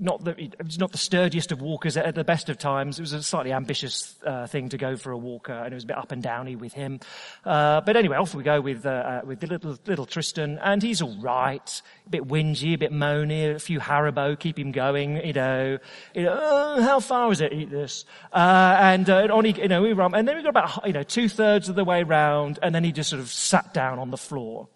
not 0.00 0.24
the, 0.24 0.50
not 0.78 0.92
the 0.92 0.98
sturdiest 0.98 1.52
of 1.52 1.60
walkers 1.60 1.96
at 1.96 2.14
the 2.14 2.24
best 2.24 2.48
of 2.48 2.58
times. 2.58 2.98
It 2.98 3.02
was 3.02 3.12
a 3.12 3.22
slightly 3.22 3.52
ambitious 3.52 4.16
uh, 4.24 4.46
thing 4.46 4.68
to 4.70 4.78
go 4.78 4.96
for 4.96 5.12
a 5.12 5.16
walker, 5.16 5.52
and 5.52 5.72
it 5.72 5.74
was 5.74 5.84
a 5.84 5.86
bit 5.86 5.96
up 5.96 6.12
and 6.12 6.22
downy 6.22 6.56
with 6.56 6.72
him. 6.72 7.00
Uh, 7.44 7.80
but 7.80 7.96
anyway, 7.96 8.16
off 8.16 8.34
we 8.34 8.42
go 8.42 8.60
with 8.60 8.84
uh, 8.86 8.90
uh 8.90 9.20
with 9.24 9.40
the 9.40 9.46
little 9.46 9.78
little 9.86 10.06
Tristan, 10.06 10.58
and 10.62 10.82
he's 10.82 11.02
all 11.02 11.16
right. 11.20 11.82
A 12.06 12.10
bit 12.10 12.24
whingy, 12.24 12.74
a 12.74 12.78
bit 12.78 12.92
moany, 12.92 13.54
a 13.54 13.58
few 13.58 13.80
Haribo 13.80 14.38
keep 14.38 14.58
him 14.58 14.72
going. 14.72 15.24
You 15.24 15.32
know, 15.32 15.78
you 16.14 16.22
know 16.24 16.38
oh, 16.40 16.82
how 16.82 17.00
far 17.00 17.30
is 17.32 17.40
it? 17.40 17.52
Eat 17.52 17.70
this, 17.70 18.04
uh, 18.32 18.76
and 18.78 19.08
uh, 19.08 19.28
on 19.30 19.44
he, 19.44 19.60
you 19.60 19.68
know 19.68 19.82
we 19.82 19.92
run, 19.92 20.14
and 20.14 20.26
then 20.26 20.36
we 20.36 20.42
got 20.42 20.50
about 20.50 20.86
you 20.86 20.92
know 20.92 21.02
two 21.02 21.28
thirds 21.28 21.68
of 21.68 21.74
the 21.74 21.84
way 21.84 22.02
round, 22.02 22.58
and 22.62 22.74
then 22.74 22.84
he 22.84 22.92
just 22.92 23.10
sort 23.10 23.20
of 23.20 23.28
sat 23.30 23.72
down 23.72 23.98
on 23.98 24.10
the 24.10 24.18
floor 24.18 24.68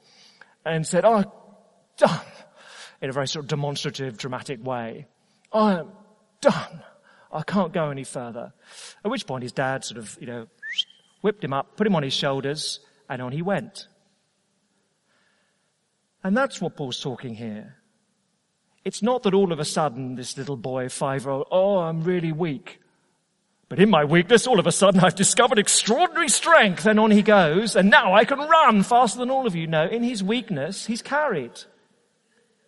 and 0.64 0.86
said, 0.86 1.04
"Oh." 1.04 1.24
In 3.00 3.08
a 3.08 3.12
very 3.12 3.28
sort 3.28 3.44
of 3.44 3.48
demonstrative, 3.48 4.18
dramatic 4.18 4.64
way. 4.64 5.06
I 5.52 5.80
am 5.80 5.88
done. 6.40 6.82
I 7.32 7.42
can't 7.42 7.72
go 7.72 7.90
any 7.90 8.04
further. 8.04 8.52
At 9.04 9.10
which 9.10 9.26
point 9.26 9.42
his 9.42 9.52
dad 9.52 9.84
sort 9.84 9.98
of, 9.98 10.18
you 10.20 10.26
know, 10.26 10.46
whipped 11.22 11.44
him 11.44 11.52
up, 11.52 11.76
put 11.76 11.86
him 11.86 11.96
on 11.96 12.02
his 12.02 12.12
shoulders, 12.12 12.80
and 13.08 13.22
on 13.22 13.32
he 13.32 13.42
went. 13.42 13.86
And 16.22 16.36
that's 16.36 16.60
what 16.60 16.76
Paul's 16.76 17.00
talking 17.00 17.34
here. 17.34 17.76
It's 18.84 19.02
not 19.02 19.22
that 19.22 19.34
all 19.34 19.52
of 19.52 19.60
a 19.60 19.64
sudden 19.64 20.16
this 20.16 20.36
little 20.36 20.56
boy, 20.56 20.88
five 20.88 21.24
year 21.24 21.32
old, 21.32 21.46
oh, 21.50 21.78
I'm 21.78 22.02
really 22.02 22.32
weak. 22.32 22.80
But 23.68 23.78
in 23.78 23.88
my 23.88 24.04
weakness, 24.04 24.46
all 24.46 24.58
of 24.58 24.66
a 24.66 24.72
sudden 24.72 25.00
I've 25.00 25.14
discovered 25.14 25.58
extraordinary 25.58 26.28
strength 26.28 26.86
and 26.86 26.98
on 26.98 27.10
he 27.10 27.22
goes 27.22 27.76
and 27.76 27.88
now 27.88 28.14
I 28.14 28.24
can 28.24 28.38
run 28.38 28.82
faster 28.82 29.18
than 29.18 29.30
all 29.30 29.46
of 29.46 29.54
you. 29.54 29.66
No, 29.66 29.86
in 29.86 30.02
his 30.02 30.22
weakness, 30.22 30.86
he's 30.86 31.02
carried. 31.02 31.52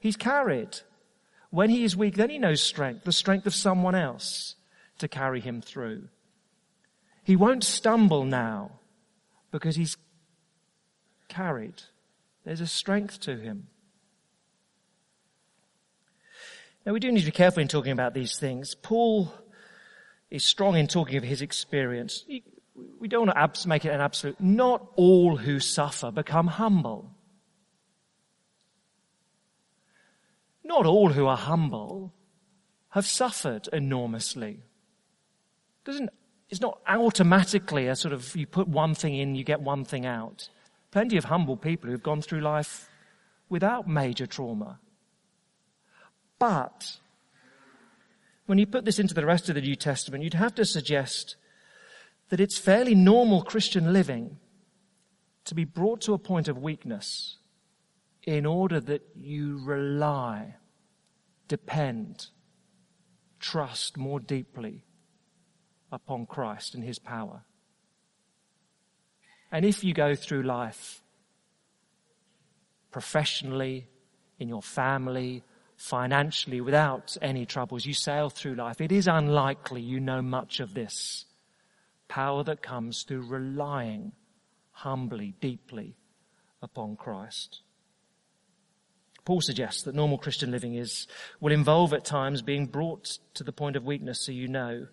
He's 0.03 0.16
carried. 0.16 0.80
When 1.50 1.70
he 1.70 1.84
is 1.84 1.96
weak, 1.96 2.16
then 2.16 2.28
he 2.28 2.36
knows 2.36 2.61
strength, 2.61 3.05
the 3.05 3.12
strength 3.12 3.46
of 3.46 3.55
someone 3.55 3.94
else 3.94 4.57
to 4.98 5.07
carry 5.07 5.38
him 5.40 5.62
through. 5.62 6.09
He 7.22 7.36
won't 7.36 7.62
stumble 7.62 8.24
now 8.24 8.80
because 9.53 9.76
he's 9.76 9.96
carried. 11.28 11.82
There's 12.44 12.61
a 12.61 12.66
strength 12.66 13.20
to 13.20 13.36
him. 13.36 13.68
Now 16.84 16.94
we 16.94 16.98
do 16.98 17.12
need 17.12 17.20
to 17.20 17.26
be 17.26 17.30
careful 17.30 17.62
in 17.62 17.68
talking 17.68 17.92
about 17.92 18.12
these 18.12 18.36
things. 18.36 18.74
Paul 18.74 19.32
is 20.32 20.42
strong 20.42 20.76
in 20.76 20.88
talking 20.88 21.16
of 21.16 21.22
his 21.22 21.42
experience. 21.42 22.24
We 22.98 23.07
don't 23.07 23.28
want 23.28 23.55
to 23.55 23.68
make 23.68 23.84
it 23.84 23.90
an 23.90 24.00
absolute. 24.00 24.40
Not 24.40 24.84
all 24.96 25.36
who 25.36 25.61
suffer 25.61 26.11
become 26.11 26.48
humble. 26.48 27.11
Not 30.73 30.87
all 30.87 31.11
who 31.11 31.27
are 31.27 31.37
humble 31.37 32.14
have 32.89 33.05
suffered 33.05 33.68
enormously. 33.75 34.62
Doesn't, 35.85 36.09
it's 36.49 36.62
not 36.62 36.81
automatically 36.89 37.89
a 37.89 37.95
sort 37.95 38.14
of, 38.14 38.35
you 38.35 38.47
put 38.47 38.68
one 38.68 38.95
thing 38.95 39.14
in, 39.14 39.35
you 39.35 39.45
get 39.45 39.61
one 39.61 39.85
thing 39.85 40.07
out. 40.07 40.49
Plenty 40.91 41.18
of 41.18 41.25
humble 41.25 41.59
people 41.59 41.91
who've 41.91 42.03
gone 42.03 42.23
through 42.23 42.41
life 42.41 42.89
without 43.51 43.87
major 43.87 44.27
trauma. 44.27 44.79
But, 46.39 46.97
when 48.47 48.57
you 48.57 48.66
put 48.66 48.87
this 48.87 48.99
into 48.99 49.12
the 49.12 49.27
rest 49.27 49.51
of 49.51 49.57
the 49.57 49.61
New 49.61 49.77
Testament, 49.77 50.25
you'd 50.25 50.33
have 50.33 50.55
to 50.55 50.64
suggest 50.64 51.37
that 52.31 52.41
it's 52.41 52.57
fairly 52.57 52.95
normal 52.95 53.43
Christian 53.43 53.93
living 53.93 54.39
to 55.45 55.55
be 55.55 55.64
brought 55.64 56.01
to 56.01 56.14
a 56.14 56.18
point 56.18 56.49
of 56.49 56.57
weakness 56.57 57.37
in 58.23 58.47
order 58.47 58.81
that 58.81 59.03
you 59.14 59.61
rely, 59.64 60.55
depend, 61.53 62.28
trust 63.38 63.98
more 63.98 64.18
deeply 64.18 64.86
upon 65.90 66.24
Christ 66.24 66.74
and 66.74 66.82
His 66.82 66.98
power. 66.98 67.44
And 69.50 69.66
if 69.66 69.84
you 69.84 69.92
go 69.92 70.14
through 70.14 70.44
life 70.44 71.03
professionally, 72.90 73.86
in 74.38 74.48
your 74.48 74.62
family, 74.62 75.42
financially, 75.76 76.62
without 76.62 77.18
any 77.20 77.44
troubles, 77.44 77.84
you 77.84 77.92
sail 77.92 78.30
through 78.30 78.55
life, 78.55 78.80
it 78.80 78.90
is 78.90 79.07
unlikely 79.07 79.82
you 79.82 80.00
know 80.00 80.22
much 80.22 80.59
of 80.59 80.72
this 80.72 81.26
power 82.09 82.42
that 82.44 82.62
comes 82.62 83.03
through 83.03 83.26
relying 83.26 84.12
humbly, 84.70 85.34
deeply 85.38 85.96
upon 86.62 86.96
Christ. 86.96 87.61
Paul 89.25 89.41
suggests 89.41 89.83
that 89.83 89.95
normal 89.95 90.18
Christian 90.18 90.51
living 90.51 90.75
is, 90.75 91.07
will 91.41 91.53
involve 91.53 91.93
at 91.93 92.05
times 92.05 92.43
being 92.43 92.66
brought 92.66 93.18
to 93.35 93.45
the 93.45 93.53
point 93.53 93.77
of 93.77 93.85
weakness 93.85 94.20
so 94.20 94.33
you 94.33 94.49
know 94.49 94.89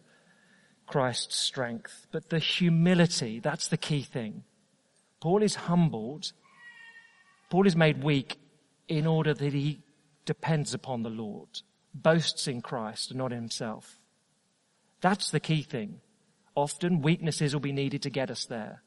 Christ's 0.85 1.35
strength. 1.35 2.05
But 2.11 2.29
the 2.29 2.39
humility, 2.39 3.39
that's 3.39 3.67
the 3.67 3.77
key 3.77 4.03
thing. 4.03 4.43
Paul 5.19 5.41
is 5.41 5.55
humbled. 5.55 6.31
Paul 7.49 7.65
is 7.65 7.75
made 7.75 8.03
weak 8.03 8.39
in 8.87 9.07
order 9.07 9.33
that 9.33 9.53
he 9.53 9.81
depends 10.25 10.73
upon 10.73 11.01
the 11.01 11.09
Lord, 11.09 11.61
boasts 11.93 12.47
in 12.47 12.61
Christ 12.61 13.09
and 13.09 13.17
not 13.17 13.31
himself. 13.31 13.99
That's 15.01 15.31
the 15.31 15.39
key 15.39 15.63
thing. 15.63 16.01
Often 16.55 17.01
weaknesses 17.01 17.53
will 17.53 17.61
be 17.61 17.71
needed 17.71 18.03
to 18.03 18.09
get 18.09 18.29
us 18.29 18.45
there. 18.45 18.83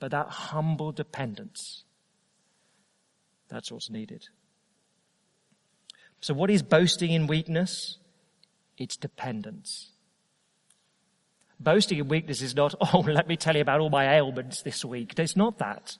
But 0.00 0.10
that 0.10 0.28
humble 0.28 0.90
dependence, 0.90 1.84
that's 3.48 3.70
what's 3.70 3.90
needed. 3.90 4.26
So 6.24 6.32
what 6.32 6.48
is 6.48 6.62
boasting 6.62 7.10
in 7.10 7.26
weakness? 7.26 7.98
It's 8.78 8.96
dependence. 8.96 9.90
Boasting 11.60 11.98
in 11.98 12.08
weakness 12.08 12.40
is 12.40 12.56
not, 12.56 12.74
oh, 12.80 13.00
let 13.00 13.28
me 13.28 13.36
tell 13.36 13.54
you 13.54 13.60
about 13.60 13.80
all 13.80 13.90
my 13.90 14.16
ailments 14.16 14.62
this 14.62 14.86
week. 14.86 15.18
It's 15.18 15.36
not 15.36 15.58
that. 15.58 15.98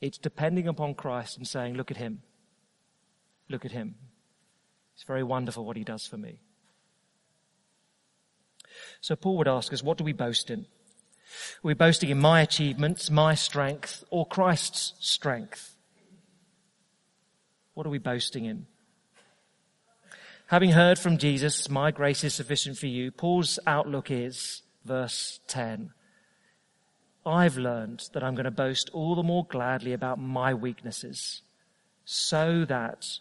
It's 0.00 0.18
depending 0.18 0.66
upon 0.66 0.96
Christ 0.96 1.36
and 1.36 1.46
saying, 1.46 1.76
look 1.76 1.92
at 1.92 1.98
him. 1.98 2.22
Look 3.48 3.64
at 3.64 3.70
him. 3.70 3.94
It's 4.96 5.04
very 5.04 5.22
wonderful 5.22 5.64
what 5.64 5.76
he 5.76 5.84
does 5.84 6.04
for 6.04 6.16
me. 6.16 6.40
So 9.00 9.14
Paul 9.14 9.36
would 9.36 9.46
ask 9.46 9.72
us, 9.72 9.84
what 9.84 9.98
do 9.98 10.02
we 10.02 10.14
boast 10.14 10.50
in? 10.50 10.62
Are 10.62 11.62
we 11.62 11.74
boasting 11.74 12.10
in 12.10 12.18
my 12.18 12.40
achievements, 12.40 13.08
my 13.08 13.36
strength, 13.36 14.02
or 14.10 14.26
Christ's 14.26 14.94
strength? 14.98 15.76
What 17.74 17.86
are 17.86 17.90
we 17.90 17.98
boasting 17.98 18.46
in? 18.46 18.66
Having 20.50 20.70
heard 20.70 20.96
from 20.96 21.18
Jesus, 21.18 21.68
my 21.68 21.90
grace 21.90 22.22
is 22.22 22.32
sufficient 22.32 22.78
for 22.78 22.86
you, 22.86 23.10
Paul's 23.10 23.58
outlook 23.66 24.12
is, 24.12 24.62
verse 24.84 25.40
10, 25.48 25.90
I've 27.26 27.56
learned 27.56 28.04
that 28.12 28.22
I'm 28.22 28.36
going 28.36 28.44
to 28.44 28.52
boast 28.52 28.88
all 28.92 29.16
the 29.16 29.24
more 29.24 29.44
gladly 29.44 29.92
about 29.92 30.20
my 30.20 30.54
weaknesses 30.54 31.42
so 32.04 32.64
that 32.68 33.18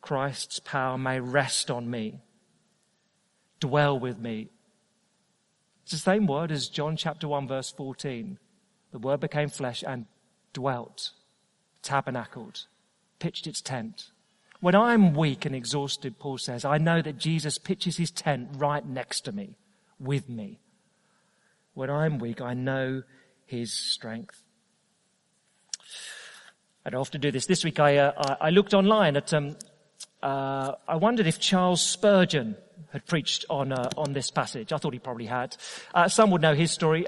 Christ's 0.00 0.60
power 0.60 0.96
may 0.96 1.18
rest 1.18 1.68
on 1.68 1.90
me, 1.90 2.20
dwell 3.58 3.98
with 3.98 4.20
me. 4.20 4.48
It's 5.82 5.90
the 5.90 5.98
same 5.98 6.28
word 6.28 6.52
as 6.52 6.68
John 6.68 6.96
chapter 6.96 7.26
1 7.26 7.48
verse 7.48 7.72
14. 7.72 8.38
The 8.92 8.98
word 9.00 9.18
became 9.18 9.48
flesh 9.48 9.82
and 9.84 10.06
dwelt, 10.52 11.10
tabernacled, 11.82 12.66
pitched 13.18 13.48
its 13.48 13.60
tent. 13.60 14.12
When 14.60 14.74
I'm 14.74 15.14
weak 15.14 15.44
and 15.44 15.54
exhausted, 15.54 16.18
Paul 16.18 16.38
says, 16.38 16.64
I 16.64 16.78
know 16.78 17.00
that 17.00 17.16
Jesus 17.16 17.58
pitches 17.58 17.96
his 17.96 18.10
tent 18.10 18.48
right 18.54 18.84
next 18.84 19.20
to 19.22 19.32
me, 19.32 19.56
with 20.00 20.28
me. 20.28 20.58
When 21.74 21.90
I'm 21.90 22.18
weak, 22.18 22.40
I 22.40 22.54
know 22.54 23.02
his 23.46 23.72
strength. 23.72 24.42
I 26.84 26.90
don't 26.90 27.00
often 27.00 27.20
do 27.20 27.30
this. 27.30 27.46
This 27.46 27.62
week 27.62 27.78
I, 27.78 27.98
uh, 27.98 28.36
I 28.40 28.50
looked 28.50 28.74
online 28.74 29.16
at, 29.16 29.32
um, 29.32 29.56
uh, 30.22 30.72
I 30.88 30.96
wondered 30.96 31.28
if 31.28 31.38
Charles 31.38 31.80
Spurgeon 31.80 32.56
had 32.92 33.06
preached 33.06 33.44
on, 33.48 33.72
uh, 33.72 33.90
on 33.96 34.12
this 34.12 34.30
passage. 34.32 34.72
I 34.72 34.78
thought 34.78 34.92
he 34.92 34.98
probably 34.98 35.26
had. 35.26 35.56
Uh, 35.94 36.08
some 36.08 36.30
would 36.32 36.42
know 36.42 36.54
his 36.54 36.72
story. 36.72 37.06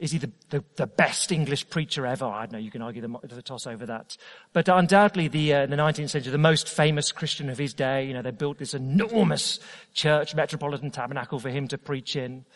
Is 0.00 0.12
he 0.12 0.18
the, 0.18 0.32
the, 0.48 0.64
the, 0.76 0.86
best 0.86 1.30
English 1.30 1.68
preacher 1.68 2.06
ever? 2.06 2.24
I 2.24 2.46
don't 2.46 2.52
know, 2.52 2.58
you 2.58 2.70
can 2.70 2.80
argue 2.80 3.02
the, 3.02 3.34
the 3.34 3.42
toss 3.42 3.66
over 3.66 3.84
that. 3.84 4.16
But 4.54 4.66
undoubtedly 4.66 5.28
the, 5.28 5.52
uh, 5.52 5.62
in 5.64 5.70
the 5.70 5.76
19th 5.76 6.08
century, 6.08 6.32
the 6.32 6.38
most 6.38 6.70
famous 6.70 7.12
Christian 7.12 7.50
of 7.50 7.58
his 7.58 7.74
day, 7.74 8.06
you 8.06 8.14
know, 8.14 8.22
they 8.22 8.30
built 8.30 8.56
this 8.56 8.72
enormous 8.72 9.60
church, 9.92 10.34
Metropolitan 10.34 10.90
Tabernacle 10.90 11.38
for 11.38 11.50
him 11.50 11.68
to 11.68 11.76
preach 11.76 12.16
in, 12.16 12.46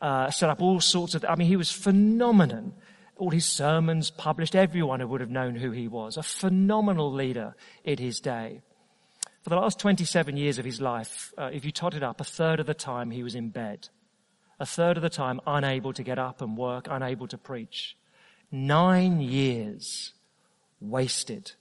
uh, 0.00 0.30
set 0.30 0.48
up 0.48 0.62
all 0.62 0.80
sorts 0.80 1.14
of, 1.14 1.22
I 1.28 1.34
mean, 1.34 1.48
he 1.48 1.56
was 1.56 1.70
phenomenon. 1.70 2.72
All 3.18 3.30
his 3.30 3.44
sermons 3.44 4.10
published, 4.10 4.56
everyone 4.56 5.06
would 5.06 5.20
have 5.20 5.30
known 5.30 5.54
who 5.54 5.72
he 5.72 5.88
was. 5.88 6.16
A 6.16 6.22
phenomenal 6.22 7.12
leader 7.12 7.54
in 7.84 7.98
his 7.98 8.20
day. 8.20 8.62
For 9.42 9.50
the 9.50 9.56
last 9.56 9.78
27 9.78 10.38
years 10.38 10.58
of 10.58 10.64
his 10.64 10.80
life, 10.80 11.34
uh, 11.36 11.50
if 11.52 11.66
you 11.66 11.72
tot 11.72 11.92
it 11.92 12.02
up, 12.02 12.22
a 12.22 12.24
third 12.24 12.58
of 12.58 12.66
the 12.66 12.74
time 12.74 13.10
he 13.10 13.22
was 13.22 13.34
in 13.34 13.50
bed 13.50 13.90
a 14.58 14.66
third 14.66 14.96
of 14.96 15.02
the 15.02 15.10
time 15.10 15.40
unable 15.46 15.92
to 15.92 16.02
get 16.02 16.18
up 16.18 16.40
and 16.40 16.56
work, 16.56 16.86
unable 16.90 17.28
to 17.28 17.38
preach. 17.38 17.96
Nine 18.50 19.20
years 19.20 20.12
wasted. 20.80 21.52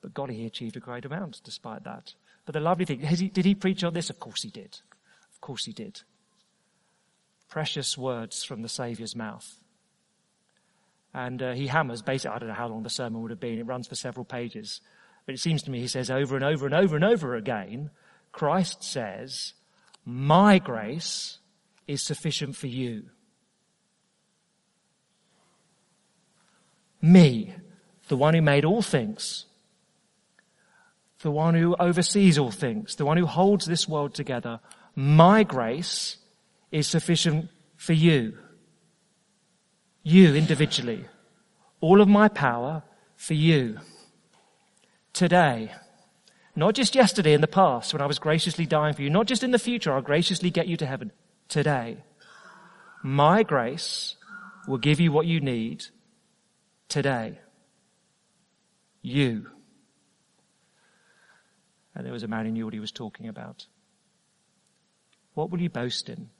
But 0.00 0.14
God, 0.14 0.30
he 0.30 0.46
achieved 0.46 0.76
a 0.76 0.80
great 0.80 1.04
amount 1.04 1.40
despite 1.44 1.84
that. 1.84 2.14
But 2.46 2.52
the 2.52 2.60
lovely 2.60 2.84
thing, 2.84 3.00
he, 3.00 3.28
did 3.28 3.44
he 3.44 3.54
preach 3.54 3.82
on 3.84 3.94
this? 3.94 4.10
Of 4.10 4.20
course 4.20 4.42
he 4.42 4.50
did. 4.50 4.80
Of 5.32 5.40
course 5.40 5.64
he 5.64 5.72
did. 5.72 6.02
Precious 7.48 7.96
words 7.96 8.44
from 8.44 8.62
the 8.62 8.68
Saviour's 8.68 9.16
mouth. 9.16 9.60
And 11.14 11.42
uh, 11.42 11.52
he 11.52 11.68
hammers 11.68 12.02
basically, 12.02 12.34
I 12.34 12.38
don't 12.38 12.48
know 12.48 12.54
how 12.54 12.68
long 12.68 12.82
the 12.82 12.90
sermon 12.90 13.22
would 13.22 13.30
have 13.30 13.40
been. 13.40 13.58
It 13.58 13.66
runs 13.66 13.86
for 13.86 13.94
several 13.94 14.24
pages. 14.24 14.80
But 15.26 15.34
it 15.34 15.38
seems 15.38 15.62
to 15.62 15.70
me 15.70 15.80
he 15.80 15.88
says 15.88 16.10
over 16.10 16.34
and 16.34 16.44
over 16.44 16.66
and 16.66 16.74
over 16.74 16.96
and 16.96 17.04
over 17.04 17.34
again, 17.34 17.90
Christ 18.34 18.82
says, 18.82 19.54
my 20.04 20.58
grace 20.58 21.38
is 21.86 22.02
sufficient 22.02 22.56
for 22.56 22.66
you. 22.66 23.04
Me, 27.00 27.54
the 28.08 28.16
one 28.16 28.34
who 28.34 28.42
made 28.42 28.64
all 28.64 28.82
things, 28.82 29.46
the 31.20 31.30
one 31.30 31.54
who 31.54 31.76
oversees 31.78 32.36
all 32.36 32.50
things, 32.50 32.96
the 32.96 33.04
one 33.04 33.16
who 33.16 33.26
holds 33.26 33.66
this 33.66 33.86
world 33.88 34.14
together, 34.14 34.58
my 34.96 35.44
grace 35.44 36.16
is 36.72 36.88
sufficient 36.88 37.48
for 37.76 37.92
you. 37.92 38.36
You 40.02 40.34
individually. 40.34 41.04
All 41.80 42.00
of 42.00 42.08
my 42.08 42.26
power 42.26 42.82
for 43.14 43.34
you. 43.34 43.78
Today. 45.12 45.70
Not 46.56 46.74
just 46.74 46.94
yesterday 46.94 47.32
in 47.32 47.40
the 47.40 47.48
past 47.48 47.92
when 47.92 48.00
I 48.00 48.06
was 48.06 48.18
graciously 48.18 48.66
dying 48.66 48.94
for 48.94 49.02
you. 49.02 49.10
Not 49.10 49.26
just 49.26 49.42
in 49.42 49.50
the 49.50 49.58
future 49.58 49.92
I'll 49.92 50.02
graciously 50.02 50.50
get 50.50 50.68
you 50.68 50.76
to 50.76 50.86
heaven. 50.86 51.12
Today. 51.48 51.98
My 53.02 53.42
grace 53.42 54.16
will 54.66 54.78
give 54.78 55.00
you 55.00 55.12
what 55.12 55.26
you 55.26 55.40
need 55.40 55.84
today. 56.88 57.38
You. 59.02 59.48
And 61.94 62.06
there 62.06 62.12
was 62.12 62.22
a 62.22 62.28
man 62.28 62.46
who 62.46 62.52
knew 62.52 62.64
what 62.64 62.74
he 62.74 62.80
was 62.80 62.92
talking 62.92 63.28
about. 63.28 63.66
What 65.34 65.50
will 65.50 65.60
you 65.60 65.68
boast 65.68 66.08
in? 66.08 66.30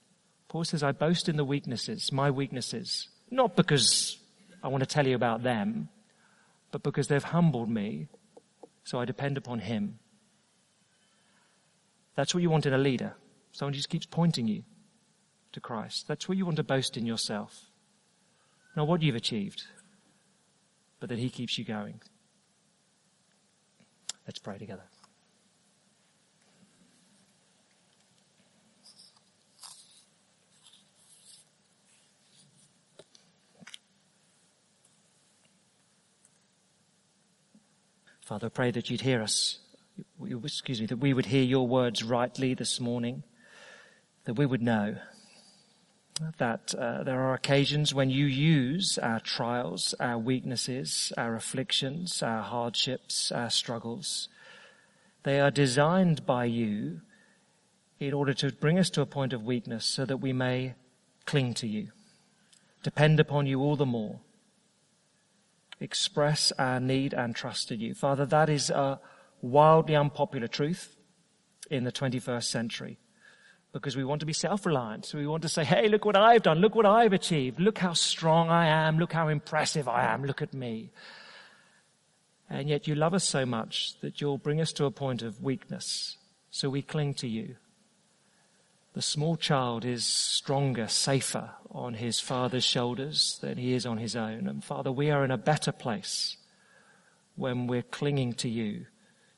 Paul 0.49 0.65
says, 0.65 0.83
I 0.83 0.93
boast 0.93 1.29
in 1.29 1.37
the 1.37 1.45
weaknesses, 1.45 2.13
my 2.13 2.31
weaknesses. 2.31 3.09
Not 3.31 3.57
because 3.57 4.19
I 4.63 4.69
want 4.69 4.83
to 4.83 4.87
tell 4.87 5.07
you 5.07 5.17
about 5.17 5.43
them, 5.43 5.89
but 6.71 6.83
because 6.83 7.09
they've 7.09 7.23
humbled 7.23 7.69
me, 7.69 8.09
so 8.85 9.01
I 9.01 9.05
depend 9.05 9.37
upon 9.37 9.59
him. 9.59 9.99
That's 12.15 12.35
what 12.35 12.43
you 12.43 12.51
want 12.51 12.67
in 12.67 12.73
a 12.73 12.79
leader. 12.79 13.15
Someone 13.53 13.73
who 13.73 13.79
just 13.79 13.89
keeps 13.89 14.07
pointing 14.07 14.49
you 14.49 14.63
to 15.53 15.61
Christ. 15.61 16.07
That's 16.09 16.29
what 16.29 16.39
you 16.39 16.45
want 16.45 16.57
to 16.57 16.65
boast 16.65 16.97
in 16.97 17.07
yourself. 17.07 17.67
Not 18.77 18.89
what 18.89 19.03
you've 19.03 19.15
achieved, 19.15 19.63
but 21.01 21.09
that 21.09 21.19
he 21.19 21.31
keeps 21.31 21.59
you 21.59 21.65
going. 21.65 22.01
Let's 24.27 24.39
pray 24.39 24.59
together. 24.59 24.85
Father, 38.23 38.47
I 38.47 38.49
pray 38.49 38.71
that 38.71 38.89
you'd 38.89 39.03
hear 39.03 39.23
us. 39.23 39.59
Excuse 40.45 40.81
me, 40.81 40.87
that 40.87 40.97
we 40.97 41.13
would 41.13 41.27
hear 41.27 41.43
your 41.43 41.67
words 41.69 42.03
rightly 42.03 42.55
this 42.55 42.81
morning, 42.81 43.23
that 44.25 44.35
we 44.35 44.47
would 44.47 44.63
know 44.63 44.97
that 46.39 46.75
uh, 46.75 47.03
there 47.03 47.21
are 47.21 47.35
occasions 47.35 47.93
when 47.93 48.11
you 48.11 48.25
use 48.25 48.99
our 48.99 49.21
trials, 49.21 49.95
our 49.99 50.19
weaknesses, 50.19 51.13
our 51.17 51.35
afflictions, 51.35 52.23
our 52.23 52.43
hardships, 52.43 53.33
our 53.33 53.51
struggles. 53.51 54.29
They 55.25 55.41
are 55.41 55.51
designed 55.51 56.25
by 56.25 56.45
you 56.45 57.01
in 57.99 58.13
order 58.13 58.35
to 58.35 58.53
bring 58.53 58.79
us 58.79 58.91
to 58.91 59.01
a 59.01 59.07
point 59.07 59.33
of 59.33 59.43
weakness 59.43 59.85
so 59.85 60.05
that 60.05 60.19
we 60.19 60.33
may 60.33 60.75
cling 61.27 61.55
to 61.55 61.67
you, 61.67 61.89
depend 62.83 63.19
upon 63.19 63.47
you 63.47 63.61
all 63.61 63.77
the 63.77 63.87
more, 63.87 64.21
express 65.81 66.53
our 66.59 66.79
need 66.81 67.13
and 67.13 67.35
trust 67.35 67.73
in 67.73 67.81
you. 67.81 67.95
Father, 67.95 68.27
that 68.27 68.49
is 68.49 68.71
a 68.71 69.01
wildly 69.51 69.97
unpopular 69.97 70.49
truth 70.49 70.97
in 71.71 71.85
the 71.85 71.93
21st 71.93 72.45
century 72.45 72.99
because 73.73 73.97
we 73.97 74.05
want 74.05 74.21
to 74.21 74.27
be 74.27 74.33
self-reliant. 74.33 75.05
So 75.05 75.19
we 75.19 75.27
want 75.27 75.43
to 75.43 75.49
say, 75.49 75.65
hey, 75.65 75.89
look 75.89 76.05
what 76.05 76.17
I've 76.17 76.43
done. 76.43 76.59
Look 76.59 76.75
what 76.75 76.87
I've 76.87 77.13
achieved. 77.13 77.59
Look 77.59 77.79
how 77.79 77.93
strong 77.93 78.49
I 78.49 78.67
am. 78.67 78.99
Look 78.99 79.13
how 79.13 79.29
impressive 79.29 79.89
I 79.89 80.05
am. 80.05 80.25
Look 80.25 80.43
at 80.43 80.55
me. 80.55 80.93
And 82.49 82.69
yet 82.69 82.87
you 82.87 82.95
love 82.95 83.15
us 83.15 83.25
so 83.25 83.45
much 83.45 83.99
that 84.01 84.21
you'll 84.21 84.39
bring 84.39 84.61
us 84.61 84.73
to 84.75 84.85
a 84.85 84.93
point 84.93 85.23
of 85.23 85.43
weakness. 85.43 86.19
So 86.51 86.71
we 86.71 86.83
cling 86.83 87.15
to 87.15 87.29
you. 87.29 87.57
The 88.93 89.03
small 89.03 89.37
child 89.37 89.85
is 89.85 90.07
stronger, 90.07 90.87
safer 90.87 91.51
on 91.73 91.95
his 91.95 92.21
father's 92.21 92.65
shoulders 92.65 93.41
than 93.43 93.59
he 93.59 93.75
is 93.75 93.87
on 93.87 93.99
his 93.99 94.15
own. 94.15 94.47
And 94.47 94.63
Father, 94.63 94.93
we 94.93 95.11
are 95.11 95.25
in 95.25 95.33
a 95.33 95.37
better 95.37 95.73
place 95.73 96.37
when 97.35 97.67
we're 97.67 97.83
clinging 97.83 98.35
to 98.35 98.49
you 98.49 98.87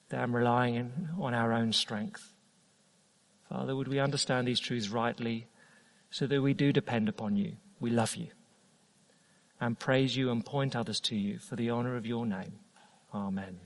than 0.08 0.32
relying 0.32 1.08
on 1.18 1.34
our 1.34 1.52
own 1.52 1.72
strength. 1.72 2.32
Father, 3.48 3.74
would 3.74 3.88
we 3.88 3.98
understand 3.98 4.46
these 4.46 4.60
truths 4.60 4.88
rightly 4.88 5.46
so 6.10 6.26
that 6.26 6.42
we 6.42 6.54
do 6.54 6.72
depend 6.72 7.08
upon 7.08 7.36
you? 7.36 7.56
We 7.80 7.90
love 7.90 8.16
you 8.16 8.28
and 9.60 9.78
praise 9.78 10.16
you 10.16 10.30
and 10.30 10.44
point 10.44 10.76
others 10.76 11.00
to 11.00 11.16
you 11.16 11.38
for 11.38 11.56
the 11.56 11.70
honor 11.70 11.96
of 11.96 12.06
your 12.06 12.26
name. 12.26 12.58
Amen. 13.14 13.60